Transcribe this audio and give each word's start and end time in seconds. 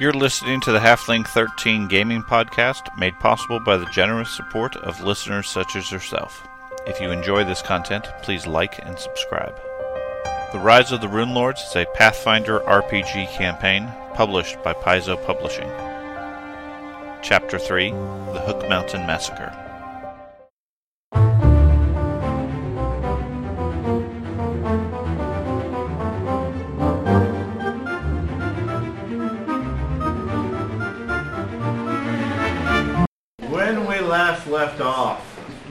You're 0.00 0.14
listening 0.14 0.62
to 0.62 0.72
the 0.72 0.78
Halfling 0.78 1.28
13 1.28 1.86
Gaming 1.86 2.22
Podcast, 2.22 2.96
made 2.96 3.20
possible 3.20 3.60
by 3.60 3.76
the 3.76 3.84
generous 3.84 4.34
support 4.34 4.74
of 4.76 5.02
listeners 5.02 5.46
such 5.46 5.76
as 5.76 5.92
yourself. 5.92 6.48
If 6.86 7.02
you 7.02 7.10
enjoy 7.10 7.44
this 7.44 7.60
content, 7.60 8.06
please 8.22 8.46
like 8.46 8.78
and 8.78 8.98
subscribe. 8.98 9.60
The 10.52 10.58
Rise 10.58 10.90
of 10.90 11.02
the 11.02 11.08
Rune 11.08 11.34
Lords 11.34 11.60
is 11.60 11.76
a 11.76 11.84
Pathfinder 11.92 12.60
RPG 12.60 13.30
campaign 13.32 13.92
published 14.14 14.62
by 14.62 14.72
Paizo 14.72 15.22
Publishing. 15.26 15.68
Chapter 17.20 17.58
3 17.58 17.90
The 17.90 18.42
Hook 18.46 18.66
Mountain 18.70 19.06
Massacre. 19.06 19.69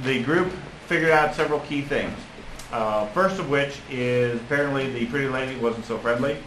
The 0.09 0.23
group 0.23 0.52
figured 0.88 1.12
out 1.12 1.36
several 1.36 1.59
key 1.59 1.84
things. 1.84 2.17
Uh, 2.72 3.05
first 3.08 3.40
of 3.40 3.48
which 3.48 3.77
is 3.91 4.41
apparently 4.41 4.91
the 4.91 5.05
pretty 5.05 5.27
lady 5.27 5.59
wasn't 5.59 5.86
so 5.86 6.00
friendly 6.00 6.38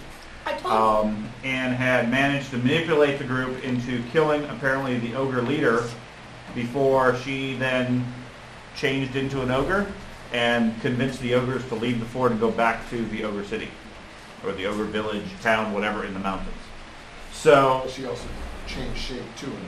I 0.45 0.53
told 0.55 0.73
um, 0.75 1.29
and 1.45 1.73
had 1.73 2.11
managed 2.11 2.51
to 2.51 2.59
manipulate 2.59 3.19
the 3.21 3.25
group 3.25 3.63
into 3.63 4.03
killing 4.11 4.45
apparently 4.47 4.99
the 4.99 5.15
ogre 5.15 5.43
leader 5.43 5.85
before 6.57 7.17
she 7.19 7.55
then 7.55 8.05
changed 8.77 9.15
into 9.15 9.43
an 9.43 9.53
ogre 9.53 9.87
and 10.33 10.81
convinced 10.81 11.21
the 11.21 11.35
ogres 11.35 11.65
to 11.69 11.77
leave 11.77 12.01
the 12.01 12.07
fort 12.07 12.33
and 12.33 12.41
go 12.41 12.51
back 12.51 12.89
to 12.91 13.05
the 13.07 13.23
ogre 13.23 13.45
city 13.45 13.69
or 14.45 14.51
the 14.53 14.67
ogre 14.67 14.85
village, 14.85 15.25
town, 15.41 15.73
whatever 15.73 16.05
in 16.05 16.15
the 16.15 16.21
mountains. 16.21 16.51
So, 17.33 17.87
She 17.89 18.07
also 18.07 18.27
changed 18.67 18.99
shape 18.99 19.37
to 19.37 19.47
an 19.47 19.67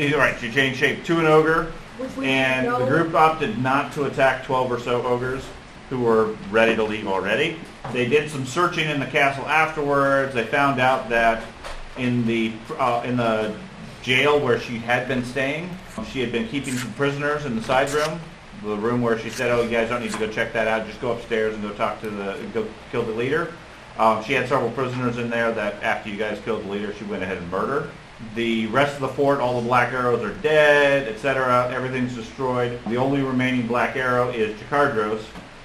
ogre. 0.00 0.18
right, 0.18 0.36
she 0.40 0.50
changed 0.50 0.80
shape 0.80 1.04
to 1.04 1.20
an 1.20 1.26
ogre 1.26 1.64
Which 1.64 1.72
we 1.72 1.85
and 2.22 2.66
the 2.66 2.86
group 2.86 3.14
opted 3.14 3.58
not 3.58 3.92
to 3.92 4.04
attack 4.04 4.44
12 4.44 4.72
or 4.72 4.80
so 4.80 5.02
ogres 5.06 5.44
who 5.90 6.00
were 6.00 6.36
ready 6.50 6.74
to 6.74 6.82
leave 6.82 7.06
already. 7.06 7.58
They 7.92 8.08
did 8.08 8.30
some 8.30 8.44
searching 8.44 8.88
in 8.88 8.98
the 8.98 9.06
castle 9.06 9.46
afterwards. 9.46 10.34
They 10.34 10.44
found 10.44 10.80
out 10.80 11.08
that 11.10 11.44
in 11.96 12.26
the 12.26 12.52
uh, 12.78 13.02
in 13.04 13.16
the 13.16 13.54
jail 14.02 14.38
where 14.38 14.60
she 14.60 14.78
had 14.78 15.08
been 15.08 15.24
staying, 15.24 15.70
she 16.10 16.20
had 16.20 16.32
been 16.32 16.48
keeping 16.48 16.74
some 16.74 16.92
prisoners 16.94 17.44
in 17.44 17.56
the 17.56 17.62
side 17.62 17.90
room, 17.90 18.20
the 18.62 18.76
room 18.76 19.02
where 19.02 19.18
she 19.18 19.30
said, 19.30 19.50
"Oh, 19.50 19.62
you 19.62 19.70
guys 19.70 19.88
don't 19.88 20.02
need 20.02 20.12
to 20.12 20.18
go 20.18 20.28
check 20.28 20.52
that 20.52 20.66
out. 20.66 20.86
Just 20.86 21.00
go 21.00 21.12
upstairs 21.12 21.54
and 21.54 21.62
go 21.62 21.72
talk 21.72 22.00
to 22.00 22.10
the 22.10 22.38
go 22.52 22.66
kill 22.90 23.02
the 23.04 23.12
leader." 23.12 23.52
Um, 23.98 24.22
she 24.24 24.34
had 24.34 24.48
several 24.48 24.70
prisoners 24.72 25.16
in 25.16 25.30
there 25.30 25.52
that 25.52 25.82
after 25.82 26.10
you 26.10 26.18
guys 26.18 26.38
killed 26.44 26.64
the 26.64 26.70
leader, 26.70 26.92
she 26.94 27.04
went 27.04 27.22
ahead 27.22 27.38
and 27.38 27.50
murdered. 27.50 27.90
The 28.34 28.66
rest 28.68 28.94
of 28.94 29.00
the 29.02 29.08
fort, 29.08 29.40
all 29.40 29.60
the 29.60 29.66
black 29.66 29.92
arrows 29.92 30.22
are 30.22 30.34
dead, 30.40 31.06
etc. 31.06 31.70
Everything's 31.72 32.14
destroyed. 32.14 32.80
The 32.86 32.96
only 32.96 33.22
remaining 33.22 33.66
black 33.66 33.96
arrow 33.96 34.30
is 34.30 34.58
Jakardros, 34.60 35.22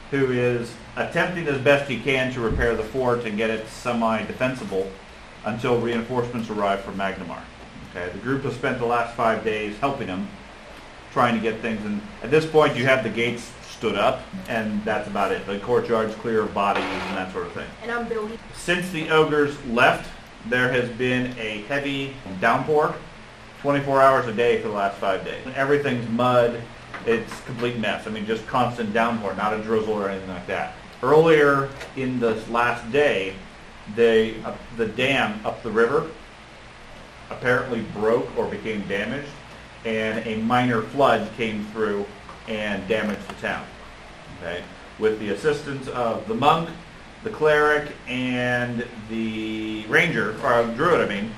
who 0.10 0.32
is 0.32 0.74
attempting 0.98 1.48
as 1.48 1.60
best 1.62 1.90
he 1.90 2.00
can 2.00 2.34
to 2.34 2.42
repair 2.42 2.76
the 2.76 2.84
fort 2.84 3.24
and 3.24 3.38
get 3.38 3.50
it 3.50 3.68
semi-defensible 3.68 4.92
until 5.46 5.80
reinforcements 5.80 6.50
arrive 6.50 6.82
from 6.82 6.98
Magnimar. 6.98 7.42
Okay, 7.92 8.10
the 8.12 8.20
group 8.20 8.44
has 8.44 8.54
spent 8.54 8.80
the 8.80 8.86
last 8.86 9.16
five 9.16 9.44
days 9.44 9.78
helping 9.78 10.08
him, 10.08 10.28
trying 11.14 11.36
to 11.36 11.42
get 11.42 11.62
things. 11.62 11.84
And 11.86 12.02
at 12.22 12.32
this 12.32 12.46
point, 12.46 12.76
you 12.76 12.86
have 12.86 13.04
the 13.04 13.10
gates 13.10 13.52
stood 13.70 13.96
up, 13.96 14.22
and 14.48 14.84
that's 14.86 15.08
about 15.08 15.32
it. 15.32 15.46
The 15.46 15.60
courtyard's 15.60 16.16
clear 16.16 16.42
of 16.42 16.54
bodies 16.54 16.84
and 16.84 17.18
that 17.18 17.32
sort 17.34 17.48
of 17.48 17.54
thing. 17.54 17.68
And 17.82 17.92
I'm 17.92 18.08
building. 18.08 18.38
Since 18.54 18.92
the 18.92 19.10
ogres 19.10 19.58
left, 19.66 20.10
there 20.48 20.72
has 20.72 20.90
been 20.90 21.38
a 21.38 21.62
heavy 21.64 22.14
downpour, 22.40 22.96
24 23.62 24.02
hours 24.02 24.28
a 24.28 24.34
day 24.34 24.62
for 24.62 24.70
the 24.70 24.74
last 24.74 24.98
five 24.98 25.24
days. 25.24 25.46
Everything's 25.56 26.08
mud. 26.10 26.62
It's 27.06 27.42
complete 27.42 27.78
mess. 27.78 28.06
I 28.08 28.12
mean, 28.12 28.26
just 28.26 28.46
constant 28.48 28.94
downpour, 28.94 29.36
not 29.36 29.54
a 29.54 29.62
drizzle 29.62 29.94
or 29.94 30.10
anything 30.10 30.30
like 30.30 30.48
that. 30.48 30.76
Earlier 31.02 31.70
in 31.96 32.20
this 32.20 32.48
last 32.50 32.92
day, 32.92 33.34
they, 33.96 34.42
uh, 34.44 34.56
the 34.78 34.88
dam 34.88 35.44
up 35.46 35.64
the 35.64 35.72
river 35.72 36.10
apparently 37.32 37.82
broke 37.94 38.28
or 38.38 38.46
became 38.48 38.88
damaged, 38.88 39.30
and 39.86 40.26
a 40.28 40.38
minor 40.38 40.82
flood 40.82 41.30
came 41.38 41.66
through 41.68 42.06
and 42.48 42.88
damaged 42.88 43.28
the 43.28 43.34
town. 43.36 43.66
Okay, 44.38 44.64
with 45.00 45.20
the 45.20 45.30
assistance 45.30 45.88
of 45.88 46.28
the 46.28 46.36
monk, 46.36 46.70
the 47.24 47.30
cleric, 47.30 47.92
and 48.08 48.86
the 49.10 49.86
ranger, 49.88 50.36
or 50.44 50.64
druid, 50.76 51.02
I 51.02 51.14
mean, 51.14 51.32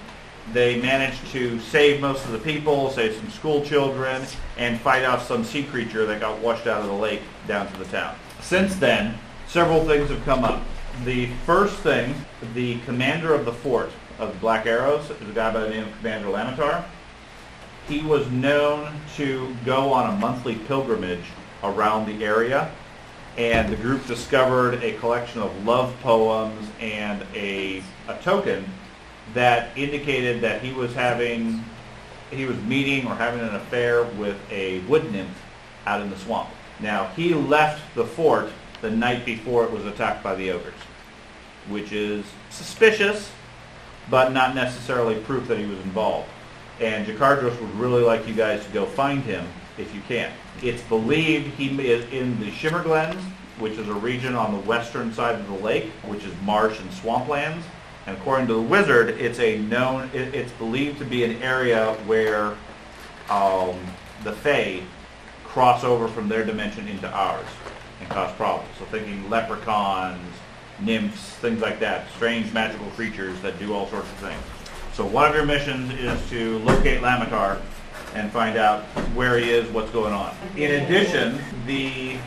they 0.51 0.81
managed 0.81 1.25
to 1.31 1.59
save 1.59 2.01
most 2.01 2.25
of 2.25 2.31
the 2.31 2.39
people, 2.39 2.89
save 2.89 3.15
some 3.15 3.29
school 3.29 3.63
children, 3.63 4.23
and 4.57 4.79
fight 4.79 5.05
off 5.05 5.27
some 5.27 5.43
sea 5.43 5.63
creature 5.63 6.05
that 6.05 6.19
got 6.19 6.39
washed 6.39 6.67
out 6.67 6.81
of 6.81 6.87
the 6.87 6.93
lake 6.93 7.21
down 7.47 7.71
to 7.71 7.77
the 7.77 7.85
town. 7.85 8.15
Since 8.41 8.75
then, 8.75 9.17
several 9.47 9.85
things 9.85 10.09
have 10.09 10.23
come 10.25 10.43
up. 10.43 10.61
The 11.05 11.27
first 11.45 11.77
thing, 11.77 12.13
the 12.53 12.79
commander 12.81 13.33
of 13.33 13.45
the 13.45 13.53
fort 13.53 13.89
of 14.19 14.39
Black 14.39 14.65
Arrows 14.65 15.09
is 15.09 15.29
a 15.29 15.33
guy 15.33 15.51
by 15.51 15.61
the 15.61 15.69
name 15.69 15.85
of 15.85 15.97
Commander 15.97 16.27
Lamatar. 16.27 16.83
He 17.87 18.01
was 18.01 18.29
known 18.29 18.93
to 19.15 19.55
go 19.65 19.91
on 19.91 20.13
a 20.13 20.17
monthly 20.17 20.55
pilgrimage 20.55 21.25
around 21.63 22.05
the 22.05 22.23
area, 22.23 22.71
and 23.37 23.71
the 23.71 23.75
group 23.75 24.05
discovered 24.05 24.83
a 24.83 24.93
collection 24.93 25.41
of 25.41 25.65
love 25.65 25.95
poems 26.01 26.67
and 26.79 27.25
a, 27.33 27.81
a 28.07 28.17
token 28.21 28.65
that 29.33 29.75
indicated 29.77 30.41
that 30.41 30.61
he 30.61 30.71
was 30.71 30.93
having, 30.93 31.63
he 32.29 32.45
was 32.45 32.57
meeting 32.61 33.07
or 33.07 33.15
having 33.15 33.39
an 33.39 33.55
affair 33.55 34.03
with 34.03 34.37
a 34.51 34.79
wood 34.81 35.11
nymph 35.11 35.41
out 35.85 36.01
in 36.01 36.09
the 36.09 36.17
swamp. 36.17 36.49
Now, 36.79 37.07
he 37.15 37.33
left 37.33 37.95
the 37.95 38.05
fort 38.05 38.49
the 38.81 38.91
night 38.91 39.25
before 39.25 39.63
it 39.63 39.71
was 39.71 39.85
attacked 39.85 40.23
by 40.23 40.35
the 40.35 40.51
ogres, 40.51 40.73
which 41.69 41.91
is 41.91 42.25
suspicious, 42.49 43.31
but 44.09 44.33
not 44.33 44.53
necessarily 44.53 45.15
proof 45.21 45.47
that 45.47 45.57
he 45.57 45.65
was 45.65 45.79
involved. 45.79 46.29
And 46.79 47.07
Jakardros 47.07 47.59
would 47.59 47.75
really 47.75 48.03
like 48.03 48.27
you 48.27 48.33
guys 48.33 48.65
to 48.65 48.71
go 48.71 48.85
find 48.85 49.23
him 49.23 49.47
if 49.77 49.93
you 49.95 50.01
can. 50.07 50.31
It's 50.61 50.81
believed 50.83 51.47
he 51.55 51.69
is 51.89 52.11
in 52.11 52.39
the 52.39 52.51
Shimmer 52.51 52.83
Glens, 52.83 53.21
which 53.59 53.73
is 53.73 53.87
a 53.87 53.93
region 53.93 54.35
on 54.35 54.53
the 54.53 54.59
western 54.59 55.13
side 55.13 55.39
of 55.39 55.47
the 55.47 55.55
lake, 55.55 55.91
which 56.05 56.23
is 56.23 56.33
marsh 56.43 56.79
and 56.79 56.89
swamplands. 56.91 57.63
And 58.05 58.17
according 58.17 58.47
to 58.47 58.53
the 58.53 58.61
wizard, 58.61 59.09
it's 59.09 59.39
a 59.39 59.59
known, 59.59 60.09
it, 60.13 60.33
it's 60.33 60.51
believed 60.53 60.99
to 60.99 61.05
be 61.05 61.23
an 61.23 61.41
area 61.41 61.93
where 62.05 62.55
um, 63.29 63.79
the 64.23 64.33
Fae 64.33 64.83
cross 65.45 65.83
over 65.83 66.07
from 66.07 66.27
their 66.27 66.43
dimension 66.43 66.87
into 66.87 67.09
ours 67.09 67.45
and 67.99 68.09
cause 68.09 68.33
problems. 68.35 68.69
So 68.79 68.85
thinking 68.85 69.29
leprechauns, 69.29 70.19
nymphs, 70.79 71.35
things 71.35 71.61
like 71.61 71.79
that, 71.79 72.09
strange 72.15 72.51
magical 72.53 72.87
creatures 72.91 73.39
that 73.41 73.59
do 73.59 73.73
all 73.73 73.87
sorts 73.87 74.09
of 74.09 74.17
things. 74.17 74.41
So 74.93 75.05
one 75.05 75.29
of 75.29 75.35
your 75.35 75.45
missions 75.45 75.91
is 75.93 76.29
to 76.29 76.59
locate 76.59 77.01
Lamatar 77.01 77.61
and 78.13 78.31
find 78.31 78.57
out 78.57 78.83
where 79.15 79.37
he 79.37 79.49
is, 79.49 79.69
what's 79.71 79.91
going 79.91 80.13
on. 80.13 80.35
In 80.55 80.83
addition, 80.83 81.39
the 81.65 82.17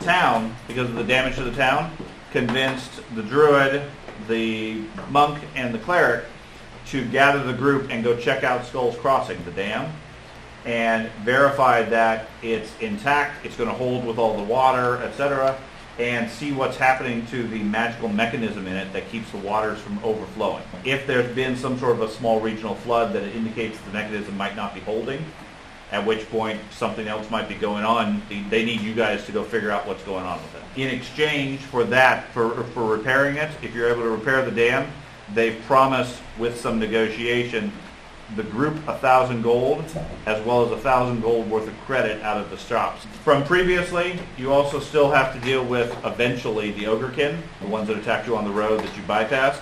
town, 0.00 0.54
because 0.66 0.88
of 0.88 0.96
the 0.96 1.04
damage 1.04 1.36
to 1.36 1.44
the 1.44 1.52
town, 1.52 1.96
convinced 2.30 3.00
the 3.14 3.22
druid, 3.22 3.82
the 4.28 4.82
monk, 5.10 5.42
and 5.54 5.74
the 5.74 5.78
cleric 5.78 6.24
to 6.86 7.04
gather 7.06 7.42
the 7.42 7.52
group 7.52 7.90
and 7.90 8.02
go 8.02 8.16
check 8.16 8.44
out 8.44 8.66
Skull's 8.66 8.96
Crossing, 8.96 9.42
the 9.44 9.50
dam, 9.52 9.92
and 10.64 11.08
verify 11.24 11.82
that 11.82 12.28
it's 12.42 12.72
intact, 12.80 13.44
it's 13.46 13.56
going 13.56 13.68
to 13.68 13.74
hold 13.74 14.04
with 14.04 14.18
all 14.18 14.36
the 14.36 14.42
water, 14.42 14.96
etc., 15.02 15.58
and 15.98 16.30
see 16.30 16.52
what's 16.52 16.76
happening 16.76 17.26
to 17.26 17.46
the 17.48 17.62
magical 17.62 18.08
mechanism 18.08 18.66
in 18.66 18.76
it 18.76 18.92
that 18.92 19.08
keeps 19.10 19.30
the 19.32 19.38
waters 19.38 19.78
from 19.78 19.98
overflowing. 20.02 20.62
If 20.84 21.06
there's 21.06 21.34
been 21.34 21.56
some 21.56 21.78
sort 21.78 21.92
of 21.92 22.02
a 22.02 22.10
small 22.10 22.40
regional 22.40 22.74
flood 22.74 23.12
that 23.12 23.24
indicates 23.34 23.78
the 23.80 23.90
mechanism 23.90 24.36
might 24.36 24.56
not 24.56 24.74
be 24.74 24.80
holding, 24.80 25.24
at 25.92 26.06
which 26.06 26.28
point 26.30 26.60
something 26.70 27.08
else 27.08 27.28
might 27.30 27.48
be 27.48 27.54
going 27.54 27.84
on, 27.84 28.22
they- 28.48 28.64
need 28.64 28.80
you 28.80 28.94
guys 28.94 29.26
to 29.26 29.32
go 29.32 29.42
figure 29.42 29.70
out 29.70 29.86
what's 29.86 30.02
going 30.04 30.24
on 30.24 30.38
with 30.38 30.54
it. 30.54 30.80
In 30.80 30.88
exchange 30.88 31.60
for 31.60 31.82
that, 31.84 32.32
for, 32.32 32.62
for 32.74 32.84
repairing 32.84 33.36
it, 33.36 33.50
if 33.62 33.74
you're 33.74 33.88
able 33.88 34.02
to 34.02 34.10
repair 34.10 34.44
the 34.44 34.52
dam, 34.52 34.86
they 35.34 35.52
promise 35.52 36.20
with 36.38 36.58
some 36.60 36.78
negotiation 36.78 37.72
the 38.36 38.42
group 38.44 38.76
a 38.86 38.96
thousand 38.98 39.42
gold 39.42 39.84
as 40.26 40.44
well 40.44 40.64
as 40.64 40.72
a 40.72 40.78
thousand 40.78 41.20
gold 41.20 41.50
worth 41.50 41.66
of 41.66 41.78
credit 41.80 42.22
out 42.22 42.36
of 42.36 42.50
the 42.50 42.56
shops. 42.56 43.04
From 43.24 43.44
previously, 43.44 44.18
you 44.38 44.52
also 44.52 44.80
still 44.80 45.10
have 45.10 45.34
to 45.34 45.40
deal 45.40 45.64
with 45.64 45.90
eventually 46.04 46.70
the 46.72 46.84
ogrekin, 46.84 47.38
the 47.60 47.66
ones 47.66 47.88
that 47.88 47.98
attacked 47.98 48.26
you 48.26 48.36
on 48.36 48.44
the 48.44 48.50
road 48.50 48.80
that 48.80 48.96
you 48.96 49.02
bypassed. 49.02 49.60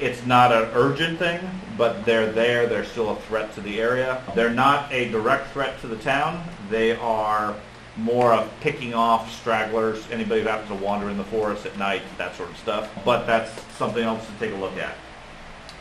It's 0.00 0.26
not 0.26 0.50
an 0.50 0.70
urgent 0.72 1.18
thing, 1.18 1.40
but 1.78 2.04
they're 2.04 2.30
there. 2.32 2.66
They're 2.66 2.84
still 2.84 3.10
a 3.10 3.16
threat 3.16 3.54
to 3.54 3.60
the 3.60 3.80
area. 3.80 4.22
They're 4.34 4.50
not 4.50 4.92
a 4.92 5.08
direct 5.10 5.52
threat 5.52 5.80
to 5.82 5.86
the 5.86 5.96
town. 5.96 6.42
They 6.68 6.96
are 6.96 7.54
more 7.96 8.32
of 8.32 8.50
picking 8.60 8.92
off 8.92 9.32
stragglers, 9.32 10.04
anybody 10.10 10.42
who 10.42 10.48
happens 10.48 10.68
to 10.68 10.84
wander 10.84 11.10
in 11.10 11.16
the 11.16 11.24
forest 11.24 11.64
at 11.64 11.78
night, 11.78 12.02
that 12.18 12.34
sort 12.34 12.50
of 12.50 12.56
stuff. 12.56 12.90
But 13.04 13.24
that's 13.26 13.62
something 13.76 14.02
else 14.02 14.26
to 14.26 14.32
take 14.40 14.52
a 14.52 14.56
look 14.56 14.76
at. 14.78 14.96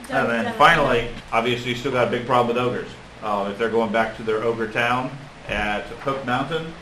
And 0.10 0.30
then 0.30 0.54
finally, 0.56 1.10
obviously, 1.32 1.72
you 1.72 1.76
still 1.76 1.92
got 1.92 2.08
a 2.08 2.12
big 2.12 2.26
problem 2.26 2.56
with 2.56 2.64
ogres. 2.64 2.92
Uh, 3.22 3.50
if 3.52 3.58
they're 3.58 3.70
going 3.70 3.92
back 3.92 4.18
to 4.18 4.24
their 4.24 4.44
ogre 4.44 4.70
town 4.72 5.10
at 5.48 5.86
Hook 5.86 6.26
Mountain, 6.26 6.74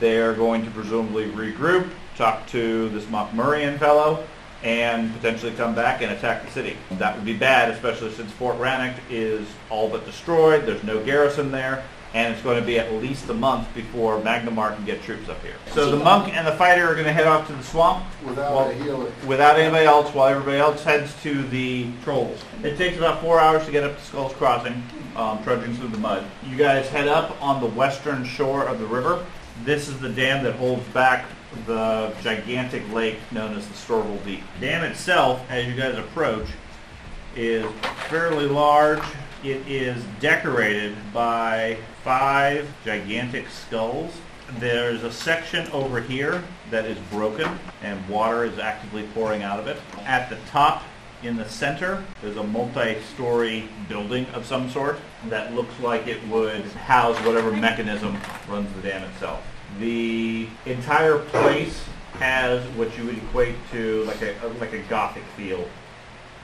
they're 0.00 0.34
going 0.34 0.64
to 0.64 0.70
presumably 0.70 1.30
regroup, 1.30 1.88
talk 2.16 2.46
to 2.48 2.88
this 2.90 3.04
Mokmurian 3.04 3.78
fellow, 3.78 4.26
and 4.62 5.12
potentially 5.14 5.52
come 5.52 5.74
back 5.74 6.02
and 6.02 6.12
attack 6.12 6.44
the 6.44 6.50
city. 6.50 6.76
That 6.92 7.14
would 7.14 7.24
be 7.24 7.36
bad, 7.36 7.70
especially 7.70 8.10
since 8.12 8.32
Fort 8.32 8.58
Rannick 8.58 8.96
is 9.10 9.46
all 9.70 9.88
but 9.88 10.04
destroyed. 10.04 10.66
There's 10.66 10.82
no 10.82 11.04
garrison 11.04 11.52
there, 11.52 11.84
and 12.16 12.32
it's 12.32 12.42
going 12.42 12.58
to 12.58 12.64
be 12.64 12.78
at 12.78 12.90
least 12.94 13.28
a 13.28 13.34
month 13.34 13.72
before 13.74 14.18
Magnimar 14.22 14.74
can 14.74 14.86
get 14.86 15.02
troops 15.02 15.28
up 15.28 15.42
here. 15.42 15.56
So 15.72 15.90
the 15.90 16.02
monk 16.02 16.34
and 16.34 16.46
the 16.46 16.52
fighter 16.52 16.88
are 16.88 16.94
going 16.94 17.04
to 17.04 17.12
head 17.12 17.26
off 17.26 17.46
to 17.48 17.52
the 17.52 17.62
swamp 17.62 18.06
Without 18.24 18.70
a 18.70 18.72
healer. 18.72 19.12
without 19.26 19.58
anybody 19.58 19.84
else, 19.84 20.14
while 20.14 20.28
everybody 20.28 20.56
else 20.56 20.82
heads 20.82 21.14
to 21.24 21.42
the 21.48 21.88
trolls. 22.02 22.42
It 22.62 22.78
takes 22.78 22.96
about 22.96 23.20
four 23.20 23.38
hours 23.38 23.66
to 23.66 23.70
get 23.70 23.84
up 23.84 23.98
to 23.98 24.02
Skulls 24.02 24.32
Crossing, 24.32 24.82
um, 25.14 25.44
trudging 25.44 25.74
through 25.74 25.88
the 25.88 25.98
mud. 25.98 26.24
You 26.48 26.56
guys 26.56 26.88
head 26.88 27.06
up 27.06 27.36
on 27.42 27.60
the 27.60 27.68
western 27.68 28.24
shore 28.24 28.64
of 28.66 28.80
the 28.80 28.86
river. 28.86 29.22
This 29.64 29.86
is 29.86 30.00
the 30.00 30.08
dam 30.08 30.42
that 30.44 30.54
holds 30.54 30.88
back 30.88 31.26
the 31.66 32.14
gigantic 32.22 32.90
lake 32.94 33.18
known 33.30 33.54
as 33.58 33.68
the 33.68 33.74
Storval 33.74 34.24
Deep. 34.24 34.40
The 34.58 34.68
dam 34.68 34.84
itself, 34.84 35.42
as 35.50 35.66
you 35.66 35.74
guys 35.74 35.98
approach, 35.98 36.48
is 37.34 37.70
fairly 38.08 38.46
large. 38.46 39.02
It 39.46 39.68
is 39.68 40.02
decorated 40.18 40.96
by 41.14 41.78
five 42.02 42.68
gigantic 42.84 43.48
skulls. 43.48 44.12
There's 44.58 45.04
a 45.04 45.12
section 45.12 45.70
over 45.70 46.00
here 46.00 46.42
that 46.72 46.84
is 46.84 46.98
broken 47.12 47.56
and 47.80 48.08
water 48.08 48.44
is 48.44 48.58
actively 48.58 49.04
pouring 49.14 49.44
out 49.44 49.60
of 49.60 49.68
it. 49.68 49.76
At 50.04 50.30
the 50.30 50.36
top 50.50 50.82
in 51.22 51.36
the 51.36 51.48
center, 51.48 52.02
there's 52.20 52.38
a 52.38 52.42
multi-story 52.42 53.68
building 53.88 54.26
of 54.34 54.44
some 54.44 54.68
sort 54.68 54.98
that 55.28 55.54
looks 55.54 55.78
like 55.78 56.08
it 56.08 56.26
would 56.26 56.64
house 56.64 57.16
whatever 57.18 57.52
mechanism 57.52 58.18
runs 58.48 58.68
the 58.74 58.82
dam 58.82 59.08
itself. 59.10 59.46
The 59.78 60.48
entire 60.64 61.20
place 61.20 61.84
has 62.14 62.64
what 62.70 62.98
you 62.98 63.04
would 63.04 63.18
equate 63.18 63.54
to 63.70 64.02
like 64.06 64.22
a 64.22 64.34
like 64.58 64.72
a 64.72 64.80
gothic 64.88 65.22
feel 65.36 65.68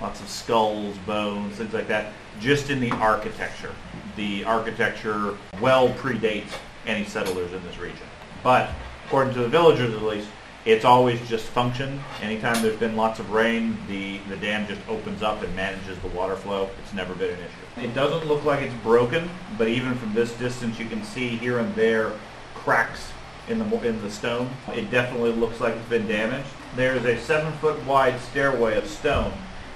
lots 0.03 0.21
of 0.21 0.29
skulls, 0.29 0.97
bones, 1.07 1.57
things 1.57 1.73
like 1.73 1.89
that, 1.89 2.13
just 2.41 2.71
in 2.71 2.81
the 2.81 2.91
architecture. 2.93 3.75
The 4.17 4.45
architecture 4.45 5.37
well 5.61 5.89
predates 5.91 6.53
any 6.87 7.05
settlers 7.05 7.53
in 7.53 7.63
this 7.65 7.79
region. 7.79 8.07
But 8.43 8.71
according 9.07 9.35
to 9.35 9.41
the 9.41 9.49
villagers 9.49 9.95
at 9.95 10.03
least, 10.03 10.29
it's 10.65 10.85
always 10.85 11.21
just 11.29 11.47
functioned. 11.47 12.01
Anytime 12.21 12.63
there's 12.63 12.79
been 12.79 12.97
lots 12.97 13.19
of 13.19 13.31
rain, 13.31 13.77
the, 13.89 14.19
the 14.29 14.37
dam 14.37 14.67
just 14.69 14.81
opens 14.89 15.23
up 15.23 15.43
and 15.43 15.55
manages 15.57 15.99
the 15.99 16.09
water 16.09 16.37
flow. 16.37 16.71
It's 16.83 16.93
never 16.93 17.15
been 17.15 17.31
an 17.31 17.41
issue. 17.41 17.85
It 17.85 17.95
doesn't 17.95 18.29
look 18.29 18.45
like 18.45 18.61
it's 18.61 18.75
broken, 18.83 19.29
but 19.59 19.67
even 19.69 19.97
from 19.97 20.15
this 20.15 20.33
distance 20.35 20.79
you 20.79 20.87
can 20.87 21.03
see 21.03 21.31
here 21.31 21.59
and 21.59 21.75
there 21.75 22.13
cracks 22.55 23.11
in 23.49 23.59
the, 23.59 23.87
in 23.87 24.01
the 24.03 24.11
stone. 24.11 24.51
It 24.69 24.91
definitely 24.91 25.33
looks 25.33 25.61
like 25.61 25.75
it's 25.75 25.89
been 25.89 26.07
damaged. 26.07 26.49
There's 26.77 27.05
a 27.05 27.19
seven 27.19 27.53
foot 27.55 27.85
wide 27.85 28.21
stairway 28.21 28.77
of 28.79 28.87
stone 28.87 29.33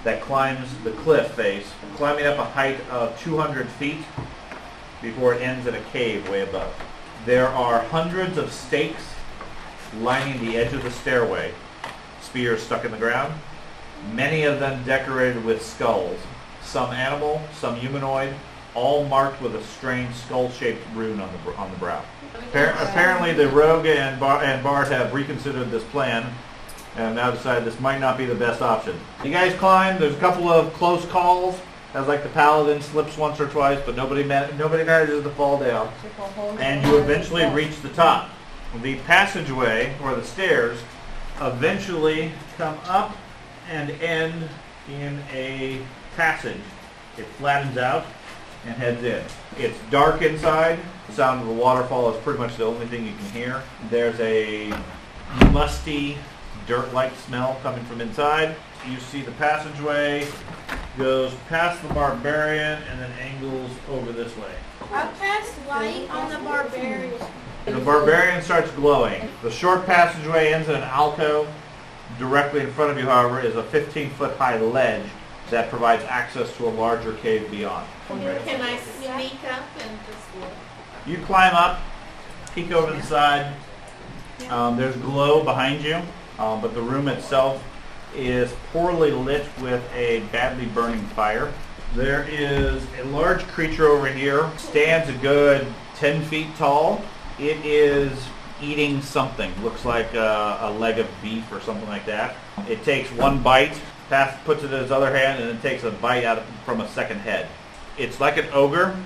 that 0.06 0.22
climbs 0.22 0.68
the 0.84 0.92
cliff 0.92 1.32
face, 1.32 1.68
climbing 1.96 2.26
up 2.26 2.38
a 2.38 2.44
height 2.44 2.78
of 2.90 3.20
200 3.22 3.66
feet 3.70 3.98
before 5.02 5.34
it 5.34 5.42
ends 5.42 5.66
at 5.66 5.74
a 5.74 5.80
cave 5.90 6.28
way 6.28 6.42
above. 6.42 6.72
There 7.24 7.48
are 7.48 7.80
hundreds 7.80 8.38
of 8.38 8.52
stakes 8.52 9.02
lining 9.98 10.38
the 10.38 10.56
edge 10.56 10.72
of 10.72 10.84
the 10.84 10.92
stairway, 10.92 11.52
spears 12.22 12.62
stuck 12.62 12.84
in 12.84 12.92
the 12.92 12.96
ground, 12.96 13.34
many 14.12 14.44
of 14.44 14.60
them 14.60 14.84
decorated 14.84 15.44
with 15.44 15.60
skulls, 15.60 16.20
some 16.62 16.92
animal, 16.92 17.42
some 17.52 17.74
humanoid, 17.74 18.32
all 18.76 19.06
marked 19.06 19.42
with 19.42 19.56
a 19.56 19.62
strange 19.64 20.14
skull-shaped 20.14 20.86
rune 20.94 21.18
on 21.18 21.28
the, 21.32 21.52
on 21.56 21.68
the 21.72 21.76
brow. 21.78 22.04
Appar- 22.32 22.80
Apparently 22.80 23.32
the 23.32 23.48
rogue 23.48 23.86
and, 23.86 24.20
Bar- 24.20 24.44
and 24.44 24.62
have 24.62 25.12
reconsidered 25.12 25.72
this 25.72 25.82
plan 25.84 26.32
and 26.96 27.14
now 27.14 27.30
decided 27.30 27.64
this 27.64 27.78
might 27.80 27.98
not 27.98 28.16
be 28.16 28.24
the 28.24 28.34
best 28.34 28.62
option. 28.62 28.98
You 29.24 29.30
guys 29.30 29.54
climb. 29.54 30.00
There's 30.00 30.14
a 30.14 30.18
couple 30.18 30.48
of 30.50 30.72
close 30.74 31.04
calls. 31.06 31.58
As 31.94 32.06
like 32.08 32.22
the 32.22 32.28
paladin 32.30 32.82
slips 32.82 33.16
once 33.16 33.40
or 33.40 33.48
twice, 33.48 33.80
but 33.86 33.96
nobody 33.96 34.22
ma- 34.22 34.48
nobody 34.58 34.84
manages 34.84 35.22
to 35.22 35.30
fall 35.30 35.58
down. 35.58 35.90
And 36.60 36.86
you 36.86 36.98
eventually 36.98 37.46
reach 37.46 37.80
the 37.80 37.88
top. 37.90 38.28
The 38.82 38.96
passageway 39.00 39.94
or 40.02 40.14
the 40.14 40.24
stairs 40.24 40.78
eventually 41.40 42.32
come 42.58 42.78
up 42.86 43.16
and 43.70 43.90
end 44.02 44.48
in 44.90 45.22
a 45.32 45.80
passage. 46.16 46.60
It 47.16 47.24
flattens 47.38 47.78
out 47.78 48.04
and 48.66 48.74
heads 48.76 49.02
in. 49.02 49.24
It's 49.58 49.78
dark 49.90 50.20
inside. 50.20 50.78
The 51.06 51.12
sound 51.14 51.40
of 51.40 51.46
the 51.46 51.54
waterfall 51.54 52.12
is 52.12 52.22
pretty 52.22 52.38
much 52.38 52.56
the 52.56 52.64
only 52.64 52.86
thing 52.86 53.06
you 53.06 53.14
can 53.14 53.30
hear. 53.30 53.62
There's 53.90 54.18
a 54.20 54.70
musty, 55.52 56.18
dirt-like 56.66 57.14
smell 57.16 57.58
coming 57.62 57.84
from 57.84 58.00
inside. 58.00 58.56
You 58.88 58.98
see 58.98 59.22
the 59.22 59.32
passageway 59.32 60.26
goes 60.98 61.34
past 61.48 61.82
the 61.82 61.92
barbarian 61.94 62.82
and 62.90 63.00
then 63.00 63.10
angles 63.20 63.70
over 63.90 64.12
this 64.12 64.36
way. 64.36 64.52
I 64.92 65.10
cast 65.18 65.54
light 65.66 66.08
on 66.10 66.30
the 66.30 66.38
barbarian. 66.38 67.20
The 67.64 67.80
barbarian 67.80 68.42
starts 68.42 68.70
glowing. 68.72 69.28
The 69.42 69.50
short 69.50 69.86
passageway 69.86 70.52
ends 70.52 70.68
in 70.68 70.76
an 70.76 70.82
alcove. 70.82 71.48
Directly 72.18 72.60
in 72.60 72.70
front 72.70 72.92
of 72.92 72.98
you, 72.98 73.04
however, 73.04 73.40
is 73.40 73.56
a 73.56 73.62
15-foot 73.64 74.36
high 74.36 74.58
ledge 74.60 75.04
that 75.50 75.68
provides 75.70 76.04
access 76.04 76.56
to 76.56 76.68
a 76.68 76.70
larger 76.70 77.14
cave 77.14 77.50
beyond. 77.50 77.86
Can 78.08 78.60
I 78.60 78.78
sneak 78.78 79.42
up 79.50 79.64
and 79.80 79.98
just 80.06 80.36
look? 80.40 80.52
You 81.06 81.18
climb 81.26 81.54
up, 81.54 81.80
peek 82.54 82.70
over 82.72 82.92
the 82.92 83.02
side. 83.02 83.54
Um, 84.48 84.76
there's 84.76 84.96
glow 84.96 85.42
behind 85.42 85.82
you, 85.84 86.00
um, 86.38 86.60
but 86.60 86.74
the 86.74 86.82
room 86.82 87.08
itself 87.08 87.62
is 88.14 88.52
poorly 88.72 89.10
lit 89.10 89.46
with 89.60 89.82
a 89.94 90.20
badly 90.32 90.66
burning 90.66 91.02
fire. 91.08 91.52
There 91.94 92.26
is 92.28 92.84
a 93.00 93.04
large 93.04 93.42
creature 93.48 93.86
over 93.86 94.06
here, 94.06 94.50
stands 94.58 95.08
a 95.08 95.18
good 95.18 95.66
10 95.96 96.22
feet 96.24 96.54
tall. 96.56 97.02
It 97.38 97.64
is 97.64 98.12
eating 98.60 99.02
something, 99.02 99.52
looks 99.62 99.84
like 99.84 100.14
a, 100.14 100.58
a 100.62 100.70
leg 100.72 100.98
of 100.98 101.08
beef 101.22 101.50
or 101.52 101.60
something 101.60 101.88
like 101.88 102.06
that. 102.06 102.36
It 102.68 102.82
takes 102.84 103.10
one 103.12 103.42
bite, 103.42 103.80
pass, 104.08 104.38
puts 104.44 104.62
it 104.62 104.72
in 104.72 104.80
his 104.80 104.90
other 104.90 105.14
hand, 105.14 105.42
and 105.42 105.50
then 105.50 105.60
takes 105.60 105.84
a 105.84 105.90
bite 105.90 106.24
out 106.24 106.38
of, 106.38 106.44
from 106.64 106.80
a 106.80 106.88
second 106.88 107.20
head. 107.20 107.48
It's 107.98 108.20
like 108.20 108.36
an 108.36 108.48
ogre, 108.52 108.96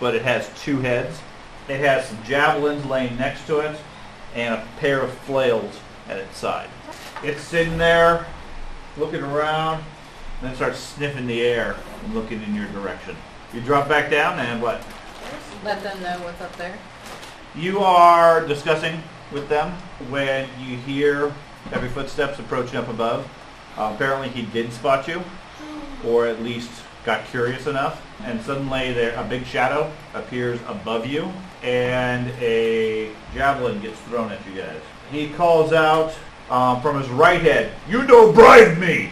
but 0.00 0.14
it 0.14 0.22
has 0.22 0.50
two 0.62 0.80
heads. 0.80 1.20
It 1.68 1.80
has 1.80 2.06
some 2.06 2.22
javelins 2.24 2.84
laying 2.86 3.16
next 3.16 3.46
to 3.46 3.60
it 3.60 3.78
and 4.34 4.54
a 4.54 4.66
pair 4.78 5.00
of 5.00 5.12
flails 5.12 5.78
at 6.08 6.18
its 6.18 6.36
side. 6.36 6.68
It's 7.22 7.42
sitting 7.42 7.78
there, 7.78 8.26
looking 8.96 9.22
around, 9.22 9.82
and 10.40 10.48
then 10.48 10.54
starts 10.54 10.78
sniffing 10.78 11.26
the 11.26 11.40
air 11.40 11.74
and 12.04 12.14
looking 12.14 12.40
in 12.44 12.54
your 12.54 12.68
direction. 12.68 13.16
You 13.52 13.60
drop 13.60 13.88
back 13.88 14.08
down 14.08 14.38
and 14.38 14.62
what? 14.62 14.80
Let 15.64 15.82
them 15.82 16.00
know 16.00 16.20
what's 16.22 16.40
up 16.40 16.54
there. 16.56 16.78
You 17.56 17.80
are 17.80 18.46
discussing 18.46 19.02
with 19.32 19.48
them 19.48 19.72
when 20.10 20.48
you 20.60 20.76
hear 20.76 21.34
heavy 21.70 21.88
footsteps 21.88 22.38
approaching 22.38 22.76
up 22.76 22.88
above. 22.88 23.28
Uh, 23.76 23.90
apparently 23.94 24.28
he 24.28 24.42
did 24.42 24.72
spot 24.72 25.08
you, 25.08 25.24
or 26.06 26.26
at 26.26 26.40
least 26.40 26.70
got 27.04 27.24
curious 27.26 27.66
enough, 27.66 28.00
and 28.22 28.40
suddenly 28.42 28.92
there 28.92 29.18
a 29.18 29.24
big 29.24 29.44
shadow 29.44 29.90
appears 30.14 30.60
above 30.68 31.04
you, 31.04 31.32
and 31.64 32.30
a 32.40 33.10
javelin 33.34 33.80
gets 33.80 33.98
thrown 34.02 34.30
at 34.30 34.38
you 34.46 34.60
guys. 34.60 34.80
He 35.10 35.30
calls 35.30 35.72
out 35.72 36.14
um, 36.50 36.80
from 36.80 37.00
his 37.00 37.08
right 37.10 37.40
head, 37.40 37.72
"You 37.88 38.06
don't 38.06 38.34
bribe 38.34 38.78
me!" 38.78 39.10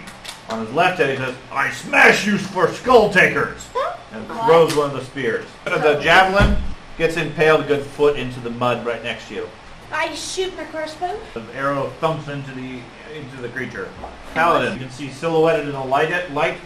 On 0.49 0.65
his 0.65 0.75
left 0.75 0.99
head, 0.99 1.11
he 1.11 1.17
says, 1.17 1.35
"I 1.51 1.71
smash 1.71 2.27
you 2.27 2.39
for 2.39 2.73
skull 2.73 3.13
takers," 3.13 3.67
and 4.13 4.27
throws 4.27 4.75
one 4.77 4.91
of 4.91 4.97
the 4.97 5.05
spears. 5.05 5.45
The 5.65 5.99
javelin 6.03 6.57
gets 6.99 7.17
impaled 7.17 7.65
a 7.65 7.67
good 7.67 7.85
foot 7.85 8.17
into 8.17 8.41
the 8.41 8.51
mud 8.51 8.87
right 8.87 9.03
next 9.03 9.29
to 9.29 9.35
you. 9.35 9.49
I 9.93 10.15
shoot 10.15 10.57
my 10.57 10.65
crossbow. 10.65 11.19
The 11.35 11.43
arrow 11.55 11.93
thumps 12.01 12.29
into 12.29 12.53
the 12.53 12.81
into 13.15 13.37
the 13.41 13.49
creature. 13.49 13.89
Paladin, 14.35 14.75
you 14.75 14.81
can 14.81 14.91
see 14.91 15.11
silhouetted 15.11 15.67
in 15.67 15.73
the 15.73 15.81
light, 15.85 16.33
light 16.33 16.59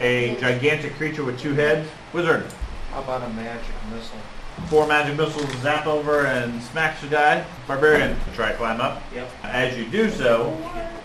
a 0.00 0.36
gigantic 0.40 0.94
creature 0.96 1.24
with 1.24 1.38
two 1.38 1.54
heads. 1.54 1.88
Wizard, 2.12 2.44
How 2.92 3.00
about 3.00 3.22
a 3.22 3.28
magic 3.34 3.74
missile? 3.92 4.18
Four 4.68 4.86
magic 4.86 5.16
missiles 5.16 5.50
zap 5.60 5.86
over 5.86 6.26
and 6.26 6.62
smacks 6.62 7.00
the 7.00 7.08
guy. 7.08 7.44
Barbarian, 7.66 8.16
try 8.34 8.52
to 8.52 8.56
climb 8.58 8.80
up. 8.80 9.02
Yep. 9.14 9.30
As 9.42 9.76
you 9.76 9.86
do 9.86 10.10
so, 10.10 10.56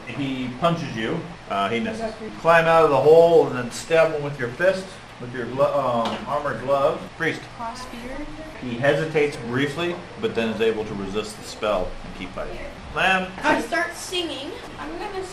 he 0.08 0.50
punches 0.60 0.96
you. 0.96 1.20
Uh, 1.50 1.70
he 1.70 1.80
misses. 1.80 2.14
Climb 2.40 2.66
out 2.66 2.84
of 2.84 2.90
the 2.90 2.98
hole 2.98 3.48
and 3.48 3.58
then 3.58 3.72
stab 3.72 4.12
him 4.14 4.24
with 4.24 4.38
your 4.40 4.50
fist, 4.50 4.86
with 5.22 5.34
your 5.34 5.46
glo- 5.48 5.74
um, 5.80 6.18
armored 6.28 6.62
glove. 6.62 7.02
Priest, 7.18 7.42
Crossbeard. 7.58 8.26
he 8.62 8.76
hesitates 8.78 9.36
briefly, 9.48 9.96
but 10.22 10.36
then 10.36 10.50
is 10.50 10.62
able 10.62 10.84
to 10.86 10.94
resist 10.96 11.38
the 11.38 11.44
spell 11.46 11.90
and 12.06 12.16
keep 12.18 12.30
fighting. 12.32 12.58
Lamb, 12.96 13.32
I 13.44 13.62
start 13.62 13.94
singing. 13.96 14.52
I'm 14.80 14.98
gonna 14.98 15.24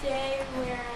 stay 0.00 0.40
where 0.56 0.74
I 0.74 0.90
am. 0.90 0.95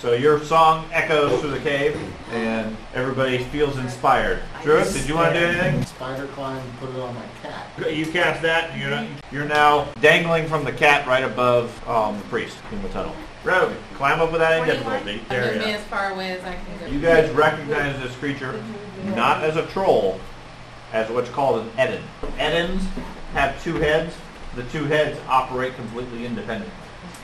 So 0.00 0.12
your 0.12 0.38
song 0.44 0.88
echoes 0.92 1.40
through 1.40 1.50
the 1.50 1.58
cave, 1.58 2.00
and 2.30 2.76
everybody 2.94 3.38
feels 3.38 3.78
inspired. 3.78 4.40
Drew, 4.62 4.84
did 4.84 5.08
you 5.08 5.16
want 5.16 5.34
to 5.34 5.40
do 5.40 5.46
anything? 5.46 5.84
Spider 5.86 6.28
climb, 6.28 6.62
put 6.78 6.90
it 6.90 7.00
on 7.00 7.12
my 7.16 7.24
cat. 7.42 7.66
You 7.92 8.06
cast 8.06 8.40
that, 8.42 8.70
and 8.70 8.80
you're, 8.80 8.90
not, 8.90 9.06
you're 9.32 9.44
now 9.44 9.92
dangling 10.00 10.46
from 10.46 10.64
the 10.64 10.70
cat 10.70 11.04
right 11.08 11.24
above 11.24 11.88
um, 11.88 12.16
the 12.16 12.24
priest 12.26 12.56
in 12.70 12.80
the 12.80 12.88
tunnel. 12.90 13.12
Rogue, 13.42 13.72
climb 13.94 14.20
up 14.20 14.30
without 14.30 14.52
any 14.52 14.70
difficulty. 14.70 15.20
There 15.28 15.54
you 15.54 15.60
go. 15.60 15.66
as 15.66 15.82
far 15.86 16.12
away 16.12 16.30
as 16.30 16.44
I 16.44 16.54
can 16.54 16.78
go. 16.78 16.86
You 16.86 17.00
guys 17.00 17.28
recognize 17.32 18.00
this 18.00 18.14
creature 18.16 18.62
not 19.16 19.42
as 19.42 19.56
a 19.56 19.66
troll, 19.66 20.20
as 20.92 21.10
what's 21.10 21.30
called 21.30 21.62
an 21.62 21.70
ettin. 21.76 22.02
ettins 22.36 22.82
have 23.32 23.60
two 23.64 23.74
heads. 23.74 24.14
The 24.54 24.62
two 24.64 24.84
heads 24.84 25.18
operate 25.26 25.74
completely 25.74 26.24
independently. 26.24 26.72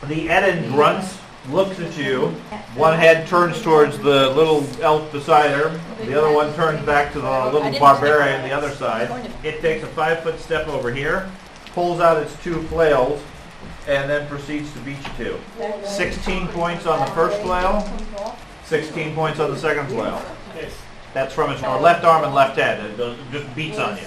The 0.09 0.29
ettin 0.29 0.73
grunts, 0.73 1.19
looks 1.51 1.79
at 1.79 1.97
you. 1.97 2.29
One 2.75 2.99
head 2.99 3.27
turns 3.27 3.61
towards 3.63 3.99
the 3.99 4.31
little 4.31 4.67
elf 4.83 5.11
beside 5.13 5.51
her. 5.51 5.79
The 6.05 6.19
other 6.19 6.33
one 6.35 6.53
turns 6.55 6.85
back 6.87 7.13
to 7.13 7.21
the 7.21 7.51
little 7.53 7.79
barbarian 7.79 8.41
on 8.43 8.49
the 8.49 8.55
other 8.55 8.71
side. 8.71 9.11
It 9.43 9.61
takes 9.61 9.83
a 9.85 9.87
five 9.89 10.21
foot 10.23 10.39
step 10.41 10.67
over 10.69 10.93
here, 10.93 11.31
pulls 11.73 12.01
out 12.01 12.23
its 12.23 12.35
two 12.43 12.63
flails, 12.65 13.23
and 13.87 14.09
then 14.09 14.27
proceeds 14.29 14.73
to 14.73 14.79
beat 14.81 14.97
you 15.19 15.39
two. 15.59 15.85
16 15.85 16.49
points 16.49 16.87
on 16.87 17.01
the 17.01 17.15
first 17.15 17.41
flail, 17.43 17.87
16 18.65 19.15
points 19.15 19.41
on 19.41 19.51
the 19.51 19.59
second 19.59 19.87
flail. 19.89 20.23
That's 21.13 21.33
from 21.33 21.53
its 21.53 21.63
left 21.63 22.05
arm 22.05 22.25
and 22.25 22.35
left 22.35 22.57
head. 22.57 22.85
It 22.99 23.17
just 23.31 23.55
beats 23.55 23.79
on 23.79 23.97
you. 23.99 24.05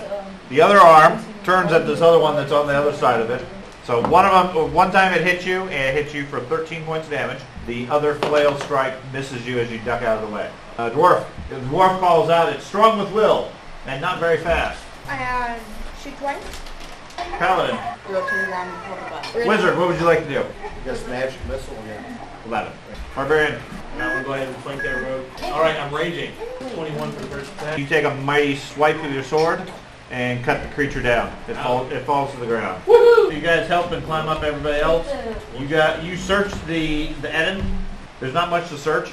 The 0.50 0.62
other 0.62 0.78
arm 0.78 1.24
turns 1.44 1.72
at 1.72 1.86
this 1.88 2.02
other 2.02 2.20
one 2.20 2.36
that's 2.36 2.52
on 2.52 2.68
the 2.68 2.74
other 2.74 2.92
side 2.94 3.22
of 3.22 3.30
it. 3.30 3.46
So 3.88 4.06
one 4.10 4.26
of 4.26 4.54
them, 4.54 4.74
one 4.74 4.92
time 4.92 5.14
it 5.14 5.22
hits 5.22 5.46
you, 5.46 5.62
and 5.62 5.72
it 5.72 6.04
hits 6.04 6.14
you 6.14 6.26
for 6.26 6.42
13 6.42 6.84
points 6.84 7.08
of 7.08 7.12
damage. 7.14 7.42
The 7.68 7.88
other 7.88 8.16
flail 8.16 8.60
strike 8.60 8.94
misses 9.14 9.48
you 9.48 9.60
as 9.60 9.72
you 9.72 9.78
duck 9.80 10.02
out 10.02 10.22
of 10.22 10.30
the 10.30 10.36
way. 10.36 10.52
Uh, 10.78 10.90
dwarf. 10.90 11.26
The 11.50 11.56
dwarf 11.56 11.98
calls 12.02 12.30
out, 12.30 12.50
"It's 12.50 12.66
strong 12.66 13.00
with 13.00 13.10
will, 13.14 13.50
and 13.86 14.02
not 14.02 14.20
very 14.20 14.40
fast." 14.40 14.84
I 15.08 15.14
had 15.14 15.62
shoot 16.04 16.18
twice. 16.18 16.44
Paladin. 17.16 17.80
Go 18.10 18.28
to 18.28 18.46
the 18.46 18.52
one 18.52 18.70
before 18.72 18.98
the 18.98 19.10
button. 19.10 19.48
Wizard. 19.48 19.78
What 19.78 19.88
would 19.88 20.00
you 20.02 20.06
like 20.06 20.28
to 20.28 20.30
do? 20.30 20.46
Guess 20.84 21.08
magic 21.08 21.40
missile 21.48 21.78
again. 21.86 22.20
11. 22.46 22.74
Barbarian. 23.16 23.58
Now 23.98 24.16
we'll 24.16 24.26
go 24.26 24.34
ahead 24.34 24.50
and 24.50 24.58
flank 24.58 24.82
that 24.84 25.02
road. 25.02 25.26
All 25.44 25.62
right, 25.62 25.80
I'm 25.80 25.96
raging. 25.96 26.34
21 26.76 27.14
for 27.14 27.22
the 27.22 27.28
first 27.28 27.54
attack. 27.54 27.80
You 27.80 27.86
take 27.86 28.04
a 28.04 28.14
mighty 28.16 28.58
swipe 28.58 29.02
with 29.02 29.14
your 29.14 29.24
sword 29.24 29.62
and 30.12 30.44
cut 30.44 30.64
the 30.64 30.70
creature 30.70 31.02
down. 31.02 31.36
It, 31.48 31.56
fall, 31.56 31.90
it 31.92 32.04
falls 32.06 32.32
to 32.34 32.40
the 32.40 32.46
ground. 32.46 32.82
You 32.88 33.42
guys 33.42 33.68
help 33.68 33.92
and 33.92 34.04
climb 34.06 34.28
up 34.28 34.44
everybody 34.44 34.80
else. 34.80 35.08
You 35.60 35.68
got 35.68 36.04
you 36.04 36.16
search 36.16 36.52
the 36.66 37.14
the 37.22 37.34
ettin. 37.34 37.64
There's 38.20 38.34
not 38.34 38.50
much 38.50 38.70
to 38.70 38.78
search. 38.78 39.12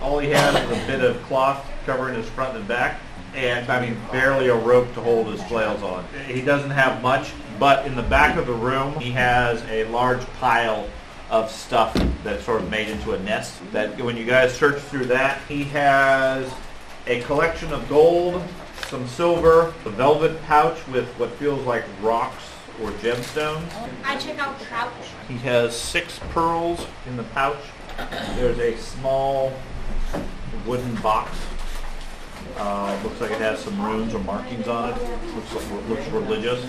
All 0.00 0.18
he 0.18 0.30
has 0.30 0.54
is 0.54 0.82
a 0.82 0.86
bit 0.86 1.02
of 1.02 1.22
cloth 1.22 1.64
covering 1.86 2.16
his 2.16 2.28
front 2.28 2.56
and 2.56 2.66
back, 2.66 3.00
and 3.34 3.70
I 3.70 3.80
mean 3.80 3.96
barely 4.10 4.48
a 4.48 4.56
rope 4.56 4.92
to 4.94 5.00
hold 5.00 5.28
his 5.28 5.42
flails 5.44 5.82
on. 5.82 6.04
He 6.26 6.42
doesn't 6.42 6.70
have 6.70 7.02
much, 7.02 7.32
but 7.58 7.86
in 7.86 7.94
the 7.94 8.02
back 8.02 8.36
of 8.36 8.46
the 8.46 8.52
room 8.52 8.98
he 8.98 9.12
has 9.12 9.62
a 9.70 9.84
large 9.84 10.24
pile 10.34 10.88
of 11.30 11.50
stuff 11.50 11.94
that's 12.24 12.44
sort 12.44 12.60
of 12.60 12.70
made 12.70 12.88
into 12.88 13.12
a 13.12 13.18
nest. 13.20 13.62
That 13.72 13.98
when 14.02 14.16
you 14.16 14.24
guys 14.24 14.54
search 14.54 14.80
through 14.80 15.06
that, 15.06 15.40
he 15.48 15.64
has 15.64 16.52
a 17.06 17.22
collection 17.22 17.72
of 17.72 17.88
gold, 17.88 18.42
some 18.92 19.08
silver, 19.08 19.72
a 19.86 19.88
velvet 19.88 20.38
pouch 20.42 20.86
with 20.88 21.08
what 21.18 21.30
feels 21.36 21.64
like 21.64 21.82
rocks 22.02 22.44
or 22.82 22.90
gemstones. 22.90 23.66
I 24.04 24.18
check 24.18 24.38
out 24.38 24.58
the 24.58 24.66
pouch. 24.66 24.92
He 25.28 25.38
has 25.38 25.74
six 25.74 26.20
pearls 26.28 26.86
in 27.06 27.16
the 27.16 27.22
pouch. 27.22 27.56
There's 28.36 28.58
a 28.58 28.76
small 28.76 29.50
wooden 30.66 30.94
box. 30.96 31.30
Uh, 32.58 33.00
looks 33.02 33.18
like 33.18 33.30
it 33.30 33.38
has 33.38 33.60
some 33.60 33.82
runes 33.82 34.12
or 34.12 34.18
markings 34.18 34.68
on 34.68 34.90
it. 34.90 35.02
Looks 35.36 35.54
like, 35.54 35.88
looks 35.88 36.06
religious. 36.08 36.62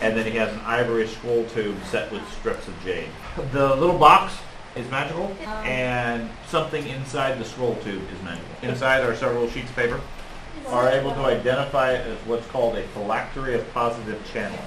And 0.00 0.16
then 0.16 0.24
he 0.24 0.38
has 0.38 0.50
an 0.50 0.60
ivory 0.60 1.06
scroll 1.06 1.44
tube 1.48 1.76
set 1.90 2.10
with 2.10 2.26
strips 2.38 2.66
of 2.68 2.82
jade. 2.82 3.10
The 3.52 3.76
little 3.76 3.98
box 3.98 4.32
is 4.76 4.90
magical, 4.90 5.36
and 5.62 6.30
something 6.48 6.86
inside 6.86 7.38
the 7.38 7.44
scroll 7.44 7.76
tube 7.76 8.02
is 8.10 8.22
magical. 8.22 8.48
Inside 8.62 9.04
are 9.04 9.14
several 9.14 9.46
sheets 9.50 9.68
of 9.68 9.76
paper. 9.76 10.00
Are 10.68 10.88
able 10.88 11.12
to 11.12 11.24
identify 11.24 11.92
it 11.92 12.06
as 12.06 12.18
what's 12.26 12.46
called 12.48 12.76
a 12.76 12.82
phylactery 12.88 13.54
of 13.54 13.72
positive 13.74 14.20
channeling. 14.32 14.60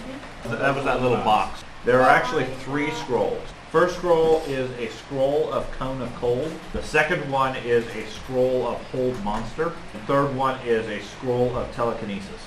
That 0.46 0.76
was 0.76 0.86
that 0.86 1.02
little 1.02 1.18
box. 1.18 1.64
There 1.86 2.02
are 2.02 2.10
actually 2.10 2.46
three 2.60 2.92
scrolls. 2.92 3.42
First 3.72 3.98
scroll 3.98 4.42
is 4.48 4.72
a 4.80 4.90
scroll 4.94 5.52
of 5.52 5.70
Cone 5.74 6.02
of 6.02 6.14
Cold. 6.16 6.52
The 6.72 6.84
second 6.84 7.30
one 7.30 7.56
is 7.58 7.86
a 7.96 8.06
scroll 8.08 8.68
of 8.68 8.82
Hold 8.92 9.22
Monster. 9.24 9.74
The 9.94 10.00
third 10.00 10.36
one 10.36 10.60
is 10.66 10.88
a 10.88 11.06
scroll 11.06 11.56
of 11.56 11.74
Telekinesis. 11.76 12.42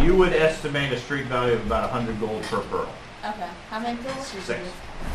You 0.00 0.16
would 0.16 0.32
estimate 0.32 0.92
a 0.92 0.98
street 0.98 1.26
value 1.26 1.54
of 1.54 1.66
about 1.66 1.90
100 1.90 2.20
gold 2.20 2.42
per 2.44 2.60
pearl. 2.60 2.88
Okay. 3.24 3.48
How 3.68 3.80
many 3.80 4.00
pills? 4.02 4.26
Six. 4.26 4.60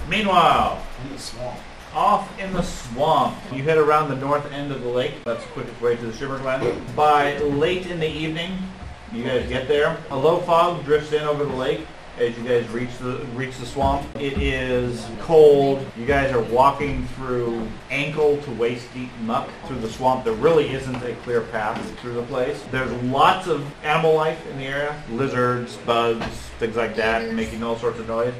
Meanwhile, 0.09 0.85
In 1.03 1.13
the 1.13 1.19
swamp. 1.19 1.59
Off 1.95 2.37
in 2.39 2.51
the 2.51 2.61
swamp. 2.61 3.35
You 3.53 3.63
head 3.63 3.77
around 3.77 4.09
the 4.09 4.17
north 4.17 4.51
end 4.51 4.71
of 4.71 4.83
the 4.83 4.89
lake. 4.89 5.23
That's 5.23 5.43
the 5.43 5.49
quickest 5.51 5.81
way 5.81 5.95
to 5.95 6.05
the 6.05 6.15
Shiver 6.15 6.37
Glen. 6.39 6.85
By 6.95 7.37
late 7.37 7.87
in 7.87 7.99
the 7.99 8.09
evening, 8.09 8.57
you 9.13 9.23
guys 9.23 9.47
get 9.47 9.67
there. 9.67 9.97
A 10.11 10.17
low 10.17 10.39
fog 10.41 10.83
drifts 10.83 11.13
in 11.13 11.23
over 11.23 11.45
the 11.45 11.55
lake 11.55 11.87
as 12.19 12.37
you 12.37 12.43
guys 12.43 12.67
reach 12.69 12.97
the 12.97 13.25
reach 13.33 13.57
the 13.57 13.65
swamp. 13.65 14.05
It 14.19 14.37
is 14.41 15.07
cold. 15.21 15.85
You 15.97 16.05
guys 16.05 16.33
are 16.33 16.41
walking 16.43 17.07
through 17.15 17.67
ankle 17.89 18.37
to 18.41 18.51
waist 18.51 18.93
deep 18.93 19.09
muck 19.21 19.49
through 19.65 19.79
the 19.79 19.89
swamp. 19.89 20.25
There 20.25 20.33
really 20.33 20.69
isn't 20.71 21.01
a 21.01 21.13
clear 21.23 21.41
path 21.41 21.99
through 21.99 22.15
the 22.15 22.23
place. 22.23 22.61
There's 22.71 22.91
lots 23.03 23.47
of 23.47 23.65
animal 23.83 24.15
life 24.15 24.45
in 24.47 24.57
the 24.57 24.65
area. 24.65 25.01
Lizards, 25.11 25.77
bugs, 25.77 26.25
things 26.59 26.75
like 26.75 26.95
that, 26.97 27.33
making 27.33 27.63
all 27.63 27.77
sorts 27.77 27.99
of 27.99 28.07
noise. 28.07 28.33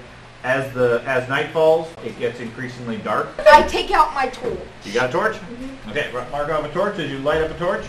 As 0.46 0.72
the 0.76 1.02
as 1.08 1.28
night 1.28 1.50
falls, 1.50 1.88
it 2.06 2.20
gets 2.20 2.40
increasingly 2.40 2.98
dark. 2.98 3.30
I 3.52 3.64
take 3.64 3.90
out 3.90 4.14
my 4.14 4.28
tool. 4.28 4.56
You 4.84 4.94
got 4.94 5.10
a 5.10 5.12
torch? 5.12 5.38
Mm-hmm. 5.38 5.90
Okay, 5.90 6.12
mark 6.14 6.50
off 6.50 6.64
a 6.64 6.72
torch 6.72 7.00
as 7.00 7.10
you 7.10 7.18
light 7.18 7.42
up 7.42 7.50
a 7.50 7.58
torch. 7.58 7.84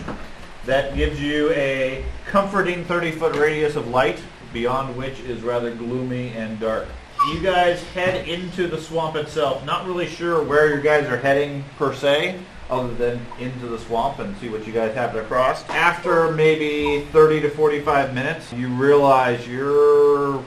That 0.65 0.95
gives 0.95 1.21
you 1.21 1.51
a 1.51 2.03
comforting 2.25 2.83
30-foot 2.85 3.35
radius 3.35 3.75
of 3.75 3.89
light, 3.89 4.19
beyond 4.53 4.97
which 4.97 5.19
is 5.19 5.43
rather 5.43 5.71
gloomy 5.71 6.29
and 6.29 6.59
dark. 6.59 6.87
You 7.31 7.41
guys 7.41 7.83
head 7.89 8.27
into 8.27 8.67
the 8.67 8.81
swamp 8.81 9.15
itself, 9.17 9.63
not 9.63 9.85
really 9.85 10.07
sure 10.07 10.43
where 10.43 10.75
you 10.75 10.81
guys 10.81 11.05
are 11.05 11.17
heading 11.17 11.63
per 11.77 11.93
se, 11.93 12.39
other 12.71 12.91
than 12.95 13.23
into 13.39 13.67
the 13.67 13.77
swamp 13.77 14.17
and 14.17 14.35
see 14.37 14.49
what 14.49 14.65
you 14.65 14.73
guys 14.73 14.95
happen 14.95 15.19
across. 15.19 15.63
After 15.69 16.31
maybe 16.31 17.05
30 17.11 17.41
to 17.41 17.49
45 17.51 18.15
minutes, 18.15 18.51
you 18.51 18.67
realize 18.69 19.47
you're 19.47 20.43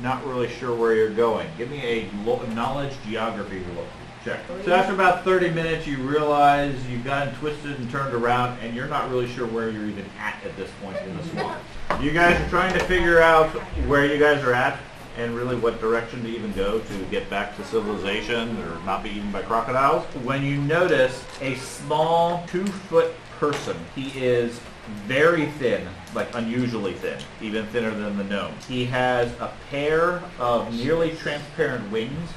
not 0.00 0.24
really 0.26 0.48
sure 0.48 0.74
where 0.74 0.94
you're 0.94 1.10
going. 1.10 1.48
Give 1.56 1.70
me 1.70 1.82
a 1.82 2.10
knowledge 2.54 2.94
geography. 3.06 3.62
Check. 4.24 4.40
So 4.64 4.72
after 4.74 4.92
about 4.92 5.24
30 5.24 5.50
minutes, 5.50 5.86
you 5.86 5.96
realize 5.98 6.74
you've 6.88 7.04
gotten 7.04 7.34
twisted 7.36 7.78
and 7.78 7.88
turned 7.90 8.12
around, 8.14 8.58
and 8.58 8.74
you're 8.74 8.88
not 8.88 9.08
really 9.10 9.28
sure 9.28 9.46
where 9.46 9.70
you're 9.70 9.86
even 9.86 10.04
at 10.18 10.44
at 10.44 10.56
this 10.56 10.70
point 10.82 10.96
in 10.98 11.16
the 11.16 11.22
swamp. 11.24 11.56
You 12.00 12.10
guys 12.10 12.40
are 12.40 12.48
trying 12.48 12.72
to 12.74 12.80
figure 12.84 13.20
out 13.20 13.48
where 13.86 14.06
you 14.06 14.18
guys 14.18 14.42
are 14.42 14.52
at, 14.52 14.78
and 15.16 15.34
really 15.34 15.56
what 15.56 15.80
direction 15.80 16.22
to 16.22 16.28
even 16.28 16.52
go 16.52 16.80
to 16.80 17.04
get 17.10 17.28
back 17.30 17.56
to 17.56 17.64
civilization 17.64 18.56
or 18.62 18.80
not 18.84 19.02
be 19.02 19.10
eaten 19.10 19.30
by 19.32 19.42
crocodiles. 19.42 20.04
When 20.24 20.44
you 20.44 20.56
notice 20.58 21.24
a 21.40 21.54
small 21.56 22.44
two-foot 22.48 23.12
person, 23.38 23.76
he 23.94 24.10
is 24.18 24.60
very 25.06 25.46
thin, 25.46 25.86
like 26.14 26.34
unusually 26.34 26.94
thin, 26.94 27.18
even 27.40 27.66
thinner 27.66 27.90
than 27.90 28.16
the 28.16 28.24
gnome. 28.24 28.54
He 28.68 28.84
has 28.86 29.30
a 29.40 29.52
pair 29.70 30.22
of 30.38 30.74
nearly 30.74 31.12
transparent 31.16 31.90
wings 31.90 32.30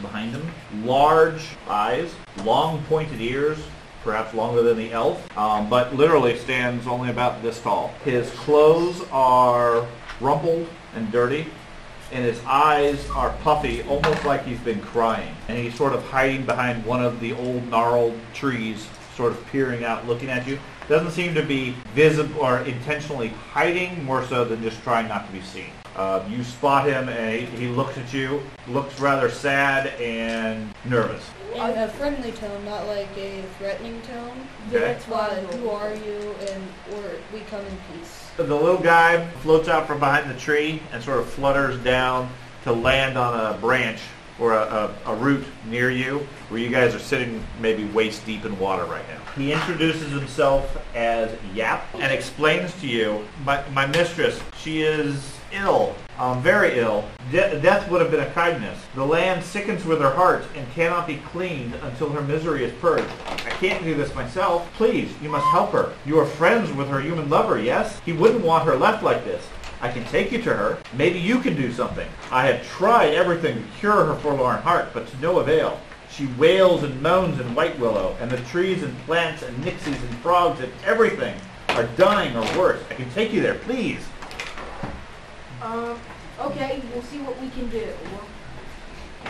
behind 0.00 0.32
him, 0.32 0.50
large 0.84 1.48
eyes, 1.68 2.14
long 2.44 2.82
pointed 2.84 3.20
ears, 3.20 3.58
perhaps 4.02 4.32
longer 4.34 4.62
than 4.62 4.78
the 4.78 4.92
elf, 4.92 5.36
um, 5.36 5.68
but 5.68 5.94
literally 5.94 6.38
stands 6.38 6.86
only 6.86 7.10
about 7.10 7.42
this 7.42 7.60
tall. 7.60 7.92
His 8.04 8.30
clothes 8.30 9.02
are 9.12 9.86
rumpled 10.20 10.68
and 10.94 11.10
dirty, 11.12 11.46
and 12.12 12.24
his 12.24 12.40
eyes 12.44 13.08
are 13.10 13.30
puffy, 13.42 13.82
almost 13.82 14.24
like 14.24 14.44
he's 14.44 14.58
been 14.60 14.80
crying. 14.80 15.34
And 15.48 15.58
he's 15.58 15.74
sort 15.74 15.92
of 15.92 16.02
hiding 16.04 16.44
behind 16.44 16.84
one 16.84 17.04
of 17.04 17.20
the 17.20 17.32
old 17.34 17.68
gnarled 17.68 18.18
trees, 18.34 18.88
sort 19.16 19.32
of 19.32 19.46
peering 19.48 19.84
out, 19.84 20.06
looking 20.06 20.30
at 20.30 20.46
you. 20.46 20.58
Doesn't 20.90 21.12
seem 21.12 21.36
to 21.36 21.44
be 21.44 21.76
visible 21.94 22.40
or 22.40 22.62
intentionally 22.62 23.28
hiding, 23.28 24.04
more 24.04 24.24
so 24.24 24.44
than 24.44 24.60
just 24.60 24.82
trying 24.82 25.06
not 25.06 25.24
to 25.24 25.32
be 25.32 25.40
seen. 25.40 25.70
Uh, 25.94 26.20
you 26.28 26.42
spot 26.42 26.88
him, 26.88 27.08
and 27.08 27.46
he, 27.46 27.66
he 27.66 27.68
looks 27.68 27.96
at 27.96 28.12
you, 28.12 28.42
looks 28.66 28.98
rather 28.98 29.30
sad 29.30 29.86
and 30.00 30.74
nervous. 30.84 31.24
In 31.54 31.60
a 31.60 31.86
friendly 31.86 32.32
tone, 32.32 32.64
not 32.64 32.88
like 32.88 33.06
a 33.16 33.44
threatening 33.56 34.02
tone. 34.02 34.48
Okay. 34.72 34.98
But 35.08 35.38
who 35.54 35.70
are 35.70 35.94
you 35.94 36.34
and 36.48 36.64
or 36.94 37.12
we 37.32 37.38
come 37.42 37.64
in 37.64 37.78
peace. 37.92 38.28
The 38.36 38.42
little 38.42 38.76
guy 38.76 39.28
floats 39.42 39.68
out 39.68 39.86
from 39.86 40.00
behind 40.00 40.28
the 40.28 40.40
tree 40.40 40.82
and 40.90 41.00
sort 41.04 41.20
of 41.20 41.30
flutters 41.30 41.78
down 41.84 42.28
to 42.64 42.72
land 42.72 43.16
on 43.16 43.54
a 43.54 43.56
branch 43.58 44.00
or 44.40 44.54
a, 44.54 44.92
a, 45.06 45.12
a 45.12 45.14
root 45.14 45.44
near 45.66 45.90
you 45.90 46.26
where 46.48 46.60
you 46.60 46.70
guys 46.70 46.94
are 46.94 46.98
sitting 46.98 47.44
maybe 47.60 47.84
waist 47.84 48.24
deep 48.26 48.44
in 48.44 48.58
water 48.58 48.84
right 48.86 49.06
now. 49.08 49.20
He 49.36 49.52
introduces 49.52 50.10
himself 50.10 50.76
as 50.94 51.30
Yap 51.54 51.86
and 51.94 52.12
explains 52.12 52.78
to 52.80 52.88
you, 52.88 53.24
my, 53.44 53.62
my 53.68 53.86
mistress, 53.86 54.40
she 54.56 54.82
is 54.82 55.36
ill, 55.52 55.94
um, 56.18 56.42
very 56.42 56.78
ill. 56.78 57.04
De- 57.30 57.60
death 57.60 57.88
would 57.90 58.00
have 58.00 58.10
been 58.10 58.20
a 58.20 58.30
kindness. 58.32 58.78
The 58.94 59.04
land 59.04 59.44
sickens 59.44 59.84
with 59.84 60.00
her 60.00 60.10
heart 60.10 60.44
and 60.56 60.68
cannot 60.72 61.06
be 61.06 61.16
cleaned 61.16 61.74
until 61.74 62.10
her 62.10 62.22
misery 62.22 62.64
is 62.64 62.72
purged. 62.80 63.08
I 63.26 63.50
can't 63.50 63.82
do 63.84 63.94
this 63.94 64.14
myself. 64.14 64.72
Please, 64.74 65.12
you 65.22 65.28
must 65.28 65.46
help 65.46 65.70
her. 65.72 65.92
You 66.06 66.18
are 66.18 66.26
friends 66.26 66.72
with 66.72 66.88
her 66.88 67.00
human 67.00 67.28
lover, 67.28 67.60
yes? 67.60 68.00
He 68.04 68.12
wouldn't 68.12 68.44
want 68.44 68.64
her 68.64 68.76
left 68.76 69.02
like 69.02 69.24
this. 69.24 69.46
I 69.82 69.90
can 69.90 70.04
take 70.04 70.30
you 70.30 70.42
to 70.42 70.54
her. 70.54 70.78
Maybe 70.94 71.18
you 71.18 71.40
can 71.40 71.56
do 71.56 71.72
something. 71.72 72.08
I 72.30 72.46
have 72.46 72.66
tried 72.66 73.14
everything 73.14 73.56
to 73.56 73.78
cure 73.78 74.04
her 74.04 74.14
forlorn 74.16 74.60
heart, 74.60 74.90
but 74.92 75.08
to 75.08 75.20
no 75.20 75.38
avail. 75.38 75.80
She 76.10 76.26
wails 76.38 76.82
and 76.82 77.00
moans 77.00 77.40
in 77.40 77.54
White 77.54 77.78
Willow, 77.78 78.16
and 78.20 78.30
the 78.30 78.40
trees 78.48 78.82
and 78.82 78.96
plants 79.00 79.42
and 79.42 79.56
nixies 79.64 80.00
and 80.02 80.18
frogs 80.18 80.60
and 80.60 80.72
everything 80.84 81.34
are 81.68 81.84
dying 81.96 82.36
or 82.36 82.42
worse. 82.58 82.82
I 82.90 82.94
can 82.94 83.10
take 83.10 83.32
you 83.32 83.40
there, 83.40 83.54
please. 83.54 84.04
Um, 85.62 85.98
okay, 86.40 86.82
we'll 86.92 87.02
see 87.04 87.18
what 87.20 87.40
we 87.40 87.48
can 87.50 87.68
do. 87.70 87.88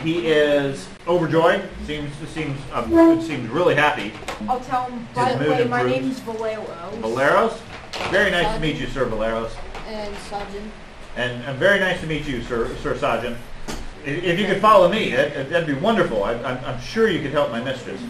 He 0.02 0.28
is 0.28 0.88
overjoyed. 1.06 1.68
Seems 1.86 2.10
seems 2.28 2.58
um, 2.72 3.20
seems 3.20 3.48
really 3.50 3.74
happy. 3.74 4.12
I'll 4.48 4.60
tell 4.60 4.86
him, 4.86 5.06
by 5.14 5.34
the 5.34 5.50
way, 5.50 5.64
my 5.64 5.82
name's 5.82 6.20
Valero. 6.20 6.64
Valeros, 7.00 7.60
very 8.10 8.30
nice 8.30 8.54
to 8.54 8.60
meet 8.60 8.76
you, 8.76 8.86
Sir 8.86 9.04
Valeros, 9.06 9.50
And 9.90 10.16
Sergeant. 10.18 10.72
and, 11.16 11.42
and 11.42 11.58
very 11.58 11.80
nice 11.80 12.00
to 12.00 12.06
meet 12.06 12.24
you, 12.24 12.42
Sir 12.42 12.72
Sir 12.76 12.96
Sergeant. 12.96 13.36
If, 14.06 14.22
if 14.22 14.38
you 14.38 14.46
could 14.46 14.60
follow 14.60 14.88
me, 14.88 15.10
that, 15.10 15.50
that'd 15.50 15.66
be 15.66 15.74
wonderful. 15.74 16.22
I, 16.22 16.34
I'm, 16.34 16.64
I'm 16.64 16.80
sure 16.80 17.08
you 17.08 17.20
could 17.20 17.32
help 17.32 17.50
my 17.50 17.60
mistress. 17.60 18.00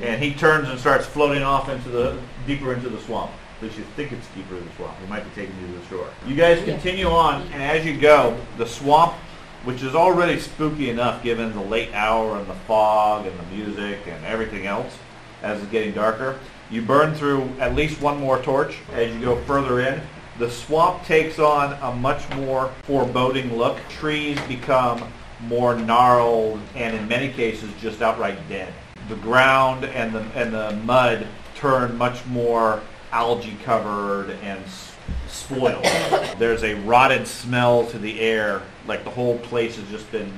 And 0.00 0.22
he 0.22 0.32
turns 0.32 0.68
and 0.68 0.78
starts 0.78 1.06
floating 1.06 1.42
off 1.42 1.68
into 1.68 1.88
the 1.88 2.16
deeper 2.46 2.72
into 2.72 2.88
the 2.88 3.00
swamp. 3.00 3.32
At 3.56 3.64
least 3.64 3.78
you 3.78 3.84
think 3.96 4.12
it's 4.12 4.28
deeper 4.28 4.56
in 4.56 4.64
the 4.64 4.72
swamp. 4.74 4.96
He 5.00 5.06
might 5.06 5.24
be 5.24 5.30
taking 5.30 5.60
you 5.60 5.66
to 5.66 5.72
the 5.80 5.86
shore. 5.86 6.08
You 6.26 6.36
guys 6.36 6.62
continue 6.64 7.06
on, 7.06 7.42
and 7.52 7.62
as 7.62 7.84
you 7.84 7.98
go, 7.98 8.38
the 8.56 8.66
swamp, 8.66 9.14
which 9.64 9.82
is 9.82 9.96
already 9.96 10.38
spooky 10.38 10.88
enough 10.88 11.22
given 11.24 11.52
the 11.52 11.62
late 11.62 11.92
hour 11.94 12.38
and 12.38 12.46
the 12.46 12.54
fog 12.54 13.26
and 13.26 13.36
the 13.38 13.56
music 13.56 14.00
and 14.06 14.24
everything 14.24 14.66
else, 14.66 14.96
as 15.42 15.60
it's 15.60 15.70
getting 15.72 15.92
darker, 15.92 16.38
you 16.70 16.80
burn 16.80 17.14
through 17.14 17.48
at 17.58 17.74
least 17.74 18.00
one 18.00 18.20
more 18.20 18.40
torch 18.40 18.76
as 18.92 19.12
you 19.12 19.20
go 19.20 19.40
further 19.42 19.80
in. 19.80 20.00
The 20.36 20.50
swamp 20.50 21.04
takes 21.04 21.38
on 21.38 21.74
a 21.80 21.94
much 21.94 22.28
more 22.34 22.72
foreboding 22.82 23.56
look. 23.56 23.78
Trees 23.88 24.36
become 24.48 25.12
more 25.42 25.76
gnarled 25.76 26.60
and 26.74 26.96
in 26.96 27.06
many 27.06 27.32
cases 27.32 27.70
just 27.80 28.02
outright 28.02 28.36
dead. 28.48 28.72
The 29.08 29.14
ground 29.16 29.84
and 29.84 30.12
the, 30.12 30.20
and 30.34 30.52
the 30.52 30.72
mud 30.84 31.28
turn 31.54 31.96
much 31.96 32.26
more 32.26 32.82
algae 33.12 33.56
covered 33.62 34.30
and 34.42 34.60
spoiled. 35.28 35.84
There's 36.38 36.64
a 36.64 36.74
rotted 36.74 37.28
smell 37.28 37.86
to 37.86 37.98
the 37.98 38.18
air, 38.18 38.62
like 38.88 39.04
the 39.04 39.10
whole 39.10 39.38
place 39.38 39.76
has 39.76 39.88
just 39.88 40.10
been 40.10 40.32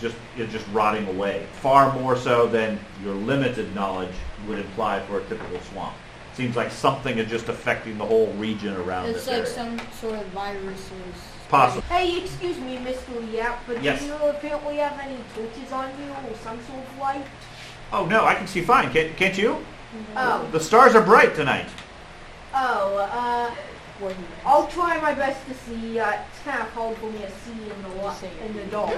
just 0.00 0.16
it's 0.36 0.52
just 0.52 0.66
rotting 0.68 1.06
away. 1.08 1.46
Far 1.60 1.92
more 2.00 2.16
so 2.16 2.46
than 2.46 2.78
your 3.02 3.14
limited 3.14 3.74
knowledge 3.74 4.14
would 4.46 4.58
imply 4.58 5.00
for 5.00 5.20
a 5.20 5.24
typical 5.24 5.60
swamp. 5.60 5.94
Seems 6.36 6.54
like 6.54 6.70
something 6.70 7.16
is 7.16 7.30
just 7.30 7.48
affecting 7.48 7.96
the 7.96 8.04
whole 8.04 8.26
region 8.34 8.76
around 8.76 9.06
us. 9.06 9.16
It's 9.16 9.24
this 9.24 9.56
like 9.56 9.68
area. 9.68 9.78
some 9.78 9.92
sort 9.98 10.20
of 10.20 10.26
virus 10.28 10.90
or... 10.90 11.48
Possible. 11.48 11.80
Hey, 11.88 12.18
excuse 12.22 12.58
me, 12.58 12.76
Mr. 12.76 13.32
Yap, 13.32 13.62
but 13.66 13.82
Yes. 13.82 14.00
do 14.00 14.06
you 14.08 14.14
apparently 14.16 14.76
have 14.76 14.98
any 15.00 15.16
torches 15.34 15.72
on 15.72 15.88
you 15.98 16.10
or 16.10 16.36
some 16.42 16.58
sort 16.66 16.80
of 16.80 16.98
light? 16.98 17.24
Oh 17.92 18.04
no, 18.04 18.24
I 18.26 18.34
can 18.34 18.46
see 18.46 18.60
fine. 18.60 18.92
Can't, 18.92 19.16
can't 19.16 19.38
you? 19.38 19.64
Oh, 20.14 20.46
The 20.52 20.60
stars 20.60 20.94
are 20.94 21.00
bright 21.02 21.34
tonight. 21.34 21.68
oh, 22.54 22.98
uh, 22.98 23.54
I'll 24.44 24.66
try 24.66 25.00
my 25.00 25.14
best 25.14 25.40
to 25.48 25.54
see. 25.54 25.98
Uh, 25.98 26.10
it's 26.10 26.42
kind 26.44 26.60
of 26.60 26.68
hard 26.72 26.98
for 26.98 27.06
me 27.10 27.20
to 27.20 27.30
see 27.30 27.52
in 27.52 27.82
the 27.82 28.04
li- 28.04 28.46
in 28.46 28.56
the 28.56 28.64
dark. 28.64 28.94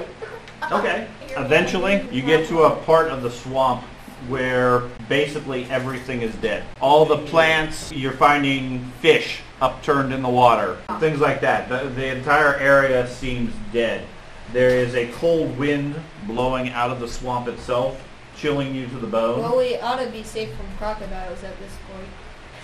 Okay. 0.72 1.06
Eventually, 1.36 2.04
you 2.10 2.22
get 2.22 2.48
to 2.48 2.62
a 2.64 2.74
part 2.84 3.08
of 3.08 3.22
the 3.22 3.30
swamp 3.30 3.84
where 4.26 4.80
basically 5.08 5.64
everything 5.70 6.22
is 6.22 6.34
dead. 6.36 6.64
All 6.80 7.04
the 7.04 7.18
plants, 7.18 7.92
you're 7.92 8.12
finding 8.12 8.84
fish 9.00 9.40
upturned 9.60 10.12
in 10.12 10.22
the 10.22 10.28
water, 10.28 10.78
things 11.00 11.20
like 11.20 11.40
that. 11.40 11.68
The, 11.68 11.88
the 11.88 12.16
entire 12.16 12.56
area 12.56 13.08
seems 13.08 13.52
dead. 13.72 14.04
There 14.52 14.70
is 14.70 14.94
a 14.94 15.08
cold 15.12 15.56
wind 15.58 15.94
blowing 16.26 16.70
out 16.70 16.90
of 16.90 17.00
the 17.00 17.08
swamp 17.08 17.48
itself, 17.48 18.02
chilling 18.36 18.74
you 18.74 18.86
to 18.88 18.96
the 18.96 19.06
bone. 19.06 19.40
Well, 19.40 19.58
we 19.58 19.76
ought 19.76 20.02
to 20.02 20.10
be 20.10 20.22
safe 20.22 20.54
from 20.54 20.66
crocodiles 20.78 21.42
at 21.44 21.58
this 21.58 21.72
point. 21.92 22.08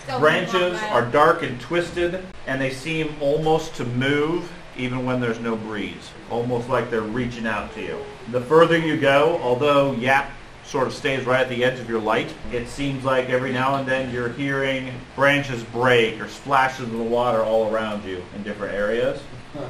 Still 0.02 0.20
Branches 0.20 0.78
are 0.82 1.04
dark 1.06 1.42
and 1.42 1.60
twisted, 1.60 2.24
and 2.46 2.60
they 2.60 2.70
seem 2.70 3.14
almost 3.20 3.74
to 3.76 3.84
move 3.84 4.50
even 4.76 5.04
when 5.06 5.20
there's 5.20 5.40
no 5.40 5.56
breeze, 5.56 6.10
almost 6.30 6.68
like 6.68 6.90
they're 6.90 7.00
reaching 7.00 7.46
out 7.46 7.72
to 7.74 7.82
you. 7.82 7.98
The 8.30 8.40
further 8.40 8.76
you 8.76 8.98
go, 8.98 9.38
although 9.42 9.92
Yap 9.92 10.30
sort 10.64 10.86
of 10.86 10.94
stays 10.94 11.24
right 11.24 11.40
at 11.40 11.48
the 11.48 11.64
edge 11.64 11.78
of 11.78 11.88
your 11.88 12.00
light, 12.00 12.32
it 12.52 12.68
seems 12.68 13.04
like 13.04 13.28
every 13.28 13.52
now 13.52 13.76
and 13.76 13.86
then 13.86 14.12
you're 14.12 14.30
hearing 14.30 14.92
branches 15.14 15.62
break 15.64 16.20
or 16.20 16.28
splashes 16.28 16.86
of 16.86 16.92
the 16.92 16.98
water 16.98 17.42
all 17.42 17.72
around 17.72 18.04
you 18.04 18.22
in 18.34 18.42
different 18.42 18.74
areas. 18.74 19.20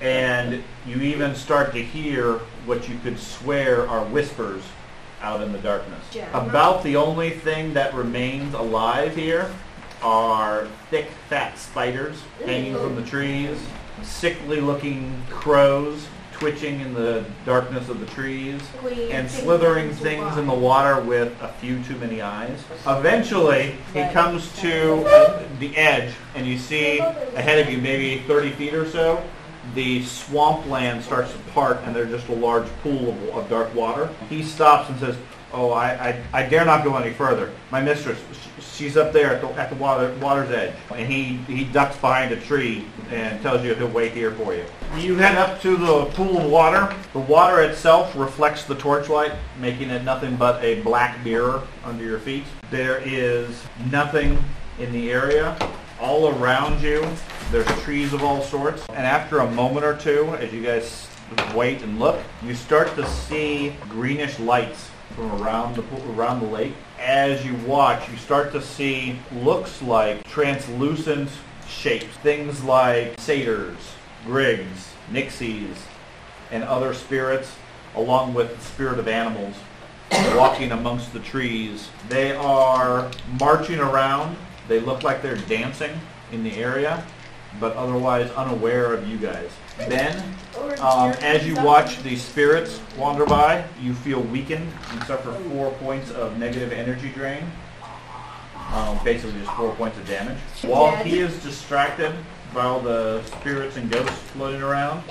And 0.00 0.64
you 0.86 1.02
even 1.02 1.34
start 1.34 1.74
to 1.74 1.82
hear 1.82 2.38
what 2.64 2.88
you 2.88 2.98
could 3.02 3.18
swear 3.18 3.86
are 3.86 4.02
whispers 4.06 4.62
out 5.20 5.42
in 5.42 5.52
the 5.52 5.58
darkness. 5.58 6.02
Yeah. 6.12 6.28
About 6.32 6.82
the 6.82 6.96
only 6.96 7.30
thing 7.30 7.74
that 7.74 7.92
remains 7.92 8.54
alive 8.54 9.14
here 9.14 9.52
are 10.02 10.66
thick, 10.88 11.10
fat 11.28 11.58
spiders 11.58 12.22
hanging 12.46 12.74
from 12.74 12.96
the 12.96 13.02
trees, 13.02 13.58
sickly 14.02 14.60
looking 14.60 15.22
crows 15.28 16.06
twitching 16.38 16.80
in 16.80 16.92
the 16.92 17.24
darkness 17.44 17.88
of 17.88 18.00
the 18.00 18.06
trees, 18.06 18.60
and 19.10 19.30
slithering 19.30 19.90
things 19.92 20.36
in 20.36 20.46
the 20.46 20.54
water 20.54 21.00
with 21.00 21.32
a 21.40 21.48
few 21.60 21.82
too 21.84 21.96
many 21.96 22.20
eyes. 22.20 22.62
Eventually, 22.86 23.74
he 23.94 24.02
comes 24.12 24.54
to 24.60 25.04
uh, 25.06 25.42
the 25.58 25.74
edge, 25.76 26.14
and 26.34 26.46
you 26.46 26.58
see 26.58 26.98
ahead 26.98 27.58
of 27.58 27.72
you, 27.72 27.78
maybe 27.78 28.22
30 28.26 28.50
feet 28.52 28.74
or 28.74 28.88
so, 28.88 29.22
the 29.74 30.04
swampland 30.04 31.02
starts 31.02 31.32
to 31.32 31.38
part, 31.52 31.78
and 31.84 31.96
there's 31.96 32.10
just 32.10 32.28
a 32.28 32.34
large 32.34 32.68
pool 32.82 33.10
of, 33.10 33.22
of 33.30 33.50
dark 33.50 33.74
water. 33.74 34.08
He 34.28 34.42
stops 34.42 34.88
and 34.90 34.98
says, 35.00 35.16
"Oh, 35.52 35.70
I, 35.70 36.08
I, 36.08 36.22
I 36.32 36.48
dare 36.48 36.64
not 36.64 36.84
go 36.84 36.96
any 36.96 37.12
further. 37.12 37.52
My 37.70 37.80
mistress, 37.80 38.18
sh- 38.32 38.62
she's 38.62 38.96
up 38.96 39.12
there 39.12 39.32
at 39.34 39.40
the, 39.40 39.48
at 39.60 39.70
the 39.70 39.76
water, 39.76 40.14
water's 40.20 40.50
edge." 40.50 40.74
And 40.94 41.10
he, 41.10 41.36
he 41.52 41.64
ducks 41.64 41.96
behind 41.96 42.32
a 42.32 42.40
tree 42.40 42.86
and 43.10 43.40
tells 43.42 43.64
you 43.64 43.74
he'll 43.74 43.88
wait 43.88 44.12
here 44.12 44.32
for 44.32 44.54
you. 44.54 44.64
You 44.98 45.16
head 45.16 45.36
up 45.36 45.60
to 45.62 45.76
the 45.76 46.06
pool 46.14 46.38
of 46.38 46.50
water. 46.50 46.94
The 47.12 47.20
water 47.20 47.60
itself 47.62 48.14
reflects 48.16 48.64
the 48.64 48.74
torchlight, 48.74 49.32
making 49.60 49.90
it 49.90 50.02
nothing 50.04 50.36
but 50.36 50.62
a 50.62 50.80
black 50.82 51.22
mirror 51.24 51.62
under 51.84 52.04
your 52.04 52.18
feet. 52.18 52.44
There 52.70 53.00
is 53.04 53.64
nothing 53.90 54.42
in 54.78 54.92
the 54.92 55.10
area. 55.10 55.56
All 56.00 56.28
around 56.28 56.82
you, 56.82 57.08
there's 57.50 57.66
trees 57.82 58.12
of 58.12 58.22
all 58.22 58.42
sorts. 58.42 58.86
And 58.90 59.06
after 59.06 59.38
a 59.38 59.50
moment 59.50 59.84
or 59.86 59.96
two, 59.96 60.26
as 60.38 60.52
you 60.52 60.62
guys 60.62 61.08
wait 61.54 61.82
and 61.82 61.98
look, 61.98 62.20
you 62.44 62.54
start 62.54 62.94
to 62.96 63.06
see 63.08 63.74
greenish 63.88 64.38
lights 64.38 64.90
from 65.16 65.42
around 65.42 65.74
the 65.74 65.82
around 66.12 66.40
the 66.40 66.46
lake. 66.46 66.74
As 67.00 67.44
you 67.44 67.54
watch, 67.66 68.08
you 68.08 68.16
start 68.18 68.52
to 68.52 68.62
see 68.62 69.18
looks 69.32 69.82
like 69.82 70.22
translucent 70.28 71.30
shapes, 71.66 72.16
things 72.18 72.62
like 72.62 73.18
satyrs, 73.18 73.78
grigs, 74.24 74.92
nixies, 75.10 75.76
and 76.52 76.62
other 76.62 76.94
spirits, 76.94 77.56
along 77.96 78.34
with 78.34 78.54
the 78.56 78.62
spirit 78.62 78.98
of 78.98 79.08
animals 79.08 79.56
walking 80.34 80.72
amongst 80.72 81.12
the 81.12 81.20
trees. 81.20 81.88
They 82.08 82.34
are 82.36 83.10
marching 83.40 83.80
around. 83.80 84.36
They 84.68 84.80
look 84.80 85.02
like 85.02 85.22
they're 85.22 85.36
dancing 85.36 85.92
in 86.30 86.44
the 86.44 86.52
area, 86.56 87.04
but 87.58 87.74
otherwise 87.76 88.30
unaware 88.32 88.92
of 88.92 89.08
you 89.08 89.16
guys. 89.16 89.50
Then, 89.78 90.34
um, 90.80 91.12
as 91.20 91.46
you 91.46 91.54
watch 91.62 92.02
the 92.02 92.16
spirits 92.16 92.80
wander 92.96 93.26
by, 93.26 93.64
you 93.80 93.94
feel 93.94 94.20
weakened. 94.20 94.70
and 94.90 95.02
suffer 95.04 95.32
four 95.50 95.70
points 95.72 96.10
of 96.10 96.38
negative 96.38 96.72
energy 96.72 97.10
drain. 97.10 97.44
Um, 98.72 98.98
basically 99.04 99.38
just 99.40 99.52
four 99.52 99.72
points 99.76 99.96
of 99.98 100.08
damage. 100.08 100.38
While 100.62 100.96
he 100.96 101.20
is 101.20 101.40
distracted 101.42 102.12
by 102.52 102.62
all 102.64 102.80
the 102.80 103.22
spirits 103.24 103.76
and 103.76 103.90
ghosts 103.90 104.18
floating 104.32 104.62
around, 104.62 105.04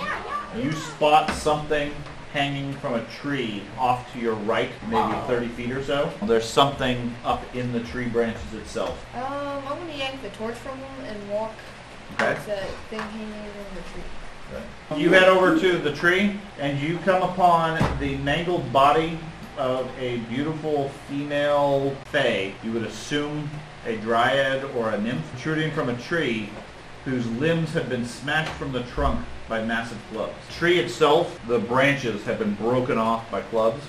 you 0.58 0.72
spot 0.74 1.32
something 1.32 1.94
hanging 2.34 2.74
from 2.74 2.96
a 2.96 3.04
tree 3.06 3.64
off 3.80 4.12
to 4.12 4.20
your 4.20 4.34
right, 4.34 4.70
maybe 4.90 5.14
30 5.28 5.48
feet 5.50 5.72
or 5.72 5.82
so. 5.82 6.12
There's 6.24 6.44
something 6.48 7.16
up 7.24 7.44
in 7.56 7.72
the 7.72 7.80
tree 7.82 8.08
branches 8.08 8.54
itself. 8.56 9.06
Um, 9.16 9.24
I'm 9.68 9.78
gonna 9.80 9.94
yank 9.98 10.22
the 10.22 10.30
torch 10.32 10.56
from 10.56 10.78
him 10.78 11.06
and 11.06 11.30
walk 11.30 11.54
Okay. 12.16 12.34
towards 12.34 12.46
that 12.48 12.68
thing 12.90 13.00
hanging 13.00 13.30
in 13.30 13.76
the 13.76 13.82
tree. 13.94 14.04
You 14.96 15.10
head 15.10 15.28
over 15.28 15.60
to 15.60 15.78
the 15.78 15.92
tree 15.92 16.40
and 16.60 16.80
you 16.80 16.98
come 17.00 17.24
upon 17.24 17.80
the 18.00 18.18
mangled 18.18 18.72
body 18.72 19.18
of 19.58 19.90
a 20.00 20.18
beautiful 20.30 20.90
female 21.10 21.96
fae. 22.06 22.54
You 22.64 22.72
would 22.74 22.84
assume 22.84 23.50
a 23.86 23.98
dryad 23.98 24.64
or 24.76 24.92
a 24.92 25.02
nymph 25.02 25.28
protruding 25.32 25.72
from 25.72 25.90
a 25.90 25.98
tree 25.98 26.50
whose 27.04 27.28
limbs 27.32 27.74
have 27.74 27.90
been 27.90 28.06
smashed 28.06 28.52
from 28.54 28.72
the 28.72 28.84
trunk 28.84 29.26
by 29.48 29.64
massive 29.64 30.00
clubs. 30.12 30.34
The 30.48 30.54
tree 30.54 30.80
itself, 30.80 31.40
the 31.48 31.60
branches 31.60 32.24
have 32.24 32.40
been 32.40 32.56
broken 32.56 32.98
off 32.98 33.30
by 33.32 33.42
clubs 33.42 33.84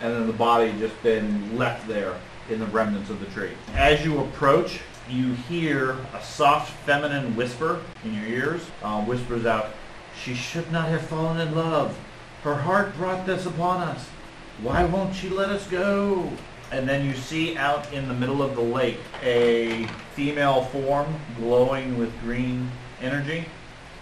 and 0.00 0.14
then 0.14 0.26
the 0.26 0.32
body 0.32 0.72
just 0.78 1.00
been 1.02 1.56
left 1.58 1.86
there 1.86 2.14
in 2.48 2.58
the 2.58 2.66
remnants 2.66 3.10
of 3.10 3.20
the 3.20 3.26
tree. 3.26 3.52
As 3.74 4.04
you 4.04 4.20
approach, 4.20 4.80
you 5.08 5.34
hear 5.34 5.92
a 6.14 6.22
soft 6.22 6.72
feminine 6.84 7.36
whisper 7.36 7.80
in 8.04 8.14
your 8.14 8.26
ears. 8.26 8.62
Uh, 8.82 9.02
whispers 9.04 9.46
out, 9.46 9.70
she 10.22 10.34
should 10.34 10.70
not 10.70 10.88
have 10.88 11.02
fallen 11.02 11.40
in 11.40 11.54
love. 11.54 11.98
Her 12.42 12.54
heart 12.54 12.94
brought 12.96 13.26
this 13.26 13.46
upon 13.46 13.80
us. 13.80 14.08
Why 14.62 14.84
won't 14.84 15.14
she 15.14 15.28
let 15.28 15.50
us 15.50 15.66
go? 15.66 16.30
And 16.72 16.88
then 16.88 17.04
you 17.04 17.14
see 17.14 17.56
out 17.56 17.92
in 17.92 18.06
the 18.06 18.14
middle 18.14 18.42
of 18.42 18.54
the 18.54 18.62
lake 18.62 18.98
a 19.22 19.86
female 20.14 20.64
form 20.66 21.14
glowing 21.36 21.98
with 21.98 22.18
green 22.20 22.70
energy 23.00 23.46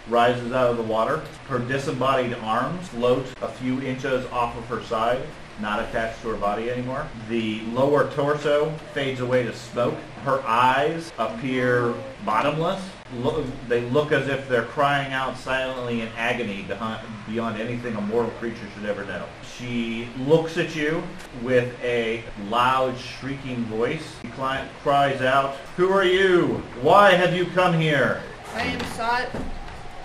rises 0.09 0.51
out 0.51 0.71
of 0.71 0.77
the 0.77 0.83
water. 0.83 1.21
Her 1.47 1.59
disembodied 1.59 2.33
arms 2.35 2.87
float 2.89 3.25
a 3.41 3.47
few 3.47 3.81
inches 3.81 4.25
off 4.27 4.57
of 4.57 4.65
her 4.65 4.83
side, 4.83 5.21
not 5.61 5.79
attached 5.81 6.21
to 6.21 6.29
her 6.29 6.37
body 6.37 6.69
anymore. 6.69 7.07
The 7.29 7.61
lower 7.73 8.09
torso 8.11 8.71
fades 8.93 9.19
away 9.19 9.43
to 9.43 9.53
smoke. 9.53 9.95
Her 10.23 10.41
eyes 10.45 11.11
appear 11.17 11.93
bottomless. 12.25 12.81
Lo- 13.17 13.43
They 13.67 13.81
look 13.89 14.11
as 14.11 14.27
if 14.27 14.47
they're 14.47 14.63
crying 14.65 15.11
out 15.13 15.37
silently 15.37 16.01
in 16.01 16.09
agony 16.17 16.61
behind, 16.63 17.05
beyond 17.27 17.59
anything 17.59 17.95
a 17.95 18.01
mortal 18.01 18.31
creature 18.31 18.67
should 18.75 18.85
ever 18.89 19.03
know. 19.05 19.25
She 19.57 20.07
looks 20.19 20.57
at 20.57 20.75
you 20.75 21.01
with 21.41 21.73
a 21.83 22.23
loud, 22.49 22.97
shrieking 22.97 23.63
voice. 23.65 24.15
She 24.21 24.29
cries 24.29 25.21
out, 25.21 25.55
Who 25.75 25.89
are 25.89 26.05
you? 26.05 26.61
Why 26.81 27.11
have 27.13 27.33
you 27.35 27.45
come 27.47 27.73
here? 27.79 28.21
I 28.53 28.61
am 28.61 28.79
Saad, 28.95 29.29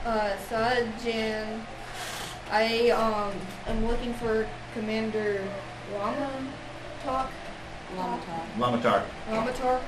uh, 0.04 0.36
Saad 0.48 0.88
I 2.50 2.90
um 2.90 3.32
am 3.66 3.86
looking 3.86 4.12
for 4.14 4.46
Commander 4.74 5.42
Lama 5.92 6.30
Talk. 7.02 7.30
Lamatar. 7.96 8.42
Lamatar. 8.58 9.02
Lamatar. 9.28 9.80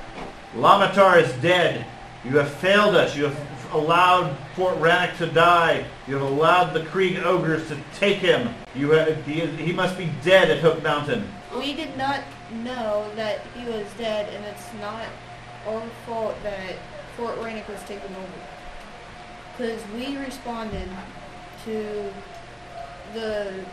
Lamatar 0.55 1.21
is 1.21 1.33
dead. 1.41 1.85
You 2.23 2.37
have 2.37 2.49
failed 2.49 2.95
us. 2.95 3.15
You 3.15 3.25
have 3.25 3.73
allowed 3.73 4.35
Fort 4.55 4.77
Rannick 4.77 5.17
to 5.17 5.27
die. 5.27 5.85
You 6.07 6.15
have 6.15 6.23
allowed 6.23 6.73
the 6.73 6.81
Kreeg 6.81 7.21
ogres 7.23 7.67
to 7.67 7.77
take 7.95 8.17
him. 8.17 8.53
You 8.75 8.91
have, 8.91 9.25
he, 9.25 9.41
is, 9.41 9.59
he 9.59 9.73
must 9.73 9.97
be 9.97 10.09
dead 10.23 10.49
at 10.49 10.59
Hook 10.59 10.81
Mountain. 10.83 11.27
We 11.57 11.73
did 11.73 11.97
not 11.97 12.21
know 12.63 13.09
that 13.15 13.41
he 13.55 13.65
was 13.65 13.85
dead, 13.97 14.33
and 14.33 14.45
it's 14.45 14.73
not 14.79 15.05
our 15.67 15.81
fault 16.05 16.35
that 16.43 16.75
Fort 17.17 17.37
Rannick 17.39 17.67
was 17.67 17.81
taken 17.83 18.09
over. 18.15 18.56
Because 19.57 19.81
we 19.95 20.17
responded 20.17 20.87
to 21.65 22.13
the 23.15 23.65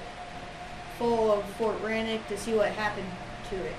fall 0.99 1.33
of 1.33 1.45
Fort 1.57 1.77
Rannick 1.83 2.27
to 2.29 2.39
see 2.39 2.55
what 2.55 2.71
happened 2.71 3.07
to 3.51 3.57
it. 3.57 3.75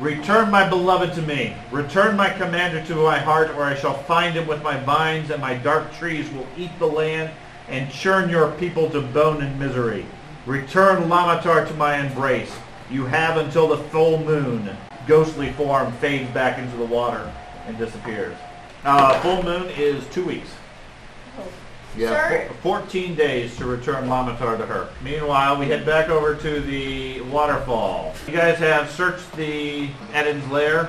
Return 0.00 0.50
my 0.50 0.68
beloved 0.68 1.14
to 1.14 1.22
me. 1.22 1.54
Return 1.70 2.16
my 2.16 2.28
commander 2.28 2.84
to 2.86 2.96
my 2.96 3.20
heart, 3.20 3.50
or 3.50 3.62
I 3.62 3.76
shall 3.76 3.94
find 3.94 4.34
him 4.34 4.48
with 4.48 4.64
my 4.64 4.76
vines, 4.80 5.30
and 5.30 5.40
my 5.40 5.54
dark 5.54 5.94
trees 5.94 6.28
will 6.32 6.48
eat 6.56 6.76
the 6.80 6.86
land 6.86 7.30
and 7.68 7.88
churn 7.92 8.28
your 8.28 8.50
people 8.52 8.90
to 8.90 9.00
bone 9.00 9.42
and 9.42 9.56
misery. 9.60 10.04
Return 10.44 11.04
Lamatar 11.04 11.68
to 11.68 11.74
my 11.74 11.98
embrace. 11.98 12.52
You 12.90 13.06
have 13.06 13.36
until 13.36 13.68
the 13.68 13.78
full 13.78 14.24
moon. 14.24 14.76
Ghostly 15.06 15.52
form 15.52 15.92
fades 15.92 16.28
back 16.32 16.58
into 16.58 16.76
the 16.76 16.84
water 16.84 17.32
and 17.66 17.78
disappears. 17.78 18.36
Uh, 18.84 19.20
full 19.20 19.44
moon 19.44 19.68
is 19.76 20.04
two 20.08 20.24
weeks. 20.24 20.50
Yeah, 21.96 22.08
Sir? 22.28 22.48
four- 22.62 22.80
14 22.80 23.14
days 23.14 23.56
to 23.58 23.66
return 23.66 24.08
Lamatar 24.08 24.58
to 24.58 24.66
her. 24.66 24.88
Meanwhile, 25.02 25.58
we 25.58 25.66
head 25.66 25.86
back 25.86 26.08
over 26.08 26.34
to 26.34 26.60
the 26.60 27.20
waterfall. 27.22 28.14
You 28.26 28.32
guys 28.32 28.58
have 28.58 28.90
searched 28.90 29.30
the 29.36 29.88
ettin's 30.12 30.48
lair. 30.50 30.88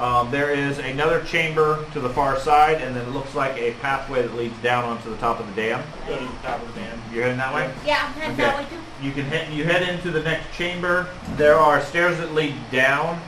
Um, 0.00 0.30
there 0.30 0.50
is 0.50 0.78
another 0.78 1.22
chamber 1.24 1.84
to 1.92 2.00
the 2.00 2.08
far 2.08 2.36
side, 2.40 2.80
and 2.80 2.96
then 2.96 3.06
it 3.06 3.10
looks 3.10 3.34
like 3.34 3.56
a 3.58 3.72
pathway 3.74 4.22
that 4.22 4.34
leads 4.34 4.58
down 4.62 4.82
onto 4.84 5.10
the 5.10 5.16
top 5.18 5.38
of 5.38 5.46
the 5.46 5.52
dam. 5.62 5.84
Go 6.08 6.16
to 6.18 6.24
the 6.24 6.30
top 6.42 6.60
of 6.62 6.74
the 6.74 6.80
dam. 6.80 7.00
You're 7.12 7.24
heading 7.24 7.36
that 7.38 7.54
way? 7.54 7.70
Yeah, 7.86 8.06
I'm 8.06 8.12
heading 8.14 8.32
Okay. 8.32 8.42
that 8.42 8.56
way 8.58 8.64
too. 8.70 9.04
You 9.06 9.12
can 9.12 9.24
head, 9.26 9.52
you 9.52 9.64
head 9.64 9.82
into 9.82 10.10
the 10.10 10.22
next 10.22 10.52
chamber. 10.56 11.06
There 11.36 11.56
are 11.58 11.80
stairs 11.82 12.16
that 12.18 12.34
lead 12.34 12.54
down, 12.72 13.20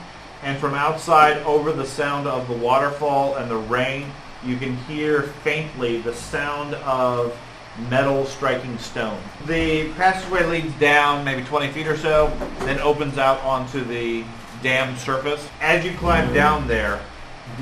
and 0.42 0.58
from 0.58 0.72
outside 0.74 1.36
over 1.44 1.72
the 1.72 1.84
sound 1.86 2.26
of 2.26 2.48
the 2.48 2.54
waterfall 2.54 3.36
and 3.36 3.50
the 3.50 3.56
rain, 3.56 4.10
you 4.44 4.56
can 4.56 4.76
hear 4.76 5.22
faintly 5.22 6.00
the 6.00 6.14
sound 6.14 6.74
of 6.76 7.38
metal 7.88 8.26
striking 8.26 8.76
stone. 8.78 9.20
The 9.46 9.92
passageway 9.94 10.44
leads 10.44 10.74
down 10.74 11.24
maybe 11.24 11.42
20 11.42 11.72
feet 11.72 11.86
or 11.86 11.96
so, 11.96 12.32
then 12.60 12.78
opens 12.80 13.18
out 13.18 13.40
onto 13.40 13.84
the 13.84 14.24
dam 14.62 14.96
surface. 14.96 15.48
As 15.60 15.84
you 15.84 15.92
climb 15.94 16.32
down 16.34 16.68
there, 16.68 17.00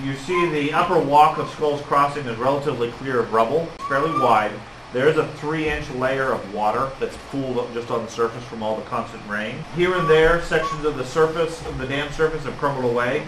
you 0.03 0.15
see 0.15 0.51
the 0.51 0.73
upper 0.73 0.99
walk 0.99 1.39
of 1.39 1.49
Skull's 1.51 1.83
Crossing 1.83 2.27
is 2.27 2.37
relatively 2.39 2.91
clear 2.93 3.21
of 3.21 3.33
rubble, 3.33 3.67
fairly 3.89 4.19
wide. 4.19 4.53
There 4.93 5.09
is 5.09 5.17
a 5.17 5.29
three-inch 5.35 5.89
layer 5.91 6.33
of 6.33 6.53
water 6.53 6.91
that's 6.99 7.17
pooled 7.31 7.59
up 7.59 7.73
just 7.73 7.91
on 7.91 8.05
the 8.05 8.11
surface 8.11 8.43
from 8.45 8.63
all 8.63 8.77
the 8.77 8.83
constant 8.83 9.25
rain. 9.29 9.65
Here 9.77 9.95
and 9.95 10.09
there, 10.11 10.43
sections 10.43 10.85
of 10.85 10.97
the 10.97 11.05
surface 11.05 11.65
of 11.67 11.79
the 11.79 11.87
dam 11.87 12.13
surface 12.13 12.43
have 12.45 12.57
crumbled 12.59 12.91
away. 12.91 13.25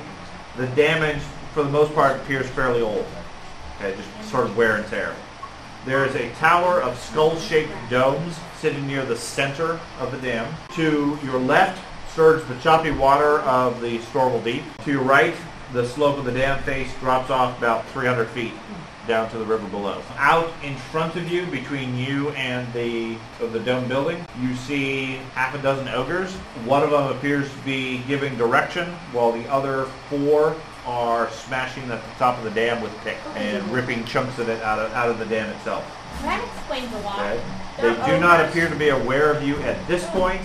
The 0.57 0.67
damage, 0.69 1.23
for 1.55 1.63
the 1.63 1.71
most 1.71 1.95
part, 1.95 2.21
appears 2.21 2.49
fairly 2.49 2.81
old. 2.81 3.07
Okay, 3.83 3.97
just 3.97 4.31
sort 4.31 4.45
of 4.45 4.57
wear 4.57 4.77
and 4.77 4.87
tear. 4.87 5.13
There 5.87 6.07
is 6.07 6.15
a 6.15 6.31
tower 6.35 6.81
of 6.81 6.97
skull-shaped 6.97 7.73
domes 7.91 8.39
sitting 8.61 8.87
near 8.87 9.05
the 9.05 9.17
center 9.17 9.81
of 9.99 10.13
the 10.13 10.19
dam. 10.19 10.55
To 10.77 11.19
your 11.25 11.41
left 11.41 11.83
surge 12.15 12.47
the 12.47 12.55
choppy 12.61 12.93
water 12.93 13.41
of 13.41 13.81
the 13.81 13.99
Storval 13.99 14.45
Deep. 14.45 14.63
To 14.85 14.93
your 14.93 15.03
right, 15.03 15.35
the 15.73 15.85
slope 15.85 16.17
of 16.17 16.25
the 16.25 16.31
dam 16.31 16.63
face 16.63 16.95
drops 17.01 17.31
off 17.31 17.59
about 17.59 17.85
300 17.89 18.29
feet 18.29 18.53
down 19.09 19.29
to 19.31 19.39
the 19.39 19.45
river 19.45 19.67
below. 19.67 20.01
Out 20.17 20.53
in 20.63 20.77
front 20.77 21.17
of 21.17 21.29
you, 21.29 21.45
between 21.47 21.97
you 21.97 22.31
and 22.31 22.73
the 22.73 23.17
of 23.41 23.53
the 23.53 23.59
dome 23.59 23.89
building, 23.89 24.25
you 24.41 24.55
see 24.55 25.17
half 25.35 25.57
a 25.57 25.59
dozen 25.59 25.89
ogres. 25.89 26.33
One 26.67 26.85
of 26.85 26.93
them 26.93 27.11
appears 27.11 27.51
to 27.51 27.59
be 27.65 27.99
giving 28.07 28.37
direction, 28.37 28.93
while 29.11 29.33
the 29.33 29.49
other 29.51 29.87
four 30.09 30.55
are 30.87 31.31
smashing 31.31 31.87
the 31.89 32.01
top 32.19 32.39
of 32.39 32.45
the 32.45 32.51
dam 32.51 32.83
with 32.83 32.93
picks 33.05 33.25
and 33.37 33.67
ripping 33.73 34.05
chunks 34.05 34.39
of 34.39 34.49
it 34.49 34.63
out 34.63 34.79
of 34.79 34.93
out 34.93 35.09
of 35.09 35.19
the 35.19 35.27
dam 35.27 35.49
itself. 35.51 35.85
That 36.23 36.45
explains 36.45 36.93
a 36.95 36.99
lot. 37.01 37.19
Okay? 37.21 37.43
They 37.81 37.95
do 38.07 38.21
not 38.21 38.41
appear 38.45 38.69
to 38.69 38.77
be 38.77 38.89
aware 38.91 39.33
of 39.33 39.43
you 39.43 39.57
at 39.63 39.87
this 39.89 40.05
point 40.11 40.43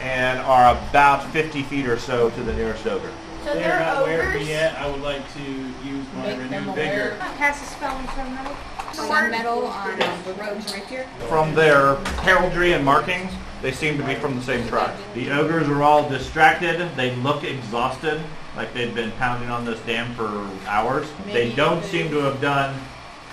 and 0.00 0.38
are 0.40 0.76
about 0.88 1.28
50 1.32 1.62
feet 1.64 1.86
or 1.86 1.98
so 1.98 2.30
to 2.30 2.42
the 2.42 2.52
nearest 2.52 2.86
ogre. 2.86 3.10
So 3.44 3.54
They 3.54 3.60
they're 3.60 3.74
are 3.76 3.80
not 3.80 4.02
aware 4.02 4.28
of 4.28 4.34
me 4.40 4.48
yet. 4.48 4.76
I 4.78 4.88
would 4.90 5.00
like 5.00 5.22
to 5.34 5.40
use 5.42 6.06
my 6.14 6.22
Make 6.26 6.36
them 6.36 6.50
renewed 6.50 6.68
aware. 6.68 7.10
vigor. 7.10 7.16
Cast 7.36 7.62
a 7.62 7.66
spell 7.66 7.94
on 7.96 8.06
some 8.14 8.34
metal. 8.34 8.56
Sun 8.92 9.30
metal 9.30 9.66
on 9.66 10.02
um, 10.02 10.22
the 10.24 10.34
rogues 10.34 10.72
right 10.72 10.84
here. 10.86 11.06
From 11.28 11.54
their 11.54 11.96
heraldry 12.22 12.72
and 12.72 12.84
markings, 12.84 13.32
they 13.62 13.72
seem 13.72 13.96
to 13.96 14.04
be 14.04 14.14
from 14.16 14.36
the 14.36 14.42
same 14.42 14.66
tribe. 14.68 14.96
The 15.14 15.30
ogres 15.30 15.68
are 15.68 15.82
all 15.82 16.08
distracted. 16.08 16.78
They 16.96 17.14
look 17.16 17.42
exhausted, 17.44 18.20
like 18.58 18.74
they've 18.74 18.94
been 18.94 19.12
pounding 19.12 19.48
on 19.50 19.64
this 19.64 19.78
dam 19.80 20.12
for 20.14 20.26
hours. 20.66 21.06
They 21.26 21.52
don't 21.52 21.82
seem 21.84 22.10
to 22.10 22.18
have 22.22 22.40
done 22.40 22.76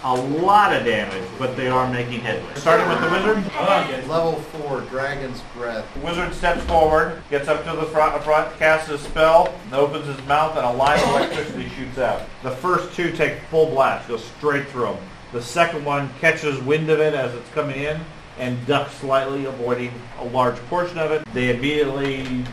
a 0.04 0.14
lot 0.14 0.72
of 0.72 0.86
damage, 0.86 1.28
but 1.40 1.58
they 1.58 1.68
are 1.68 1.92
making 1.92 2.20
headway. 2.20 2.54
Starting 2.54 2.88
with 2.88 3.02
the 3.02 3.10
wizard. 3.10 3.52
Oh. 3.58 4.04
Level 4.08 4.34
four, 4.34 4.82
Dragon's 4.82 5.42
Breath. 5.56 5.92
The 5.96 6.02
wizard 6.02 6.32
steps 6.36 6.64
forward, 6.66 7.24
gets 7.32 7.48
up 7.48 7.66
to 7.66 7.76
the 7.76 7.88
front, 7.88 8.24
front, 8.24 8.56
casts 8.60 8.88
his 8.88 9.02
spell, 9.02 9.52
and 9.66 9.74
opens 9.74 10.06
his 10.06 10.24
mouth, 10.28 10.56
and 10.56 10.64
a 10.64 10.72
line 10.72 11.00
of 11.00 11.10
electricity 11.16 11.70
shoots 11.70 11.98
out. 11.98 12.22
The 12.44 12.52
first 12.52 12.96
two 12.96 13.12
take 13.12 13.40
full 13.50 13.66
blast, 13.72 14.08
goes 14.08 14.24
straight 14.24 14.68
through 14.68 14.94
them. 14.94 14.98
The 15.34 15.42
second 15.42 15.84
one 15.84 16.12
catches 16.22 16.62
wind 16.62 16.92
of 16.92 17.00
it 17.00 17.16
as 17.16 17.34
it's 17.34 17.50
coming 17.50 17.82
in 17.82 18.00
and 18.38 18.64
ducks 18.68 18.94
slightly, 18.96 19.46
avoiding 19.46 19.92
a 20.20 20.26
large 20.26 20.58
portion 20.68 21.00
of 21.00 21.10
it. 21.10 21.26
They 21.34 21.56
immediately 21.56 22.46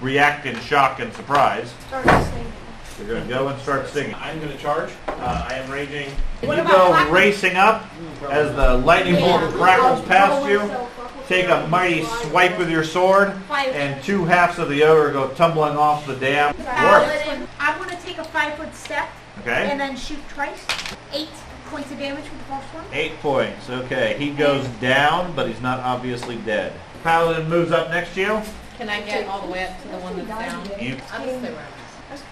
react 0.00 0.46
in 0.46 0.58
shock 0.60 1.00
and 1.00 1.12
surprise. 1.14 1.72
Start 1.88 2.04
singing. 2.06 2.52
They're 2.98 3.06
going 3.06 3.22
to 3.22 3.28
go 3.28 3.48
and 3.48 3.60
start 3.62 3.88
singing. 3.88 4.14
I'm 4.16 4.38
going 4.40 4.50
to 4.50 4.58
charge. 4.58 4.90
Uh, 5.06 5.46
I 5.48 5.54
am 5.54 5.70
raging. 5.70 6.10
And 6.40 6.48
What 6.48 6.56
you 6.56 6.62
about 6.62 6.72
go 6.72 6.88
Black- 6.88 7.10
racing 7.12 7.56
up 7.56 7.84
as 8.28 8.54
the 8.56 8.78
lightning 8.78 9.14
bolt 9.16 9.40
Yeah. 9.42 9.50
crackles 9.52 10.04
past 10.06 10.48
you. 10.48 10.58
myself 10.60 11.00
up 11.00 11.16
with 11.16 11.28
Take 11.28 11.48
a 11.48 11.66
mighty 11.68 12.04
swipe 12.04 12.58
with 12.58 12.70
your 12.70 12.82
sword, 12.84 13.34
Five. 13.48 13.68
and 13.74 14.02
two 14.02 14.24
halves 14.24 14.58
of 14.58 14.68
the 14.68 14.82
ogre 14.82 15.12
go 15.12 15.28
tumbling 15.28 15.76
off 15.76 16.06
the 16.06 16.16
dam. 16.16 16.56
Work. 16.58 17.46
I'm 17.60 17.78
gonna 17.78 17.98
take 18.04 18.18
a 18.18 18.24
five 18.24 18.54
foot 18.54 18.74
step 18.74 19.08
Okay. 19.42 19.68
and 19.70 19.78
then 19.78 19.96
shoot 19.96 20.18
twice. 20.30 20.64
Eight. 21.12 21.28
points 21.70 21.90
of 21.92 21.98
damage 21.98 22.24
with 22.24 22.32
the 22.38 22.44
first 22.54 22.74
one. 22.74 22.84
Eight 22.94 23.20
points. 23.20 23.68
Okay, 23.68 24.16
he 24.18 24.30
goes 24.30 24.66
down, 24.80 25.34
but 25.36 25.46
he's 25.48 25.60
not 25.60 25.80
obviously 25.80 26.36
dead. 26.36 26.72
Paladin 27.04 27.46
moves 27.46 27.70
up 27.72 27.90
next 27.90 28.14
to 28.14 28.20
you. 28.22 28.42
Can 28.78 28.88
I 28.88 29.02
get 29.02 29.26
all 29.26 29.44
the 29.44 29.52
way 29.52 29.64
up 29.66 29.82
to 29.82 29.88
the 29.88 29.98
one 29.98 30.16
that's 30.16 30.28
down? 30.28 30.64
You, 30.80 30.96
I'll 31.10 31.26
just 31.26 31.40
stay 31.40 31.52
where 31.52 31.66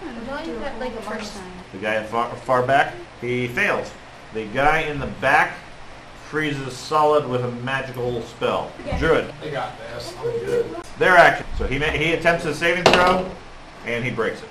I'm 0.01 0.61
at. 0.61 0.61
got 0.61 0.79
like 0.79 0.95
a 0.95 1.01
first 1.01 1.37
the 1.73 1.77
guy 1.79 1.95
in 1.95 2.05
far, 2.05 2.33
far 2.37 2.65
back, 2.65 2.93
he 3.19 3.49
fails. 3.49 3.91
The 4.33 4.45
guy 4.47 4.79
in 4.83 4.97
the 4.99 5.07
back 5.07 5.57
freezes 6.29 6.73
solid 6.73 7.27
with 7.27 7.43
a 7.43 7.51
magical 7.51 8.21
spell. 8.21 8.71
Druid, 8.97 9.33
They 9.41 9.51
got 9.51 9.77
this. 9.77 10.13
I'm 10.17 10.23
good. 10.45 10.65
their 10.97 11.17
action. 11.17 11.45
So 11.57 11.67
he 11.67 11.79
ma- 11.79 11.85
he 11.87 12.13
attempts 12.13 12.45
a 12.45 12.53
saving 12.53 12.85
throw, 12.85 13.29
and 13.85 14.05
he 14.05 14.09
breaks 14.09 14.41
it. 14.41 14.47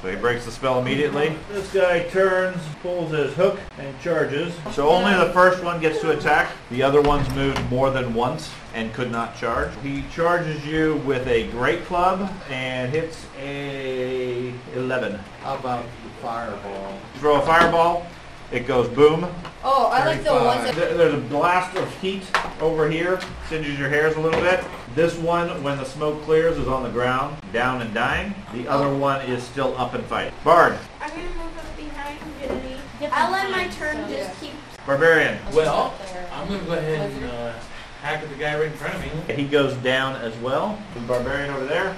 So 0.00 0.08
he 0.08 0.16
breaks 0.16 0.44
the 0.44 0.52
spell 0.52 0.78
immediately. 0.78 1.36
This 1.50 1.72
guy 1.72 2.04
turns, 2.04 2.62
pulls 2.82 3.10
his 3.10 3.34
hook, 3.34 3.58
and 3.78 4.00
charges. 4.00 4.54
So 4.70 4.88
only 4.90 5.12
the 5.12 5.32
first 5.32 5.64
one 5.64 5.80
gets 5.80 6.00
to 6.02 6.12
attack. 6.12 6.52
The 6.70 6.84
other 6.84 7.02
ones 7.02 7.28
moved 7.34 7.60
more 7.68 7.90
than 7.90 8.14
once 8.14 8.48
and 8.74 8.94
could 8.94 9.10
not 9.10 9.36
charge. 9.36 9.70
He 9.82 10.04
charges 10.14 10.64
you 10.64 11.02
with 11.04 11.26
a 11.26 11.48
great 11.48 11.84
club 11.86 12.30
and 12.48 12.92
hits 12.92 13.26
a 13.40 14.54
11. 14.76 15.18
How 15.42 15.56
about 15.56 15.84
the 16.04 16.10
fireball? 16.22 16.98
Throw 17.16 17.40
a 17.40 17.42
fireball. 17.44 18.06
It 18.50 18.66
goes 18.66 18.88
boom. 18.88 19.26
Oh, 19.62 19.88
I 19.92 20.06
like 20.06 20.24
the 20.24 20.32
ones 20.32 20.64
that. 20.64 20.74
There- 20.74 20.94
There's 20.96 21.14
a 21.14 21.18
blast 21.18 21.76
of 21.76 21.92
heat 22.00 22.22
over 22.60 22.88
here, 22.88 23.20
singes 23.48 23.78
your 23.78 23.88
hairs 23.90 24.16
a 24.16 24.20
little 24.20 24.40
bit. 24.40 24.64
This 24.94 25.16
one, 25.16 25.62
when 25.62 25.76
the 25.76 25.84
smoke 25.84 26.22
clears, 26.24 26.56
is 26.56 26.66
on 26.66 26.82
the 26.82 26.88
ground, 26.88 27.36
down 27.52 27.82
and 27.82 27.92
dying. 27.92 28.34
The 28.54 28.66
other 28.66 28.88
one 28.94 29.20
is 29.22 29.42
still 29.42 29.76
up 29.76 29.92
and 29.94 30.04
fighting. 30.06 30.32
Bard, 30.44 30.78
I'm 31.00 31.10
gonna 31.10 31.22
move 31.22 31.58
up 31.58 31.76
behind 31.76 32.18
Infinity. 32.40 32.76
I'll 33.12 33.30
let 33.30 33.50
my 33.50 33.68
turn 33.68 34.08
just 34.08 34.40
keep. 34.40 34.52
Barbarian. 34.86 35.38
Well, 35.52 35.92
I'm 36.32 36.48
gonna 36.48 36.62
go 36.64 36.72
ahead 36.72 37.10
and 37.10 37.24
uh, 37.26 37.52
hack 38.00 38.22
at 38.22 38.28
the 38.30 38.34
guy 38.36 38.54
right 38.56 38.68
in 38.68 38.72
front 38.72 38.94
of 38.94 39.02
me. 39.28 39.34
He 39.34 39.46
goes 39.46 39.74
down 39.76 40.16
as 40.16 40.34
well. 40.38 40.78
The 40.94 41.00
Barbarian 41.00 41.50
over 41.50 41.66
there. 41.66 41.94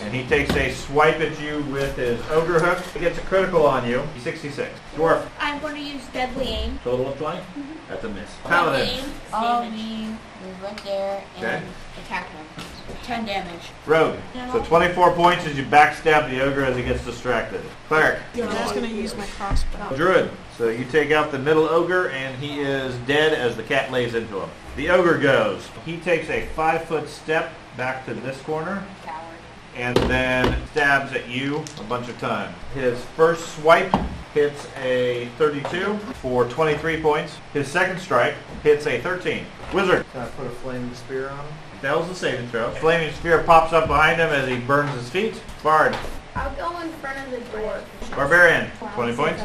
And 0.00 0.14
he 0.14 0.24
takes 0.26 0.54
a 0.54 0.72
swipe 0.72 1.20
at 1.20 1.40
you 1.40 1.62
with 1.72 1.96
his 1.96 2.20
ogre 2.30 2.60
hook. 2.60 2.78
He 2.92 3.00
gets 3.00 3.18
a 3.18 3.22
critical 3.22 3.66
on 3.66 3.88
you. 3.88 4.02
66. 4.22 4.70
Dwarf. 4.94 5.26
I'm 5.40 5.60
going 5.60 5.74
to 5.76 5.80
use 5.80 6.06
deadly 6.08 6.46
aim. 6.48 6.78
Total 6.84 7.08
of 7.08 7.18
20? 7.18 7.38
Mm-hmm. 7.38 7.62
That's 7.88 8.04
a 8.04 8.08
miss. 8.08 8.30
Paladin. 8.44 9.04
I'll 9.32 9.70
be 9.70 10.06
move 10.44 10.62
right 10.62 10.84
there 10.84 11.22
and 11.36 11.44
Okay. 11.44 11.62
attack 12.04 12.28
him. 12.30 12.64
Ten 13.02 13.24
damage. 13.26 13.70
Rogue. 13.86 14.16
So 14.52 14.62
24 14.64 15.12
points 15.12 15.46
as 15.46 15.56
you 15.56 15.64
backstab 15.64 16.30
the 16.30 16.40
ogre 16.42 16.64
as 16.64 16.76
he 16.76 16.82
gets 16.82 17.04
distracted. 17.04 17.60
Cleric. 17.86 18.20
I 18.34 18.40
was 18.40 18.72
gonna 18.72 18.86
use 18.86 19.16
my 19.16 19.26
crossbow. 19.26 19.94
Druid. 19.96 20.30
So 20.56 20.68
you 20.68 20.84
take 20.84 21.10
out 21.10 21.30
the 21.30 21.38
middle 21.38 21.68
ogre 21.68 22.08
and 22.10 22.36
he 22.42 22.60
is 22.60 22.94
dead 23.06 23.32
as 23.32 23.56
the 23.56 23.62
cat 23.62 23.90
lays 23.92 24.14
into 24.14 24.40
him. 24.40 24.50
The 24.76 24.90
ogre 24.90 25.18
goes. 25.18 25.68
He 25.84 25.98
takes 25.98 26.28
a 26.30 26.46
five 26.54 26.84
foot 26.84 27.08
step 27.08 27.52
back 27.76 28.04
to 28.06 28.14
this 28.14 28.40
corner 28.42 28.82
Coward. 29.04 29.27
And 29.78 29.96
then 29.96 30.66
stabs 30.72 31.12
at 31.12 31.28
you 31.28 31.64
a 31.78 31.84
bunch 31.84 32.08
of 32.08 32.18
times. 32.18 32.54
His 32.74 33.02
first 33.16 33.56
swipe 33.56 33.94
hits 34.34 34.66
a 34.76 35.28
32 35.38 35.96
for 36.14 36.46
23 36.48 37.00
points. 37.00 37.38
His 37.52 37.68
second 37.68 38.00
strike 38.00 38.34
hits 38.62 38.86
a 38.86 39.00
13. 39.00 39.46
Wizard. 39.72 40.04
Can 40.12 40.22
I 40.22 40.26
put 40.30 40.46
a 40.46 40.50
flaming 40.50 40.94
spear 40.94 41.28
on 41.28 41.38
him? 41.38 41.54
Fails 41.80 42.08
the 42.08 42.14
saving 42.14 42.48
throw. 42.48 42.70
Flaming 42.72 43.14
spear 43.14 43.42
pops 43.44 43.72
up 43.72 43.86
behind 43.86 44.20
him 44.20 44.30
as 44.30 44.48
he 44.48 44.58
burns 44.58 44.92
his 44.94 45.08
feet. 45.08 45.40
Bard. 45.62 45.96
I'll 46.38 46.54
go 46.54 46.80
in 46.80 46.90
front 46.94 47.18
of 47.18 47.30
the 47.32 47.40
door. 47.58 47.80
Barbarian. 48.14 48.70
20 48.94 49.16
points. 49.16 49.42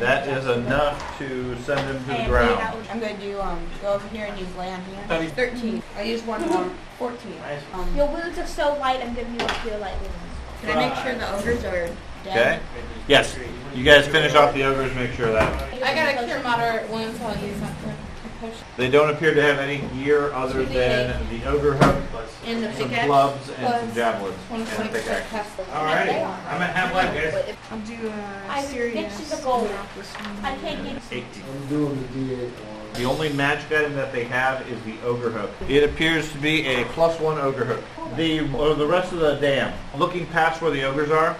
That 0.00 0.26
is 0.28 0.46
enough 0.46 1.18
to 1.18 1.56
send 1.62 1.80
him 1.80 1.98
to 2.04 2.22
the 2.22 2.28
ground. 2.28 2.60
I'm 2.90 2.98
going 3.00 3.16
to 3.16 3.22
do 3.22 3.40
um 3.40 3.60
go 3.80 3.94
over 3.94 4.08
here 4.08 4.26
and 4.26 4.38
use 4.38 4.54
land 4.56 4.82
here. 4.86 4.96
hands. 4.96 5.32
Thirty. 5.32 5.50
Thirteen. 5.52 5.82
I 5.96 6.02
use 6.02 6.22
one 6.22 6.40
more. 6.48 6.70
Fourteen. 6.98 7.34
Um, 7.72 7.96
Your 7.96 8.08
wounds 8.08 8.38
are 8.38 8.46
so 8.46 8.74
light, 8.78 9.00
I'm 9.00 9.14
giving 9.14 9.38
you 9.38 9.46
a 9.46 9.48
cure 9.62 9.78
light 9.78 9.96
wounds. 10.00 10.14
can 10.60 10.76
I 10.78 10.88
make 10.88 10.96
sure 11.04 11.14
the 11.14 11.36
ogres 11.38 11.64
are 11.64 11.88
Okay. 12.26 12.34
dead? 12.34 12.60
Yes. 13.08 13.36
You 13.74 13.84
guys 13.84 14.06
finish 14.06 14.34
off 14.34 14.54
the 14.54 14.64
ogres, 14.64 14.94
make 14.94 15.12
sure 15.12 15.30
that. 15.32 15.72
I 15.82 15.94
got 15.94 16.22
a 16.22 16.26
cure 16.26 16.42
moderate 16.42 16.88
wounds, 16.88 17.18
so 17.18 17.26
I'll 17.26 17.36
use 17.44 17.60
that 17.60 17.76
for 17.78 17.86
push. 17.88 17.94
They 18.76 18.88
don't 18.90 19.10
appear 19.10 19.34
to 19.34 19.42
have 19.42 19.58
any 19.58 19.78
gear 19.94 20.32
other 20.32 20.64
than 20.64 21.14
the 21.30 21.44
ogre 21.48 21.74
hook, 21.74 21.96
And 22.46 22.62
the 22.64 22.72
some 22.72 22.88
pickaxe. 22.88 23.06
clubs, 23.06 23.50
and 23.58 23.80
some 23.80 23.94
javelins, 23.94 24.36
One 24.48 24.60
and 24.60 24.68
a 24.68 24.72
point 24.74 24.92
pickaxe. 24.92 25.26
plus. 25.30 25.46
Alrighty, 25.68 26.22
I'm 26.50 26.62
at 26.62 26.74
half 26.76 26.94
life, 26.94 27.14
guys. 27.14 27.54
I'll 27.70 27.78
do 27.80 28.12
I 28.48 28.60
a 28.60 28.62
serious. 28.66 29.16
fixed 29.18 29.30
the 29.36 29.42
gold. 29.44 29.70
this 29.96 30.12
one. 30.14 30.36
I 30.44 30.56
can't 30.58 30.84
get 30.84 31.02
18. 31.10 31.24
I'm 31.50 31.68
doing 31.68 32.00
the 32.00 32.34
D8 32.34 32.38
one. 32.50 32.92
The 32.94 33.04
only 33.04 33.32
magic 33.32 33.72
item 33.72 33.94
that 33.94 34.12
they 34.12 34.24
have 34.24 34.68
is 34.68 34.80
the 34.84 34.94
ogre 35.04 35.30
hook. 35.30 35.50
It 35.68 35.82
appears 35.82 36.30
to 36.32 36.38
be 36.38 36.66
a 36.66 36.84
plus 36.86 37.18
one 37.18 37.38
ogre 37.38 37.64
hook. 37.64 37.82
The 38.16 38.40
or 38.54 38.74
the 38.74 38.86
rest 38.86 39.12
of 39.12 39.18
the 39.20 39.34
dam. 39.36 39.72
Looking 39.96 40.26
past 40.26 40.62
where 40.62 40.70
the 40.70 40.84
ogres 40.84 41.10
are, 41.10 41.36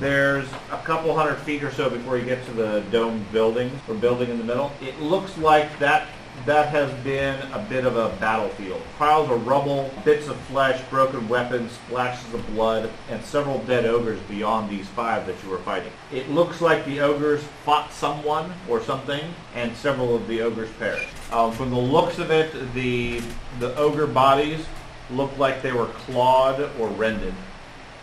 there's 0.00 0.46
a 0.70 0.76
couple 0.84 1.14
hundred 1.16 1.36
feet 1.38 1.62
or 1.64 1.70
so 1.72 1.88
before 1.88 2.18
you 2.18 2.24
get 2.24 2.44
to 2.46 2.52
the 2.52 2.84
domed 2.92 3.30
building 3.32 3.70
or 3.88 3.94
building 3.94 4.28
in 4.30 4.36
the 4.38 4.44
middle. 4.44 4.70
It 4.82 5.00
looks 5.00 5.36
like 5.38 5.76
that 5.78 6.06
that 6.46 6.68
has 6.68 6.92
been 7.04 7.40
a 7.52 7.58
bit 7.68 7.84
of 7.84 7.96
a 7.96 8.08
battlefield. 8.20 8.82
Piles 8.98 9.30
of 9.30 9.46
rubble, 9.46 9.90
bits 10.04 10.28
of 10.28 10.36
flesh, 10.42 10.80
broken 10.90 11.28
weapons, 11.28 11.72
splashes 11.72 12.32
of 12.34 12.46
blood, 12.54 12.90
and 13.10 13.22
several 13.24 13.58
dead 13.60 13.86
ogres 13.86 14.20
beyond 14.28 14.70
these 14.70 14.86
five 14.88 15.26
that 15.26 15.36
you 15.42 15.50
were 15.50 15.58
fighting. 15.58 15.92
It 16.12 16.30
looks 16.30 16.60
like 16.60 16.84
the 16.84 17.00
ogres 17.00 17.42
fought 17.64 17.92
someone 17.92 18.52
or 18.68 18.82
something, 18.82 19.22
and 19.54 19.76
several 19.76 20.14
of 20.14 20.26
the 20.28 20.40
ogres 20.42 20.70
perished. 20.78 21.08
Um, 21.32 21.52
from 21.52 21.70
the 21.70 21.78
looks 21.78 22.18
of 22.18 22.30
it, 22.30 22.52
the 22.74 23.20
the 23.60 23.74
ogre 23.76 24.06
bodies 24.06 24.64
look 25.10 25.36
like 25.38 25.62
they 25.62 25.72
were 25.72 25.86
clawed 25.86 26.60
or 26.78 26.88
rended. 26.88 27.34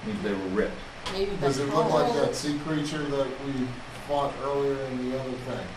Means 0.06 0.22
they 0.24 0.34
were 0.34 0.50
ripped. 0.50 0.78
Maybe 1.14 1.36
Does 1.38 1.58
the 1.58 1.64
it 1.64 1.74
look 1.74 1.92
like 1.92 2.14
that 2.14 2.36
sea 2.36 2.58
creature 2.60 3.04
that 3.04 3.28
we 3.46 3.68
fought 4.08 4.34
earlier 4.44 4.78
in 4.86 5.10
the 5.10 5.20
other 5.20 5.32
thing? 5.32 5.68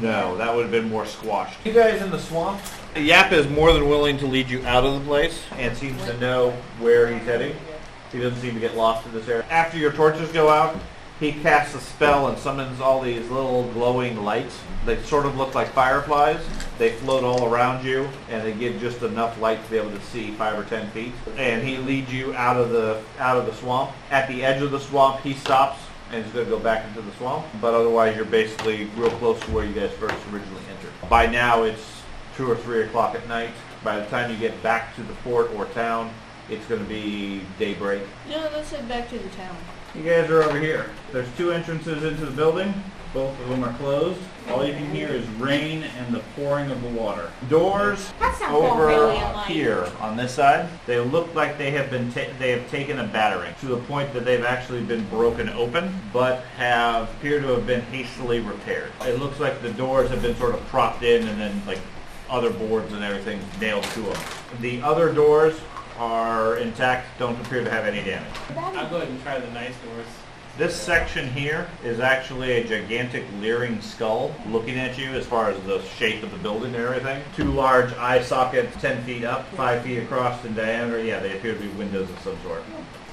No, 0.00 0.36
that 0.38 0.54
would 0.54 0.62
have 0.62 0.70
been 0.70 0.88
more 0.88 1.04
squashed. 1.04 1.58
You 1.66 1.72
guys 1.72 2.00
in 2.00 2.10
the 2.10 2.18
swamp? 2.18 2.60
Yap 2.96 3.32
is 3.32 3.48
more 3.48 3.72
than 3.72 3.88
willing 3.88 4.16
to 4.18 4.26
lead 4.26 4.48
you 4.48 4.64
out 4.64 4.84
of 4.84 4.94
the 4.94 5.06
place 5.06 5.42
and 5.52 5.76
seems 5.76 6.02
to 6.04 6.18
know 6.18 6.50
where 6.78 7.08
he's 7.12 7.22
heading. 7.24 7.54
He 8.10 8.18
doesn't 8.18 8.40
seem 8.40 8.54
to 8.54 8.60
get 8.60 8.76
lost 8.76 9.06
in 9.06 9.12
this 9.12 9.28
area. 9.28 9.44
After 9.50 9.78
your 9.78 9.92
torches 9.92 10.30
go 10.32 10.48
out, 10.48 10.76
he 11.20 11.32
casts 11.32 11.74
a 11.74 11.80
spell 11.80 12.28
and 12.28 12.38
summons 12.38 12.80
all 12.80 13.00
these 13.00 13.28
little 13.30 13.64
glowing 13.74 14.24
lights. 14.24 14.58
They 14.84 15.00
sort 15.02 15.24
of 15.24 15.36
look 15.36 15.54
like 15.54 15.68
fireflies. 15.68 16.40
They 16.78 16.92
float 16.92 17.22
all 17.22 17.46
around 17.46 17.84
you 17.84 18.08
and 18.28 18.44
they 18.44 18.52
give 18.52 18.80
just 18.80 19.02
enough 19.02 19.40
light 19.40 19.62
to 19.64 19.70
be 19.70 19.76
able 19.76 19.92
to 19.92 20.00
see 20.00 20.32
five 20.32 20.58
or 20.58 20.64
ten 20.64 20.90
feet. 20.90 21.12
And 21.36 21.62
he 21.62 21.76
leads 21.76 22.12
you 22.12 22.34
out 22.34 22.56
of 22.56 22.70
the 22.70 23.02
out 23.18 23.36
of 23.36 23.46
the 23.46 23.54
swamp. 23.54 23.92
At 24.10 24.26
the 24.26 24.42
edge 24.44 24.62
of 24.62 24.72
the 24.72 24.80
swamp, 24.80 25.20
he 25.20 25.34
stops 25.34 25.78
and 26.12 26.24
is 26.24 26.32
going 26.32 26.44
to 26.44 26.50
go 26.50 26.58
back 26.58 26.86
into 26.86 27.00
the 27.00 27.12
swamp. 27.12 27.46
But 27.60 27.74
otherwise, 27.74 28.14
you're 28.14 28.24
basically 28.24 28.84
real 28.96 29.10
close 29.12 29.40
to 29.40 29.50
where 29.50 29.64
you 29.64 29.72
guys 29.72 29.90
first 29.92 30.14
originally 30.30 30.62
entered. 30.70 31.08
By 31.08 31.26
now, 31.26 31.62
it's 31.62 32.02
two 32.36 32.50
or 32.50 32.56
three 32.56 32.82
o'clock 32.82 33.14
at 33.14 33.26
night. 33.28 33.50
By 33.82 33.98
the 33.98 34.06
time 34.06 34.30
you 34.30 34.36
get 34.36 34.62
back 34.62 34.94
to 34.96 35.02
the 35.02 35.14
fort 35.16 35.50
or 35.54 35.66
town, 35.66 36.12
it's 36.48 36.64
going 36.66 36.82
to 36.82 36.88
be 36.88 37.42
daybreak. 37.58 38.02
No, 38.28 38.48
let's 38.52 38.70
head 38.70 38.88
back 38.88 39.08
to 39.10 39.18
the 39.18 39.28
town. 39.30 39.56
You 39.94 40.02
guys 40.02 40.30
are 40.30 40.42
over 40.42 40.58
here. 40.58 40.90
There's 41.12 41.28
two 41.36 41.52
entrances 41.52 42.04
into 42.04 42.24
the 42.24 42.30
building. 42.30 42.72
Both 43.12 43.38
of 43.40 43.48
them 43.50 43.62
are 43.62 43.72
closed. 43.74 44.18
All 44.48 44.64
you 44.64 44.72
can 44.72 44.90
hear 44.90 45.08
is 45.08 45.26
rain 45.30 45.82
and 45.82 46.14
the 46.14 46.20
pouring 46.34 46.70
of 46.70 46.82
the 46.82 46.88
water. 46.88 47.30
Doors 47.50 48.12
That 48.18 48.34
sounds 48.36 48.54
all 48.54 48.62
over 48.62 48.86
really 48.86 49.18
here 49.46 49.86
on 50.00 50.16
this 50.16 50.34
side, 50.34 50.68
they 50.86 50.98
look 50.98 51.34
like 51.34 51.58
they 51.58 51.70
have 51.72 51.90
been 51.90 52.10
ta- 52.10 52.32
they 52.38 52.50
have 52.52 52.68
taken 52.70 52.98
a 53.00 53.04
battering 53.06 53.54
to 53.60 53.66
the 53.66 53.76
point 53.76 54.12
that 54.14 54.24
they've 54.24 54.44
actually 54.44 54.82
been 54.82 55.06
broken 55.08 55.50
open, 55.50 55.94
but 56.12 56.40
have 56.56 57.10
appear 57.10 57.40
to 57.40 57.48
have 57.48 57.66
been 57.66 57.82
hastily 57.82 58.40
repaired. 58.40 58.90
It 59.02 59.18
looks 59.18 59.38
like 59.38 59.60
the 59.60 59.72
doors 59.72 60.08
have 60.10 60.22
been 60.22 60.36
sort 60.36 60.54
of 60.54 60.66
propped 60.68 61.02
in 61.02 61.28
and 61.28 61.38
then 61.40 61.62
like 61.66 61.80
other 62.30 62.50
boards 62.50 62.92
and 62.94 63.04
everything 63.04 63.40
nailed 63.60 63.84
to 63.84 64.00
them. 64.00 64.22
The 64.60 64.80
other 64.82 65.12
doors 65.12 65.60
are 65.98 66.56
intact, 66.56 67.18
don't 67.18 67.38
appear 67.44 67.62
to 67.62 67.70
have 67.70 67.84
any 67.84 68.02
damage. 68.02 68.30
I'll 68.56 68.88
go 68.88 68.96
ahead 68.96 69.08
and 69.08 69.22
try 69.22 69.38
the 69.38 69.50
nice 69.50 69.74
doors. 69.84 70.06
This 70.58 70.76
section 70.76 71.30
here 71.30 71.66
is 71.82 71.98
actually 71.98 72.52
a 72.52 72.64
gigantic 72.64 73.24
leering 73.40 73.80
skull 73.80 74.34
looking 74.46 74.78
at 74.78 74.98
you 74.98 75.08
as 75.12 75.24
far 75.24 75.48
as 75.48 75.58
the 75.62 75.80
shape 75.82 76.22
of 76.22 76.30
the 76.30 76.36
building 76.36 76.74
and 76.74 76.84
everything. 76.84 77.22
Two 77.34 77.50
large 77.52 77.90
eye 77.94 78.20
sockets, 78.20 78.78
10 78.82 79.02
feet 79.04 79.24
up, 79.24 79.48
5 79.54 79.82
feet 79.82 80.00
across 80.00 80.44
in 80.44 80.54
diameter. 80.54 81.02
Yeah, 81.02 81.20
they 81.20 81.34
appear 81.34 81.54
to 81.54 81.58
be 81.58 81.68
windows 81.68 82.10
of 82.10 82.18
some 82.18 82.36
sort. 82.42 82.64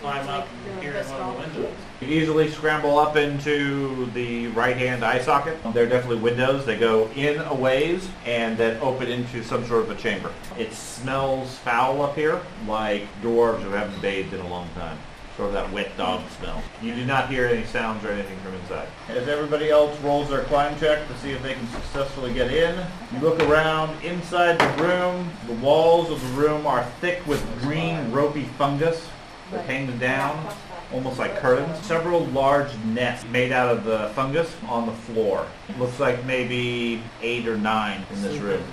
Climb 0.02 0.28
up 0.28 0.49
here 0.82 0.91
in 0.91 1.10
one 1.12 1.21
of 1.21 1.54
the 1.54 1.62
windows. 1.62 1.78
You 2.02 2.08
easily 2.10 2.52
scramble 2.52 2.99
up 2.99 3.15
into 3.15 4.08
the 4.12 4.47
right-hand 4.47 5.06
eye 5.06 5.19
socket. 5.21 5.58
They're 5.73 5.88
definitely 5.88 6.19
windows. 6.21 6.65
They 6.65 6.78
go 6.78 7.10
in 7.15 7.39
a 7.39 7.56
ways 7.56 8.10
and 8.25 8.58
then 8.58 8.82
open 8.82 9.08
into 9.10 9.45
some 9.45 9.65
sort 9.65 9.84
of 9.84 9.91
a 9.91 9.95
chamber. 9.95 10.34
It 10.58 10.73
smells 10.73 11.58
foul 11.60 12.02
up 12.02 12.15
here, 12.15 12.41
like 12.67 13.08
dwarves 13.21 13.62
who 13.62 13.69
haven't 13.69 14.02
bathed 14.02 14.34
in 14.34 14.41
a 14.41 14.47
long 14.49 14.67
time. 14.75 14.97
Sort 15.39 15.47
of 15.47 15.54
that 15.54 15.71
wet 15.71 15.95
dog 15.95 16.21
smell. 16.38 16.62
You 16.82 16.93
do 16.93 17.06
not 17.06 17.30
hear 17.30 17.47
any 17.47 17.65
sounds 17.67 18.04
or 18.04 18.10
anything 18.12 18.38
from 18.39 18.54
inside. 18.56 18.89
As 19.08 19.30
everybody 19.30 19.69
else 19.69 19.97
rolls 20.02 20.28
their 20.30 20.43
climb 20.43 20.78
check 20.82 21.08
to 21.08 21.17
see 21.19 21.32
if 21.32 21.41
they 21.41 21.54
can 21.54 21.65
successfully 21.69 22.34
get 22.34 22.52
in, 22.54 22.86
you 23.13 23.19
look 23.21 23.39
around 23.43 24.04
inside 24.04 24.60
the 24.60 24.84
room. 24.84 25.30
The 25.47 25.54
walls 25.54 26.12
of 26.12 26.21
the 26.21 26.41
room 26.41 26.67
are 26.67 26.84
thick 26.99 27.25
with 27.25 27.41
green 27.62 28.12
ropey 28.12 28.43
fungus 28.58 29.08
that 29.52 29.63
hangs 29.63 29.97
down 29.97 30.45
almost 30.91 31.17
like 31.19 31.38
curtains. 31.38 31.78
Several 31.86 32.25
large 32.25 32.75
nets 32.84 33.23
made 33.32 33.54
out 33.54 33.69
of 33.69 33.86
the 33.86 34.12
fungus 34.15 34.54
on 34.67 34.88
the 34.88 34.91
floor. 34.91 35.47
Looks 35.78 36.02
like 36.02 36.25
maybe 36.25 37.02
eight 37.21 37.47
or 37.47 37.56
nine 37.56 38.04
in 38.12 38.21
this 38.21 38.36
room. 38.41 38.63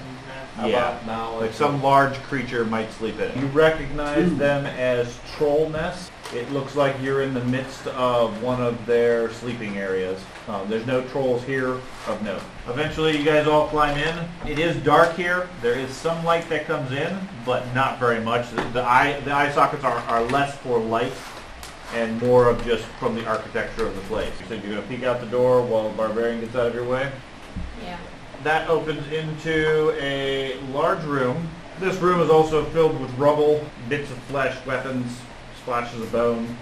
How 0.57 0.67
Yeah, 0.67 0.89
about 0.99 1.07
now? 1.07 1.39
like 1.41 1.53
some 1.53 1.81
large 1.81 2.15
creature 2.25 2.65
might 2.65 2.91
sleep 2.91 3.17
in 3.21 3.31
it. 3.31 3.37
You 3.37 3.47
recognize 3.49 4.35
them 4.37 4.67
as 4.67 5.17
troll 5.37 5.69
nests. 5.69 6.11
It 6.35 6.51
looks 6.51 6.75
like 6.75 7.01
you're 7.01 7.23
in 7.23 7.35
the 7.35 7.45
midst 7.45 7.87
of 7.87 8.43
one 8.43 8.61
of 8.61 8.85
their 8.85 9.33
sleeping 9.33 9.79
areas. 9.79 10.21
Um, 10.49 10.69
there's 10.69 10.85
no 10.85 11.07
trolls 11.09 11.45
here 11.45 11.81
of 12.09 12.23
note. 12.23 12.43
Eventually, 12.67 13.17
you 13.17 13.25
guys 13.25 13.47
all 13.47 13.69
climb 13.69 13.97
in. 13.97 14.29
It 14.51 14.59
is 14.59 14.77
dark 14.83 15.15
here. 15.15 15.49
There 15.63 15.79
is 15.79 15.91
some 15.91 16.25
light 16.25 16.49
that 16.49 16.67
comes 16.67 16.91
in, 16.91 17.17
but 17.45 17.73
not 17.75 18.01
very 18.01 18.21
much. 18.21 18.51
The, 18.51 18.63
the 18.71 18.83
eye 18.83 19.21
the 19.21 19.33
eye 19.33 19.53
sockets 19.53 19.85
are, 19.85 19.99
are 19.99 20.23
less 20.25 20.57
for 20.59 20.81
light 20.81 21.13
and 21.95 22.21
more 22.21 22.49
of 22.49 22.65
just 22.65 22.85
from 22.99 23.15
the 23.15 23.25
architecture 23.25 23.87
of 23.87 23.95
the 23.95 24.03
place. 24.03 24.33
So 24.49 24.55
you're 24.55 24.63
going 24.63 24.83
to 24.83 24.89
peek 24.89 25.05
out 25.05 25.21
the 25.21 25.27
door 25.27 25.63
while 25.63 25.89
the 25.89 25.97
barbarian 25.97 26.41
gets 26.41 26.57
out 26.57 26.67
of 26.67 26.75
your 26.75 26.89
way. 26.89 27.11
Yeah. 27.85 27.99
That 28.43 28.69
opens 28.69 29.07
into 29.13 29.97
a 30.01 30.59
large 30.73 31.03
room. 31.05 31.49
This 31.79 31.97
room 31.99 32.21
is 32.21 32.31
also 32.31 32.65
filled 32.67 33.01
with 33.01 33.13
rubble, 33.17 33.65
bits 33.89 34.11
of 34.11 34.19
flesh, 34.25 34.65
weapons, 34.67 35.21
splashes 35.67 36.01
of 36.01 36.13
bone. 36.13 36.57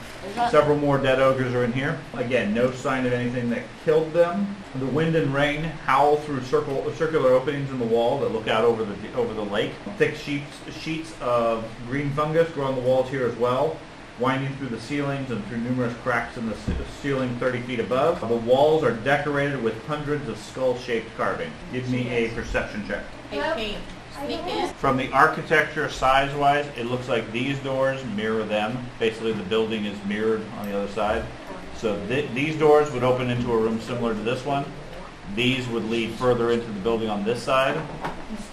Several 0.51 0.79
more 0.79 0.97
dead 0.97 1.21
ogres 1.21 1.53
are 1.53 1.63
in 1.63 1.75
here. 1.75 2.01
Again, 2.15 2.55
no 2.55 2.71
sign 2.73 3.05
of 3.05 3.13
anything 3.13 3.51
that 3.51 3.63
killed 3.85 4.15
them. 4.15 4.57
The 4.77 4.87
wind 4.87 5.15
and 5.15 5.33
rain 5.35 5.65
howl 5.85 6.17
through 6.17 6.43
circle, 6.45 6.91
circular 6.95 7.33
openings 7.33 7.69
in 7.69 7.79
the 7.79 7.85
wall 7.85 8.19
that 8.21 8.33
look 8.33 8.49
out 8.49 8.65
over 8.65 8.83
the 8.83 8.95
over 9.15 9.35
the 9.35 9.45
lake. 9.45 9.73
Thick 9.99 10.17
sheets 10.17 10.57
sheets 10.81 11.15
of 11.21 11.71
green 11.87 12.13
fungus 12.13 12.51
grow 12.53 12.65
on 12.65 12.77
the 12.77 12.81
walls 12.81 13.11
here 13.11 13.27
as 13.27 13.37
well, 13.37 13.77
winding 14.19 14.57
through 14.57 14.69
the 14.69 14.81
ceilings 14.81 15.31
and 15.31 15.47
through 15.49 15.59
numerous 15.59 15.95
cracks 16.03 16.39
in 16.39 16.49
the 16.49 16.57
ceiling 17.03 17.37
30 17.37 17.61
feet 17.61 17.81
above. 17.81 18.27
The 18.27 18.35
walls 18.35 18.83
are 18.83 18.93
decorated 18.93 19.63
with 19.63 19.85
hundreds 19.85 20.27
of 20.31 20.39
skull-shaped 20.39 21.15
carvings. 21.19 21.53
Give 21.73 21.87
me 21.91 22.09
a 22.09 22.31
perception 22.31 22.89
check. 22.89 23.05
18. 23.33 23.77
From 24.79 24.97
the 24.97 25.11
architecture 25.13 25.89
size-wise, 25.91 26.67
it 26.77 26.87
looks 26.87 27.09
like 27.09 27.31
these 27.33 27.59
doors 27.59 28.05
mirror 28.17 28.45
them. 28.45 28.79
Basically, 28.99 29.33
the 29.33 29.43
building 29.45 29.85
is 29.85 30.03
mirrored 30.05 30.43
on 30.59 30.69
the 30.69 30.77
other 30.77 30.93
side. 30.93 31.25
So 31.77 31.99
th- 32.07 32.31
these 32.33 32.57
doors 32.57 32.91
would 32.93 33.03
open 33.03 33.31
into 33.31 33.53
a 33.53 33.57
room 33.57 33.81
similar 33.81 34.15
to 34.15 34.21
this 34.21 34.45
one. 34.45 34.65
These 35.35 35.67
would 35.69 35.85
lead 35.85 36.13
further 36.13 36.51
into 36.53 36.67
the 36.67 36.81
building 36.81 37.09
on 37.09 37.25
this 37.25 37.43
side, 37.43 37.81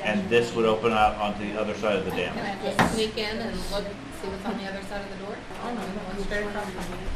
and 0.03 0.27
this 0.29 0.53
would 0.55 0.65
open 0.65 0.93
out 0.93 1.15
onto 1.15 1.51
the 1.51 1.59
other 1.59 1.75
side 1.75 1.97
of 1.97 2.05
the 2.05 2.11
dam. 2.11 2.33
Can 2.33 2.45
I 2.45 2.75
just 2.75 2.93
sneak 2.95 3.17
in 3.17 3.37
and 3.37 3.71
look, 3.71 3.85
see 4.21 4.27
what's 4.27 4.45
on 4.45 4.57
the 4.57 4.65
other 4.69 4.81
side 4.83 5.01
of 5.01 5.09
the 5.19 5.25
door? 5.25 5.35
Oh, 5.63 5.73
no, 5.73 5.81
one 5.81 6.23
straight 6.23 6.45
across. 6.45 6.67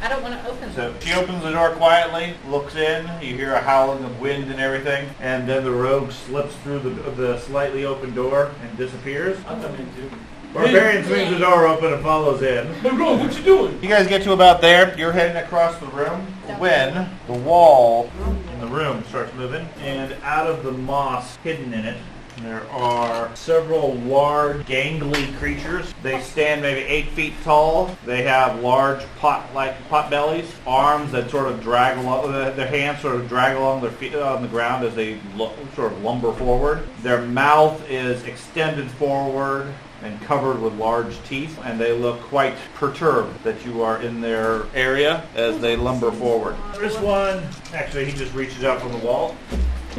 I 0.02 0.10
don't 0.10 0.22
want 0.24 0.34
to 0.42 0.50
open 0.50 0.74
So 0.74 0.90
it. 0.92 1.04
she 1.04 1.14
opens 1.14 1.44
the 1.44 1.52
door 1.52 1.72
quietly, 1.72 2.34
looks 2.50 2.76
in, 2.76 3.06
you 3.22 3.36
hear 3.36 3.54
a 3.54 3.62
howling 3.62 4.04
of 4.04 4.20
wind 4.20 4.50
and 4.52 4.60
everything, 4.60 5.10
and 5.20 5.48
then 5.48 5.64
the 5.64 5.72
rogue 5.72 6.12
slips 6.12 6.56
through 6.58 6.80
the, 6.80 6.90
the 7.12 7.40
slightly 7.40 7.86
open 7.86 8.14
door 8.16 8.52
and 8.62 8.78
disappears. 8.78 9.38
I'm 9.48 9.62
coming 9.62 9.82
in 9.82 9.96
too. 9.96 10.12
Barbarian 10.54 11.04
swings 11.04 11.32
the 11.32 11.40
door 11.40 11.68
open 11.68 11.92
and 11.92 12.02
follows 12.02 12.42
in. 12.42 12.74
Hey, 12.76 12.90
bro, 12.92 13.18
what 13.18 13.36
you 13.38 13.44
doing? 13.44 13.84
You 13.84 13.90
guys 13.90 14.08
get 14.08 14.24
to 14.24 14.32
about 14.32 14.62
there. 14.62 14.98
You're 14.98 15.12
heading 15.12 15.36
across 15.36 15.78
the 15.80 15.88
room 15.88 16.22
when 16.60 17.10
the 17.28 17.34
wall 17.34 18.10
in 18.54 18.62
the 18.62 18.68
room 18.68 19.04
starts 19.10 19.34
moving, 19.34 19.68
and 19.82 20.16
out 20.24 20.48
of 20.48 20.64
the 20.64 20.72
moss 20.72 21.36
hidden 21.38 21.74
in 21.74 21.84
it, 21.86 21.98
there 22.42 22.70
are 22.70 23.34
several 23.36 23.94
large, 23.96 24.66
gangly 24.66 25.36
creatures. 25.38 25.94
They 26.04 26.20
stand 26.22 26.62
maybe 26.62 26.82
eight 26.82 27.10
feet 27.10 27.34
tall. 27.44 27.98
They 28.06 28.24
have 28.24 28.60
large 28.60 29.04
pot-like 29.20 29.88
pot 29.90 30.10
bellies, 30.10 30.54
arms 30.68 31.12
that 31.14 31.30
sort 31.30 31.48
of 31.52 31.62
drag 31.62 31.98
along. 31.98 32.34
uh, 32.34 32.52
Their 32.52 32.68
hands 32.68 33.02
sort 33.02 33.16
of 33.16 33.28
drag 33.30 33.56
along 33.58 33.82
their 33.82 33.92
feet 33.92 34.16
on 34.16 34.42
the 34.42 34.48
ground 34.48 34.86
as 34.86 34.96
they 34.96 35.20
lo- 35.36 35.54
sort 35.76 35.92
of 35.94 36.04
lumber 36.04 36.34
forward. 36.34 36.88
Their 37.02 37.22
mouth 37.22 37.82
is 37.90 38.24
extended 38.24 38.90
forward 38.92 39.74
and 40.04 40.22
covered 40.22 40.62
with 40.62 40.74
large 40.74 41.16
teeth, 41.24 41.58
and 41.64 41.80
they 41.80 41.98
look 41.98 42.22
quite 42.24 42.54
perturbed 42.76 43.44
that 43.44 43.66
you 43.66 43.82
are 43.82 44.02
in 44.02 44.22
their 44.22 44.64
area 44.76 45.24
as 45.36 45.58
they 45.60 45.76
lumber 45.76 46.12
forward. 46.12 46.56
This 46.78 46.98
one, 47.00 47.42
actually, 47.74 48.06
he 48.06 48.12
just 48.12 48.34
reaches 48.34 48.64
out 48.64 48.82
from 48.82 48.92
the 48.92 49.00
wall. 49.00 49.36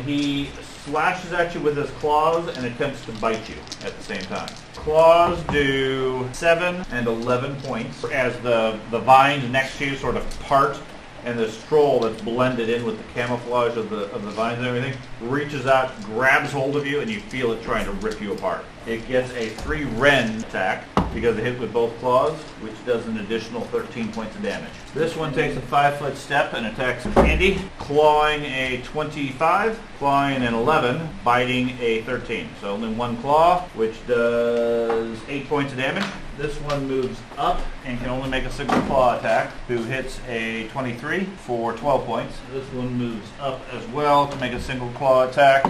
He 0.05 0.51
slashes 0.87 1.33
at 1.33 1.53
you 1.53 1.61
with 1.61 1.77
his 1.77 1.91
claws 1.99 2.57
and 2.57 2.65
attempts 2.65 3.05
to 3.05 3.13
bite 3.13 3.49
you 3.49 3.57
at 3.85 3.97
the 3.97 4.03
same 4.05 4.23
time. 4.23 4.49
Claws 4.75 5.43
do 5.45 6.29
7 6.33 6.87
and 6.93 7.07
11 7.09 7.57
points 7.63 8.05
as 8.05 8.39
the, 8.41 8.79
the 8.93 9.01
vines 9.01 9.51
next 9.51 9.79
to 9.79 9.87
you 9.87 9.97
sort 9.97 10.17
of 10.17 10.41
part 10.41 10.79
and 11.25 11.37
the 11.37 11.51
stroll 11.51 11.99
that's 11.99 12.23
blended 12.23 12.69
in 12.71 12.87
with 12.87 12.97
the 12.99 13.13
camouflage 13.13 13.77
of 13.77 13.91
the, 13.91 14.09
of 14.13 14.23
the 14.25 14.31
vines 14.31 14.59
and 14.59 14.67
everything 14.67 14.97
reaches 15.21 15.67
out, 15.67 16.01
grabs 16.05 16.53
hold 16.53 16.77
of 16.77 16.87
you, 16.87 17.01
and 17.01 17.11
you 17.11 17.19
feel 17.19 17.51
it 17.51 17.61
trying 17.63 17.85
to 17.85 17.93
rip 17.95 18.21
you 18.21 18.33
apart. 18.33 18.65
It 18.87 19.09
gets 19.09 19.33
a 19.33 19.49
3 19.49 19.83
rend 19.85 20.45
attack 20.45 20.85
because 21.13 21.37
it 21.37 21.43
hit 21.43 21.59
with 21.59 21.73
both 21.73 21.99
claws, 21.99 22.35
which 22.61 22.75
does 22.87 23.05
an 23.09 23.19
additional 23.19 23.63
13 23.63 24.13
points 24.13 24.37
of 24.37 24.43
damage. 24.43 24.71
This 24.95 25.17
one 25.17 25.33
takes 25.33 25.57
a 25.57 25.61
5 25.61 25.99
foot 25.99 26.17
step 26.17 26.53
and 26.53 26.67
attacks 26.67 27.05
Andy, 27.17 27.59
clawing 27.79 28.45
a 28.45 28.81
25, 28.85 29.81
clawing 29.99 30.37
an 30.37 30.55
11, 30.55 31.09
biting 31.25 31.71
a 31.81 32.03
13. 32.03 32.49
So 32.61 32.69
only 32.69 32.91
one 32.91 33.17
claw, 33.17 33.63
which 33.75 33.95
does 34.07 35.19
8 35.27 35.49
points 35.49 35.73
of 35.73 35.79
damage. 35.79 36.05
This 36.39 36.57
one 36.61 36.87
moves 36.87 37.19
up 37.37 37.61
and 37.85 37.99
can 37.99 38.11
only 38.11 38.29
make 38.29 38.45
a 38.45 38.53
single 38.53 38.81
claw 38.83 39.19
attack, 39.19 39.51
who 39.67 39.83
hits 39.83 40.21
a 40.29 40.69
23 40.69 41.25
for 41.25 41.73
12 41.73 42.05
points. 42.07 42.37
This 42.53 42.73
one 42.73 42.95
moves 42.95 43.29
up 43.41 43.61
as 43.73 43.85
well 43.89 44.29
to 44.29 44.37
make 44.37 44.53
a 44.53 44.61
single 44.61 44.91
claw 44.91 45.27
attack, 45.27 45.65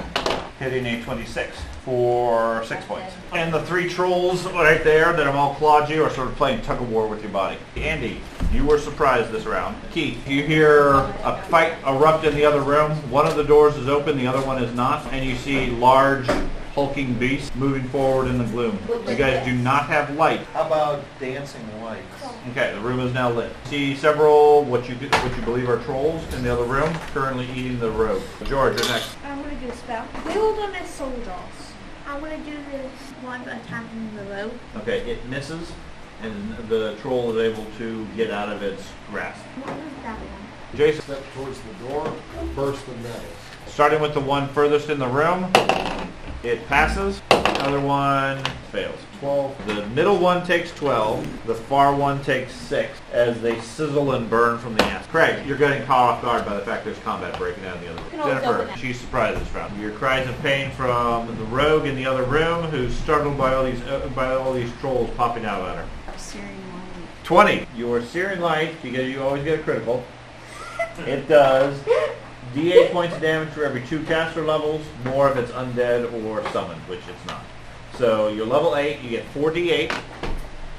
hitting 0.58 0.84
a 0.84 1.02
26 1.02 1.56
for 1.86 2.64
6 2.64 2.84
points. 2.86 3.14
And 3.32 3.54
the 3.54 3.62
three 3.62 3.88
trolls 3.88 4.44
right 4.46 4.82
there 4.82 5.12
that 5.12 5.24
have 5.24 5.36
all 5.36 5.54
clawed 5.54 5.88
you 5.88 6.02
are 6.02 6.10
sort 6.10 6.26
of 6.26 6.34
playing 6.34 6.62
tug 6.62 6.82
of 6.82 6.90
war 6.90 7.06
with 7.06 7.22
your 7.22 7.30
body. 7.30 7.58
Andy, 7.76 8.20
you 8.52 8.66
were 8.66 8.76
surprised 8.78 9.30
this 9.30 9.46
round. 9.46 9.76
Keith, 9.92 10.26
you 10.28 10.42
hear 10.42 10.94
a 11.22 11.40
fight 11.48 11.74
erupt 11.86 12.24
in 12.24 12.34
the 12.34 12.44
other 12.44 12.60
room. 12.60 12.90
One 13.08 13.24
of 13.24 13.36
the 13.36 13.44
doors 13.44 13.76
is 13.76 13.88
open, 13.88 14.18
the 14.18 14.26
other 14.26 14.44
one 14.44 14.62
is 14.62 14.74
not, 14.74 15.06
and 15.12 15.24
you 15.24 15.36
see 15.36 15.70
large 15.70 16.28
hulking 16.74 17.14
beasts 17.14 17.54
moving 17.54 17.84
forward 17.84 18.26
in 18.26 18.36
the 18.36 18.44
gloom. 18.46 18.78
You 19.08 19.14
guys 19.14 19.46
do 19.46 19.54
not 19.54 19.86
have 19.86 20.14
light. 20.16 20.40
How 20.52 20.66
about 20.66 21.04
dancing 21.20 21.62
lights? 21.80 22.04
Okay, 22.50 22.74
the 22.74 22.80
room 22.80 22.98
is 22.98 23.14
now 23.14 23.30
lit. 23.30 23.52
See 23.66 23.94
several 23.94 24.64
what 24.64 24.88
you 24.88 24.96
what 24.96 25.36
you 25.36 25.42
believe 25.42 25.70
are 25.70 25.78
trolls 25.84 26.22
in 26.34 26.42
the 26.42 26.52
other 26.52 26.64
room, 26.64 26.92
currently 27.14 27.48
eating 27.52 27.78
the 27.78 27.92
rope. 27.92 28.22
George, 28.44 28.78
you're 28.78 28.88
next. 28.88 29.16
I'm 29.24 29.40
gonna 29.40 29.54
do 29.54 29.68
a 29.68 29.76
spell. 29.76 30.04
Build 30.32 30.58
on 30.58 30.74
a 30.74 30.86
soldiers. 30.86 31.75
I'm 32.06 32.20
gonna 32.20 32.38
do 32.38 32.56
this 32.70 32.92
one 33.22 33.40
attacking 33.42 34.14
the 34.16 34.22
road. 34.24 34.52
Okay, 34.76 35.00
it 35.10 35.26
misses, 35.26 35.72
and 36.22 36.56
the 36.68 36.94
troll 37.00 37.36
is 37.36 37.52
able 37.52 37.66
to 37.78 38.06
get 38.16 38.30
out 38.30 38.48
of 38.48 38.62
its 38.62 38.82
grasp. 39.10 39.40
What 39.62 39.76
was 39.76 39.92
that 40.02 40.18
one? 40.18 40.76
Jason, 40.76 41.02
Step 41.02 41.22
towards 41.34 41.58
the 41.60 41.88
door, 41.88 42.12
burst 42.54 42.86
the 42.86 42.94
nettles. 42.96 43.24
starting 43.66 44.00
with 44.00 44.14
the 44.14 44.20
one 44.20 44.48
furthest 44.48 44.88
in 44.88 44.98
the 44.98 45.08
room, 45.08 45.50
it 46.42 46.66
passes. 46.66 47.20
The 47.30 47.62
other 47.62 47.80
one 47.80 48.42
fails. 48.70 48.98
12, 49.20 49.66
The 49.66 49.86
middle 49.88 50.18
one 50.18 50.46
takes 50.46 50.70
12. 50.72 51.46
The 51.46 51.54
far 51.54 51.94
one 51.94 52.22
takes 52.22 52.52
6 52.52 52.98
as 53.12 53.40
they 53.40 53.58
sizzle 53.60 54.12
and 54.12 54.28
burn 54.28 54.58
from 54.58 54.74
the 54.76 54.84
ass. 54.84 55.06
Craig, 55.06 55.46
you're 55.46 55.56
getting 55.56 55.84
caught 55.86 56.16
off 56.16 56.22
guard 56.22 56.44
by 56.44 56.54
the 56.54 56.60
fact 56.60 56.84
there's 56.84 56.98
combat 56.98 57.36
breaking 57.38 57.64
out 57.64 57.76
in 57.78 57.84
the 57.84 57.90
other 57.92 58.02
room. 58.02 58.26
Jennifer, 58.28 58.62
open 58.62 58.74
it. 58.74 58.78
she's 58.78 59.00
surprised 59.00 59.40
this 59.40 59.50
round. 59.54 59.80
Your 59.80 59.92
cries 59.92 60.28
of 60.28 60.38
pain 60.42 60.70
from 60.72 61.26
the 61.38 61.44
rogue 61.44 61.86
in 61.86 61.96
the 61.96 62.04
other 62.06 62.24
room 62.24 62.64
who's 62.64 62.94
startled 62.94 63.38
by 63.38 63.54
all 63.54 63.64
these 63.64 63.80
uh, 63.84 64.08
by 64.14 64.34
all 64.34 64.52
these 64.52 64.70
trolls 64.80 65.08
popping 65.16 65.46
out 65.46 65.66
at 65.66 65.76
her. 65.76 66.18
Searing 66.18 66.46
light. 66.48 67.24
20. 67.24 67.66
Your 67.74 68.02
Searing 68.02 68.40
Light, 68.40 68.80
because 68.82 69.08
you 69.08 69.22
always 69.22 69.42
get 69.42 69.60
a 69.60 69.62
critical. 69.62 70.04
It 71.06 71.26
does 71.28 71.78
D8 72.56 72.90
points 72.90 73.14
of 73.14 73.20
damage 73.20 73.50
for 73.50 73.66
every 73.66 73.82
two 73.82 74.02
caster 74.04 74.42
levels, 74.42 74.80
more 75.04 75.30
if 75.30 75.36
it's 75.36 75.52
undead 75.52 76.10
or 76.24 76.42
summoned, 76.52 76.80
which 76.88 77.00
it's 77.06 77.26
not. 77.26 77.44
So 77.98 78.28
you're 78.28 78.46
level 78.46 78.76
8, 78.76 79.02
you 79.02 79.10
get 79.10 79.26
4 79.26 79.50
D8, 79.50 79.94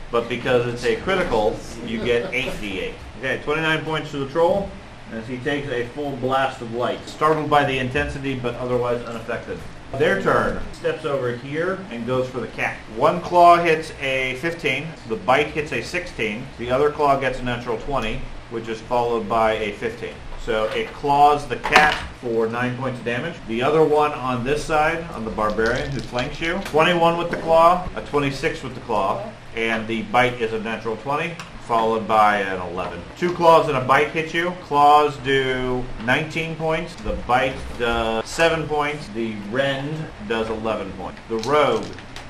but 0.09 0.28
because 0.28 0.65
it's 0.65 0.84
a 0.86 0.95
critical, 1.01 1.55
you 1.86 2.03
get 2.03 2.34
8 2.34 2.45
D8. 2.53 2.93
Okay, 3.19 3.41
29 3.43 3.86
points 3.86 4.09
to 4.09 4.17
the 4.17 4.30
troll, 4.32 4.71
as 5.11 5.28
he 5.28 5.38
takes 5.38 5.67
a 5.69 5.86
full 5.89 6.15
blast 6.15 6.63
of 6.63 6.73
light. 6.73 6.97
Startled 7.07 7.47
by 7.47 7.63
the 7.63 7.78
intensity, 7.78 8.34
but 8.34 8.55
otherwise 8.55 8.99
unaffected. 9.03 9.59
Their 9.99 10.19
turn. 10.19 10.59
Steps 10.73 11.05
over 11.05 11.36
here 11.38 11.78
and 11.91 12.07
goes 12.07 12.28
for 12.28 12.39
the 12.39 12.47
cat. 12.47 12.75
One 12.95 13.21
claw 13.21 13.57
hits 13.57 13.93
a 14.01 14.36
15. 14.38 14.88
The 15.09 15.15
bite 15.15 15.47
hits 15.47 15.71
a 15.73 15.84
16. 15.84 16.43
The 16.57 16.71
other 16.71 16.89
claw 16.89 17.19
gets 17.19 17.38
a 17.38 17.43
natural 17.43 17.78
20, 17.78 18.19
which 18.49 18.67
is 18.67 18.82
followed 18.82 19.30
by 19.30 19.53
a 19.53 19.73
15. 19.73 20.09
So 20.48 20.64
it 20.70 20.88
claws 20.93 21.45
the 21.45 21.58
cat 21.58 21.93
for 22.22 22.48
9 22.48 22.78
points 22.78 23.00
of 23.00 23.04
damage. 23.04 23.36
The 23.50 23.62
other 23.62 23.84
one 23.84 24.14
on 24.14 24.45
this 24.45 24.64
side, 24.64 25.04
on 25.12 25.26
the 25.26 25.32
barbarian 25.32 25.89
who 25.91 26.00
flanks 26.00 26.39
you, 26.39 26.62
21 26.68 27.18
with 27.18 27.30
the 27.30 27.36
claw, 27.36 27.86
a 27.98 28.02
26 28.04 28.64
with 28.64 28.74
the 28.74 28.80
claw, 28.80 29.30
and 29.58 29.86
the 29.89 30.04
bite 30.04 30.39
is 30.41 30.54
a 30.54 30.60
natural 30.62 30.95
20, 30.95 31.36
followed 31.64 32.08
by 32.08 32.38
an 32.38 32.62
11. 32.72 32.98
Two 33.18 33.34
claws 33.34 33.68
and 33.68 33.78
a 33.78 33.84
bite 33.84 34.12
hit 34.12 34.34
you. 34.34 34.52
Claws 34.64 35.18
do 35.18 35.84
19 36.06 36.56
points. 36.56 36.95
The 36.95 37.18
bite 37.28 37.58
does 37.78 38.26
7 38.26 38.70
points. 38.70 39.06
The 39.10 39.34
rend 39.52 40.08
does 40.30 40.50
11 40.50 40.93
points. 40.93 41.20
The 41.28 41.39
rogue, 41.39 41.84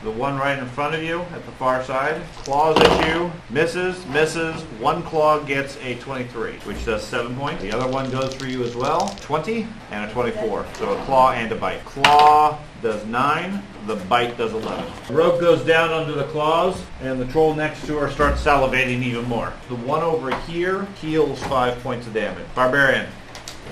the 0.04 0.12
one 0.12 0.38
right 0.38 0.58
in 0.58 0.66
front 0.68 0.96
of 0.96 1.04
you 1.04 1.22
at 1.22 1.46
the 1.46 1.52
far 1.54 1.84
side, 1.84 2.22
claws 2.44 2.78
at 2.78 3.08
you, 3.08 3.32
misses, 3.50 4.06
misses. 4.08 4.62
One 4.80 5.02
claw 5.04 5.40
gets 5.40 5.78
a 5.78 5.96
23, 5.96 6.54
which 6.60 6.86
does 6.86 7.04
7 7.04 7.36
points. 7.36 7.64
The 7.64 7.72
other 7.72 7.92
one 7.92 8.10
goes 8.12 8.34
for 8.36 8.46
you 8.46 8.64
as 8.64 8.76
well, 8.76 9.10
20 9.22 9.68
and 9.92 10.10
a 10.10 10.14
24. 10.14 10.66
So 10.76 10.98
a 10.98 11.06
claw 11.06 11.32
and 11.32 11.52
a 11.52 11.56
bite. 11.56 11.84
Claw 11.86 12.60
does 12.82 13.06
9, 13.06 13.64
the 13.88 13.96
bite 13.96 14.38
does 14.38 14.54
11. 14.54 14.86
The 15.08 15.14
rogue 15.14 15.42
goes 15.42 15.66
down 15.66 15.92
under 15.92 16.14
the 16.14 16.26
claws, 16.26 16.82
and 17.02 17.20
the 17.20 17.26
troll 17.26 17.56
next 17.56 17.86
to 17.88 17.98
her 17.98 18.12
starts 18.12 18.44
salivating 18.44 19.02
even 19.02 19.26
more. 19.26 19.52
The 19.68 19.76
one 19.76 20.04
over 20.04 20.36
here 20.42 20.86
heals 21.02 21.42
5 21.44 21.82
points 21.82 22.06
of 22.06 22.14
damage. 22.14 22.46
Barbarian. 22.54 23.08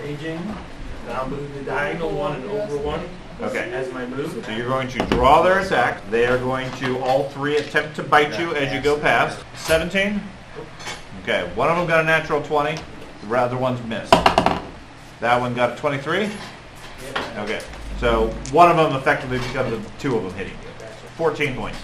Raging. 0.01 0.41
I'll 1.09 1.29
move 1.29 1.53
the 1.53 1.61
diagonal 1.61 2.09
one 2.09 2.35
and 2.35 2.49
over 2.49 2.77
one 2.77 3.07
Okay. 3.41 3.71
as 3.73 3.91
my 3.91 4.05
move. 4.05 4.45
So 4.45 4.51
you're 4.51 4.67
going 4.67 4.87
to 4.89 4.99
draw 5.07 5.41
their 5.41 5.59
attack. 5.59 6.09
They 6.09 6.25
are 6.25 6.37
going 6.37 6.71
to 6.77 6.99
all 6.99 7.29
three 7.29 7.57
attempt 7.57 7.95
to 7.97 8.03
bite 8.03 8.39
you 8.39 8.55
as 8.55 8.73
you 8.73 8.81
go 8.81 8.97
past. 8.97 9.43
17? 9.55 10.21
Okay, 11.23 11.51
one 11.55 11.69
of 11.69 11.77
them 11.77 11.87
got 11.87 12.01
a 12.01 12.03
natural 12.03 12.41
20. 12.41 12.77
The 13.27 13.35
other 13.35 13.57
one's 13.57 13.83
missed. 13.87 14.11
That 14.11 15.39
one 15.39 15.53
got 15.53 15.73
a 15.73 15.75
23? 15.75 16.29
Okay, 17.39 17.61
so 17.99 18.27
one 18.51 18.69
of 18.69 18.77
them 18.77 18.95
effectively 18.95 19.39
becomes 19.39 19.71
the 19.71 19.91
two 19.99 20.15
of 20.15 20.23
them 20.23 20.33
hitting 20.33 20.53
you. 20.53 20.87
14 21.17 21.55
points. 21.55 21.79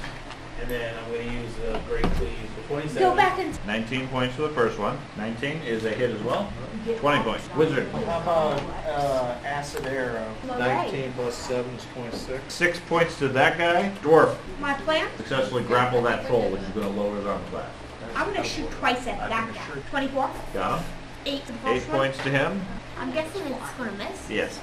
And 0.61 0.69
then 0.69 0.95
I'm 0.97 1.11
going 1.11 1.27
to 1.27 1.33
use 1.33 1.53
the 1.55 1.79
Great 1.87 2.05
Cleave 2.13 2.40
27. 2.71 3.01
Go 3.01 3.15
back 3.15 3.39
and 3.39 3.65
19 3.67 4.07
points 4.07 4.35
for 4.35 4.43
the 4.43 4.49
first 4.49 4.79
one. 4.79 4.97
19 5.17 5.61
is 5.63 5.85
a 5.85 5.89
hit 5.91 6.09
as 6.11 6.21
well. 6.23 6.51
20 6.97 7.23
points. 7.23 7.49
Wizard. 7.55 7.87
How 7.89 8.21
about 8.21 8.61
uh, 8.87 9.37
acid 9.45 9.85
arrow? 9.85 10.33
19 10.47 11.13
plus 11.13 11.35
7 11.35 11.69
is 11.75 11.85
26. 11.93 12.53
Six 12.53 12.79
points 12.87 13.17
to 13.19 13.27
that 13.29 13.57
guy. 13.57 13.91
Dwarf. 14.01 14.35
my 14.59 14.73
plan. 14.75 15.09
Successfully 15.17 15.63
grapple 15.63 16.01
that 16.03 16.25
troll, 16.27 16.49
which 16.49 16.61
is 16.61 16.69
going 16.69 16.87
to 16.87 16.99
lower 16.99 17.15
his 17.17 17.25
armor 17.25 17.43
class. 17.49 17.69
I'm 18.15 18.33
gonna 18.33 18.43
shoot 18.43 18.69
twice 18.71 19.07
at 19.07 19.29
that 19.29 19.53
guy. 19.53 19.81
24. 19.89 20.29
Got 20.53 20.79
him. 20.79 20.85
Eight 21.25 21.45
to 21.45 21.51
the 21.53 21.57
Eight 21.69 21.79
first 21.81 21.87
one. 21.89 21.97
points 21.97 22.17
to 22.19 22.29
him. 22.29 22.61
I'm 22.99 23.11
guessing 23.13 23.41
it's 23.43 23.71
gonna 23.77 23.91
miss. 23.93 24.29
Yes. 24.29 24.59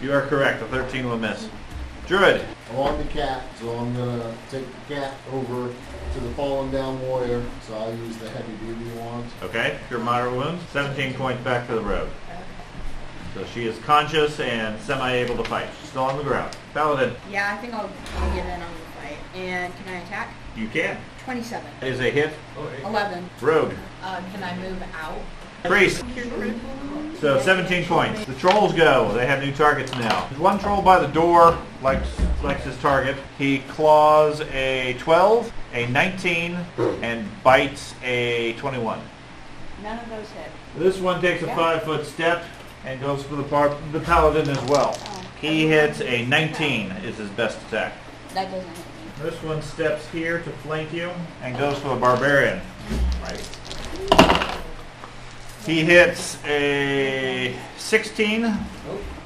You 0.00 0.12
are 0.12 0.22
correct. 0.22 0.60
The 0.60 0.66
13 0.68 1.06
will 1.06 1.18
miss. 1.18 1.48
Druid. 2.06 2.40
I 2.70 2.74
want 2.74 2.98
the 2.98 3.04
cat, 3.12 3.42
so 3.60 3.76
I'm 3.76 3.92
gonna 3.96 4.32
take 4.48 4.64
the 4.64 4.94
cat 4.94 5.14
over 5.32 5.72
to 6.14 6.20
the 6.20 6.30
fallen 6.34 6.70
down 6.70 7.00
warrior. 7.02 7.42
So 7.66 7.76
I'll 7.76 7.94
use 7.96 8.16
the 8.18 8.30
heavy 8.30 8.52
duty 8.64 8.96
wand. 8.96 9.26
Okay. 9.42 9.78
Your 9.90 9.98
moderate 9.98 10.36
wounds. 10.36 10.62
17 10.70 11.14
points 11.14 11.42
back 11.42 11.66
to 11.66 11.74
the 11.74 11.80
road. 11.80 12.08
So 13.34 13.44
she 13.46 13.66
is 13.66 13.76
conscious 13.80 14.38
and 14.38 14.80
semi-able 14.80 15.36
to 15.36 15.44
fight. 15.44 15.68
She's 15.80 15.90
still 15.90 16.04
on 16.04 16.16
the 16.16 16.22
ground. 16.22 16.56
Paladin. 16.72 17.14
Yeah, 17.28 17.52
I 17.52 17.56
think 17.60 17.74
I'll, 17.74 17.90
I'll 18.18 18.34
get 18.34 18.46
in 18.46 18.62
on 18.62 18.72
the 18.72 18.80
fight. 19.00 19.18
And 19.34 19.74
can 19.76 19.94
I 19.94 19.98
attack? 19.98 20.32
You 20.56 20.68
can. 20.68 20.96
27. 21.24 21.66
Is 21.82 22.00
a 22.00 22.10
hit. 22.10 22.32
11. 22.84 23.28
Rogue. 23.40 23.74
Uh, 24.02 24.22
can 24.32 24.44
I 24.44 24.56
move 24.58 24.82
out? 24.94 25.18
Priest. 25.64 26.04
So 27.20 27.40
17 27.40 27.86
points. 27.86 28.24
The 28.26 28.34
trolls 28.34 28.74
go. 28.74 29.10
They 29.14 29.26
have 29.26 29.42
new 29.42 29.52
targets 29.52 29.90
now. 29.92 30.26
There's 30.28 30.40
one 30.40 30.58
troll 30.58 30.82
by 30.82 30.98
the 30.98 31.06
door, 31.08 31.58
likes, 31.82 32.08
likes 32.42 32.64
his 32.64 32.76
target. 32.78 33.16
He 33.38 33.60
claws 33.60 34.42
a 34.52 34.94
12, 34.98 35.50
a 35.72 35.86
19, 35.86 36.58
and 37.02 37.26
bites 37.42 37.94
a 38.04 38.52
21. 38.54 39.00
None 39.82 39.98
of 39.98 40.08
those 40.10 40.28
hit. 40.30 40.50
This 40.76 40.98
one 40.98 41.22
takes 41.22 41.42
a 41.42 41.46
five 41.54 41.84
foot 41.84 42.04
step 42.04 42.44
and 42.84 43.00
goes 43.00 43.22
for 43.22 43.36
the 43.36 43.44
par- 43.44 43.76
the 43.92 44.00
paladin 44.00 44.50
as 44.50 44.62
well. 44.68 44.94
Oh, 44.98 45.22
he 45.40 45.66
hits 45.68 46.02
a 46.02 46.26
19 46.26 46.90
is 47.02 47.16
his 47.16 47.30
best 47.30 47.58
attack. 47.68 47.94
That 48.34 48.50
doesn't 48.50 48.68
hit 48.68 48.76
me. 48.76 49.30
This 49.30 49.42
one 49.42 49.62
steps 49.62 50.06
here 50.08 50.40
to 50.40 50.50
flank 50.50 50.92
you 50.92 51.10
and 51.42 51.56
goes 51.56 51.78
for 51.78 51.88
the 51.88 51.96
barbarian. 51.96 52.60
He 55.66 55.84
hits 55.84 56.38
a 56.44 57.56
16, 57.76 58.54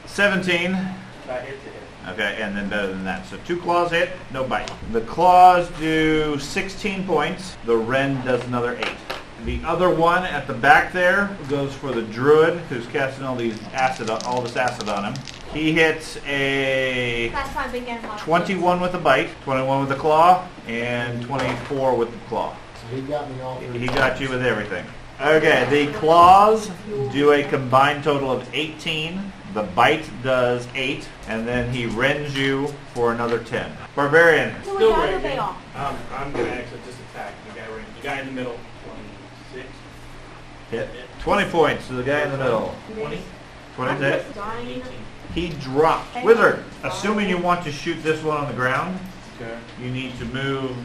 17, 0.06 0.74
I 0.74 1.40
hit 1.40 1.62
to 1.62 1.68
hit. 1.68 1.82
Okay, 2.08 2.38
and 2.40 2.56
then 2.56 2.70
better 2.70 2.86
than 2.86 3.04
that. 3.04 3.26
So 3.26 3.36
two 3.44 3.58
claws 3.58 3.90
hit, 3.90 4.08
no 4.32 4.44
bite. 4.44 4.72
The 4.90 5.02
claws 5.02 5.68
do 5.78 6.38
16 6.38 7.06
points. 7.06 7.58
The 7.66 7.76
rend 7.76 8.24
does 8.24 8.42
another 8.46 8.74
8. 8.74 8.88
The 9.44 9.60
other 9.66 9.94
one 9.94 10.24
at 10.24 10.46
the 10.46 10.54
back 10.54 10.94
there 10.94 11.36
goes 11.50 11.74
for 11.74 11.92
the 11.92 12.02
druid 12.02 12.58
who's 12.70 12.86
casting 12.86 13.24
all 13.24 13.36
these 13.36 13.62
acid, 13.74 14.08
all 14.08 14.40
this 14.40 14.56
acid 14.56 14.88
on 14.88 15.12
him. 15.12 15.22
He 15.52 15.72
hits 15.72 16.16
a 16.26 17.28
That's 17.34 17.54
why 17.54 17.64
I've 17.64 17.72
been 17.72 17.84
getting 17.84 18.02
a 18.02 18.08
lot 18.08 18.16
of 18.18 18.24
21 18.24 18.80
with 18.80 18.94
a 18.94 18.98
bite, 18.98 19.28
21 19.44 19.82
with 19.82 19.92
a 19.92 20.00
claw, 20.00 20.48
and 20.66 21.22
24 21.22 21.96
with 21.96 22.10
the 22.10 22.18
claw. 22.28 22.56
So 22.80 22.96
he 22.96 23.02
got 23.02 23.30
me 23.30 23.42
all 23.42 23.60
three. 23.60 23.78
He 23.78 23.86
got 23.88 24.18
you 24.22 24.30
with 24.30 24.42
everything. 24.42 24.86
Okay, 25.20 25.66
the 25.68 25.92
claws 25.98 26.70
do 27.12 27.32
a 27.32 27.44
combined 27.44 28.02
total 28.04 28.30
of 28.30 28.48
18. 28.54 29.20
The 29.52 29.64
bite 29.64 30.08
does 30.22 30.66
8, 30.74 31.06
and 31.28 31.46
then 31.46 31.70
he 31.72 31.84
rends 31.86 32.34
you 32.36 32.68
for 32.94 33.12
another 33.12 33.38
10. 33.42 33.70
Barbarian. 33.94 34.54
So 34.64 34.76
Still 34.76 34.88
we 34.88 34.94
gotta 34.94 35.12
raging. 35.12 35.18
obey 35.26 35.36
all. 35.38 35.56
Um, 35.74 35.96
I'm 36.16 36.32
going 36.32 36.46
to 36.46 36.52
actually 36.54 36.80
just 36.86 36.98
attack 37.10 37.34
the 37.48 37.60
guy 37.60 37.66
right, 37.68 37.84
the 37.96 38.02
guy 38.02 38.20
in 38.20 38.26
the 38.26 38.32
middle. 38.32 38.58
26. 39.52 39.68
Hit. 40.70 40.88
20 41.20 41.50
points 41.50 41.86
to 41.88 41.94
the 41.94 42.02
guy 42.04 42.22
in 42.22 42.30
the 42.30 42.38
middle. 42.38 42.74
20. 42.94 43.20
20 43.76 43.98
to 44.00 44.04
hit. 44.10 44.26
18. 44.38 44.82
He 45.34 45.48
dropped. 45.50 46.24
Wizard, 46.24 46.64
assuming 46.82 47.28
you 47.28 47.36
want 47.38 47.62
to 47.64 47.72
shoot 47.72 48.02
this 48.02 48.22
one 48.22 48.38
on 48.38 48.46
the 48.48 48.54
ground, 48.54 48.98
Okay. 49.40 49.58
you 49.82 49.90
need 49.90 50.16
to 50.18 50.24
move 50.26 50.76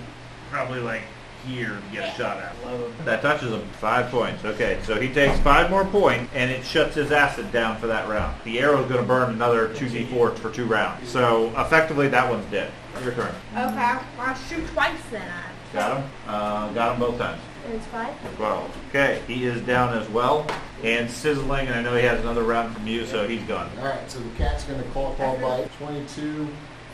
probably 0.52 0.80
like 0.80 1.04
here 1.46 1.70
to 1.70 1.96
get 1.96 2.14
a 2.14 2.18
shot 2.18 2.38
at. 2.38 2.54
11. 2.64 2.94
That 3.06 3.22
touches 3.22 3.52
him. 3.52 3.62
Five 3.80 4.10
points. 4.12 4.44
Okay, 4.46 4.80
so 4.84 5.00
he 5.00 5.12
takes 5.14 5.38
five 5.40 5.70
more 5.70 5.86
points, 5.86 6.32
and 6.34 6.50
it 6.52 6.66
shuts 6.66 6.96
his 6.96 7.12
acid 7.12 7.52
down 7.52 7.78
for 7.78 7.88
that 7.88 8.08
round. 8.10 8.36
The 8.44 8.60
arrow's 8.60 8.88
going 8.90 9.02
to 9.02 9.08
burn 9.08 9.32
another 9.34 9.70
2d4 9.70 10.38
for 10.38 10.52
two 10.52 10.66
rounds. 10.66 11.08
So 11.10 11.50
effectively, 11.60 12.08
that 12.10 12.30
one's 12.30 12.46
dead. 12.52 12.72
Your 13.04 13.14
turn. 13.14 13.34
Okay, 13.56 13.98
I'll 14.20 14.36
shoot 14.36 14.66
twice 14.70 14.98
then. 15.12 15.22
I- 15.30 15.52
Got 15.74 15.98
him. 15.98 16.10
Uh, 16.26 16.72
got 16.72 16.94
him 16.94 17.00
both 17.02 17.18
times. 17.18 17.42
It's 17.74 17.86
five. 17.88 18.14
Well, 18.40 18.70
okay, 18.90 19.22
he 19.28 19.46
is 19.46 19.60
down 19.64 19.98
as 19.98 20.08
well, 20.10 20.48
and 20.84 21.10
sizzling, 21.12 21.68
and 21.68 21.76
I 21.76 21.82
know 21.82 21.96
he 21.98 22.04
has 22.04 22.22
another 22.22 22.44
round 22.44 22.74
from 22.74 22.88
you, 22.88 23.06
so 23.06 23.28
he's 23.28 23.42
gone. 23.44 23.70
All 23.80 23.86
right, 23.86 24.10
so 24.10 24.20
the 24.20 24.30
cat's 24.38 24.64
gonna 24.64 24.84
claw 24.94 25.14
claw 25.16 25.36
bite. 25.38 25.70
22, 25.80 26.48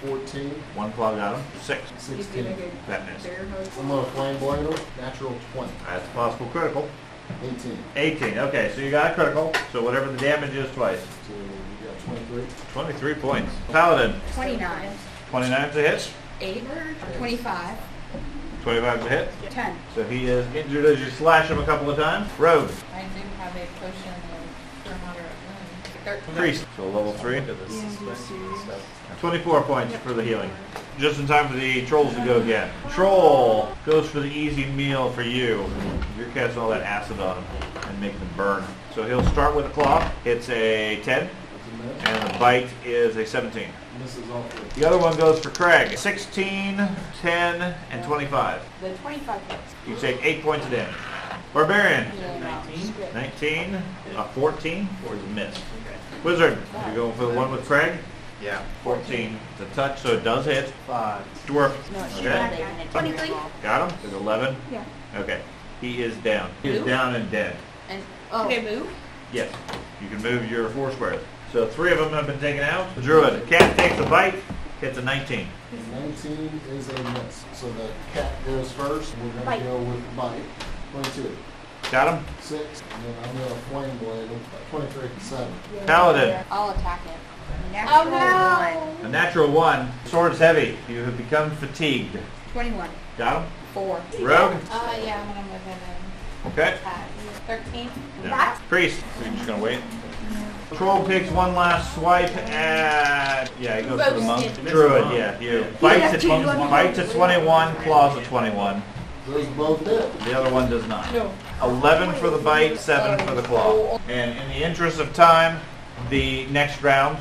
14, 0.06 0.50
One 0.74 0.92
claw 0.94 1.16
got 1.16 1.36
him. 1.38 1.46
Six. 1.62 1.82
16. 1.98 2.56
That 2.88 3.06
missed. 3.06 3.28
I'm 3.80 3.88
gonna 3.88 4.04
flame 4.08 4.38
blade 4.40 4.66
him. 4.66 4.86
Natural 5.00 5.36
20. 5.54 5.72
That's 5.88 6.06
a 6.06 6.10
possible 6.12 6.48
critical. 6.48 6.90
18. 7.44 7.78
18. 7.96 8.38
Okay, 8.40 8.72
so 8.76 8.82
you 8.82 8.90
got 8.92 9.12
a 9.12 9.14
critical. 9.14 9.54
So 9.72 9.84
whatever 9.84 10.12
the 10.12 10.18
damage 10.18 10.56
is 10.56 10.70
twice. 10.72 11.00
So 11.28 11.34
you 11.36 11.88
got 11.88 12.00
23. 12.00 12.46
23 12.74 13.14
points. 13.16 13.52
Paladin. 13.72 14.20
29. 14.34 14.92
29 15.30 15.70
to 15.72 15.82
hit. 15.82 16.12
8. 16.42 16.64
25. 17.18 17.78
25 18.64 19.04
to 19.04 19.10
hit. 19.10 19.30
10. 19.50 19.78
So 19.96 20.04
he 20.04 20.26
is 20.26 20.46
injured 20.56 20.86
as 20.86 21.00
you 21.00 21.10
slash 21.12 21.50
him 21.50 21.60
a 21.60 21.66
couple 21.66 21.90
of 21.90 21.98
times. 21.98 22.28
Rogue. 22.40 22.70
I 22.94 23.02
do 23.04 23.22
have 23.38 23.56
a 23.56 23.66
potion 23.80 23.90
of 23.90 23.96
cure 23.96 24.02
moderate 24.02 24.21
wounds. 26.06 26.22
13. 26.26 26.36
Priest. 26.36 26.66
So 26.78 26.86
level 26.90 27.14
3. 27.14 27.40
Look 27.42 27.50
at 27.50 27.68
this 27.68 27.82
suspension 27.82 28.58
stuff. 28.64 29.18
24 29.20 29.62
points 29.64 29.96
for 29.98 30.14
the 30.14 30.24
healing. 30.24 30.50
Just 30.98 31.20
in 31.20 31.28
time 31.28 31.48
for 31.48 31.56
the 31.56 31.86
trolls 31.86 32.14
to 32.16 32.26
go 32.26 32.42
again. 32.42 32.72
Troll 32.90 33.70
goes 33.86 34.10
for 34.10 34.20
the 34.20 34.28
easy 34.30 34.66
meal 34.68 35.12
for 35.12 35.22
you. 35.22 35.66
You're 36.18 36.28
casting 36.34 36.60
all 36.62 36.70
that 36.70 36.82
acid 36.82 37.20
on 37.20 37.38
him 37.38 37.46
and 37.88 38.02
making 38.02 38.20
him 38.20 38.30
burn. 38.36 38.64
So 38.96 39.04
he'll 39.04 39.24
start 39.28 39.56
with 39.56 39.66
a 39.66 39.70
claw. 39.70 40.10
It's 40.26 40.50
a 40.50 41.00
10, 41.04 41.06
That's 41.06 41.30
a 41.30 41.88
miss. 41.88 42.04
and 42.06 42.34
the 42.34 42.40
bite 42.40 42.70
is 42.84 43.16
a 43.16 43.26
17. 43.26 43.68
Misses 44.00 44.30
all 44.32 44.44
three. 44.44 44.82
The 44.82 44.88
other 44.88 44.98
one 44.98 45.16
goes 45.18 45.40
for 45.40 45.50
Craig. 45.52 45.98
16, 45.98 46.78
10, 47.22 47.76
and 47.92 48.04
25. 48.06 48.62
The 48.82 48.94
25 48.96 49.42
hits. 49.52 49.62
You 49.88 49.96
take 49.98 50.24
8 50.26 50.42
points 50.42 50.66
of 50.66 50.72
damage. 50.72 50.96
Barbarian. 51.54 52.08
19. 52.42 52.94
19, 53.14 53.76
a 54.16 54.24
14, 54.30 54.90
or 55.08 55.16
is 55.16 55.22
a 55.24 55.28
miss. 55.28 55.56
Wizard, 56.24 56.58
you're 56.88 56.96
going 56.96 57.14
for 57.14 57.26
the 57.26 57.34
one 57.34 57.52
with 57.52 57.66
Craig? 57.66 57.98
Yeah. 58.42 58.62
14. 58.84 59.38
It's 59.60 59.72
a 59.72 59.76
touch, 59.76 60.00
so 60.02 60.14
it 60.14 60.24
does 60.24 60.46
hit. 60.46 60.70
Five. 60.88 61.24
Dwarf. 61.48 61.74
No, 61.94 62.04
Okay. 62.20 62.66
Twenty-three? 62.92 63.32
Got 63.62 63.92
him? 63.92 64.00
Is 64.08 64.14
11? 64.14 64.56
Yeah. 64.72 64.84
Okay. 65.18 65.42
He 65.80 66.02
is 66.04 66.16
down. 66.18 66.50
He 66.64 66.70
is 66.70 66.80
Move? 66.80 66.88
down 66.88 67.16
and 67.16 67.30
dead. 67.32 67.56
And, 67.90 68.02
Oh. 68.32 68.48
can 68.48 68.66
I 68.66 68.72
move? 68.72 68.88
Yes. 69.34 69.52
You 70.02 70.10
can 70.10 70.22
move 70.22 70.50
your 70.50 70.70
four 70.70 70.92
squares. 70.92 71.22
So 71.54 71.68
three 71.68 71.92
of 71.92 71.98
them 72.00 72.12
have 72.14 72.28
been 72.28 72.40
taken 72.40 72.64
out. 72.64 72.94
The 72.96 73.02
druid. 73.02 73.48
Cat 73.48 73.78
takes 73.78 74.00
a 74.00 74.06
bite. 74.10 74.36
Hits 74.80 74.98
a 74.98 75.02
19. 75.02 75.48
Nineteen 75.94 76.60
is 76.72 76.90
a 76.90 77.04
miss, 77.04 77.46
so 77.54 77.68
the 77.74 77.88
cat 78.14 78.32
goes 78.46 78.72
first, 78.72 79.14
we're 79.24 79.44
gonna 79.44 79.64
go 79.64 79.78
with 79.78 80.16
bite. 80.18 80.42
Twenty-two, 80.92 81.38
Got 81.92 82.14
him? 82.18 82.26
six, 82.40 82.82
and 82.96 83.04
then 83.04 83.16
I'm 83.24 83.38
gonna 83.38 83.56
flame 83.70 83.98
blade 83.98 84.30
him, 84.30 84.40
twenty-three, 84.70 85.10
seven. 85.20 85.54
Paladin. 85.86 86.44
I'll 86.50 86.70
attack 86.70 87.02
it. 87.06 87.18
Oh 87.86 88.04
no! 88.06 89.06
A 89.08 89.10
natural 89.10 89.52
one. 89.52 89.92
Sword's 90.06 90.40
heavy. 90.40 90.78
You 90.88 91.04
have 91.04 91.18
become 91.18 91.52
fatigued. 91.52 92.18
Twenty-one. 92.54 92.90
Got 93.18 93.42
him? 93.44 93.52
Four. 93.74 94.02
Rogue. 94.22 94.56
Uh, 94.72 94.98
yeah, 95.04 95.22
I'm 95.22 95.28
gonna 95.36 95.48
move 95.52 95.62
him 95.64 95.78
and 96.46 96.54
Okay. 96.54 96.76
attack. 96.76 97.08
Thirteen? 97.46 97.90
Yeah. 98.24 98.58
Priest. 98.70 99.02
So 99.20 99.26
you're 99.26 99.34
just 99.34 99.48
gonna 99.48 99.62
wait. 99.64 99.80
Troll 100.76 101.06
takes 101.06 101.30
one 101.32 101.54
last 101.56 101.94
swipe 101.96 102.34
at 102.38 103.52
yeah, 103.60 103.82
he 103.82 103.90
goes 103.90 104.02
for 104.02 104.14
the 104.14 104.22
monk. 104.22 104.46
Roasted. 104.46 104.66
Druid, 104.68 105.12
yeah, 105.14 105.40
you. 105.42 105.66
Bites 105.82 106.14
at 106.14 106.24
Yeah, 106.24 106.70
bites 106.70 107.00
at 107.00 107.10
21, 107.12 107.76
claws 107.78 108.18
at 108.18 108.24
21. 108.24 108.82
Those 109.28 109.46
both 109.48 109.86
hit. 109.86 110.20
The 110.22 110.40
other 110.40 110.50
one 110.54 110.70
does 110.70 110.88
not. 110.88 111.12
No. 111.14 111.30
11 111.62 112.16
for 112.16 112.30
the 112.30 112.38
bite, 112.38 112.78
7 112.78 113.26
for 113.28 113.36
the 113.36 113.44
claw. 113.44 114.00
And 114.08 114.38
in 114.38 114.48
the 114.50 114.66
interest 114.66 115.00
of 115.00 115.14
time, 115.14 115.60
the 116.10 116.46
next 116.48 116.82
round, 116.82 117.18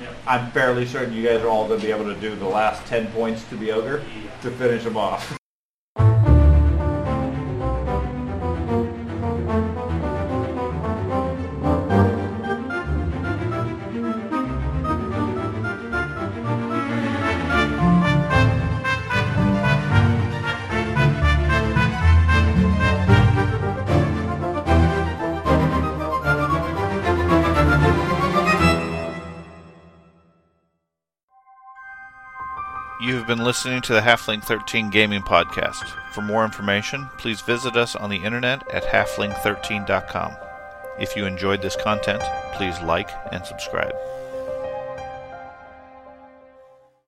Yep. 0.00 0.14
I'm 0.26 0.50
fairly 0.50 0.86
certain 0.86 1.14
you 1.14 1.22
guys 1.22 1.42
are 1.42 1.48
all 1.48 1.68
going 1.68 1.78
to 1.78 1.86
be 1.86 1.92
able 1.92 2.12
to 2.12 2.18
do 2.18 2.34
the 2.34 2.46
last 2.46 2.84
10 2.86 3.12
points 3.12 3.44
to 3.50 3.56
the 3.56 3.70
ogre 3.70 4.02
to 4.42 4.50
finish 4.50 4.82
him 4.82 4.96
off. 4.96 5.38
You 33.02 33.16
have 33.16 33.26
been 33.26 33.42
listening 33.42 33.82
to 33.82 33.94
the 33.94 34.00
Halfling 34.00 34.44
13 34.44 34.88
Gaming 34.90 35.22
Podcast. 35.22 35.88
For 36.12 36.22
more 36.22 36.44
information, 36.44 37.10
please 37.18 37.40
visit 37.40 37.76
us 37.76 37.96
on 37.96 38.10
the 38.10 38.22
internet 38.22 38.62
at 38.72 38.84
halfling13.com. 38.84 40.36
If 41.00 41.16
you 41.16 41.26
enjoyed 41.26 41.62
this 41.62 41.74
content, 41.74 42.22
please 42.52 42.80
like 42.80 43.10
and 43.32 43.44
subscribe. 43.44 43.92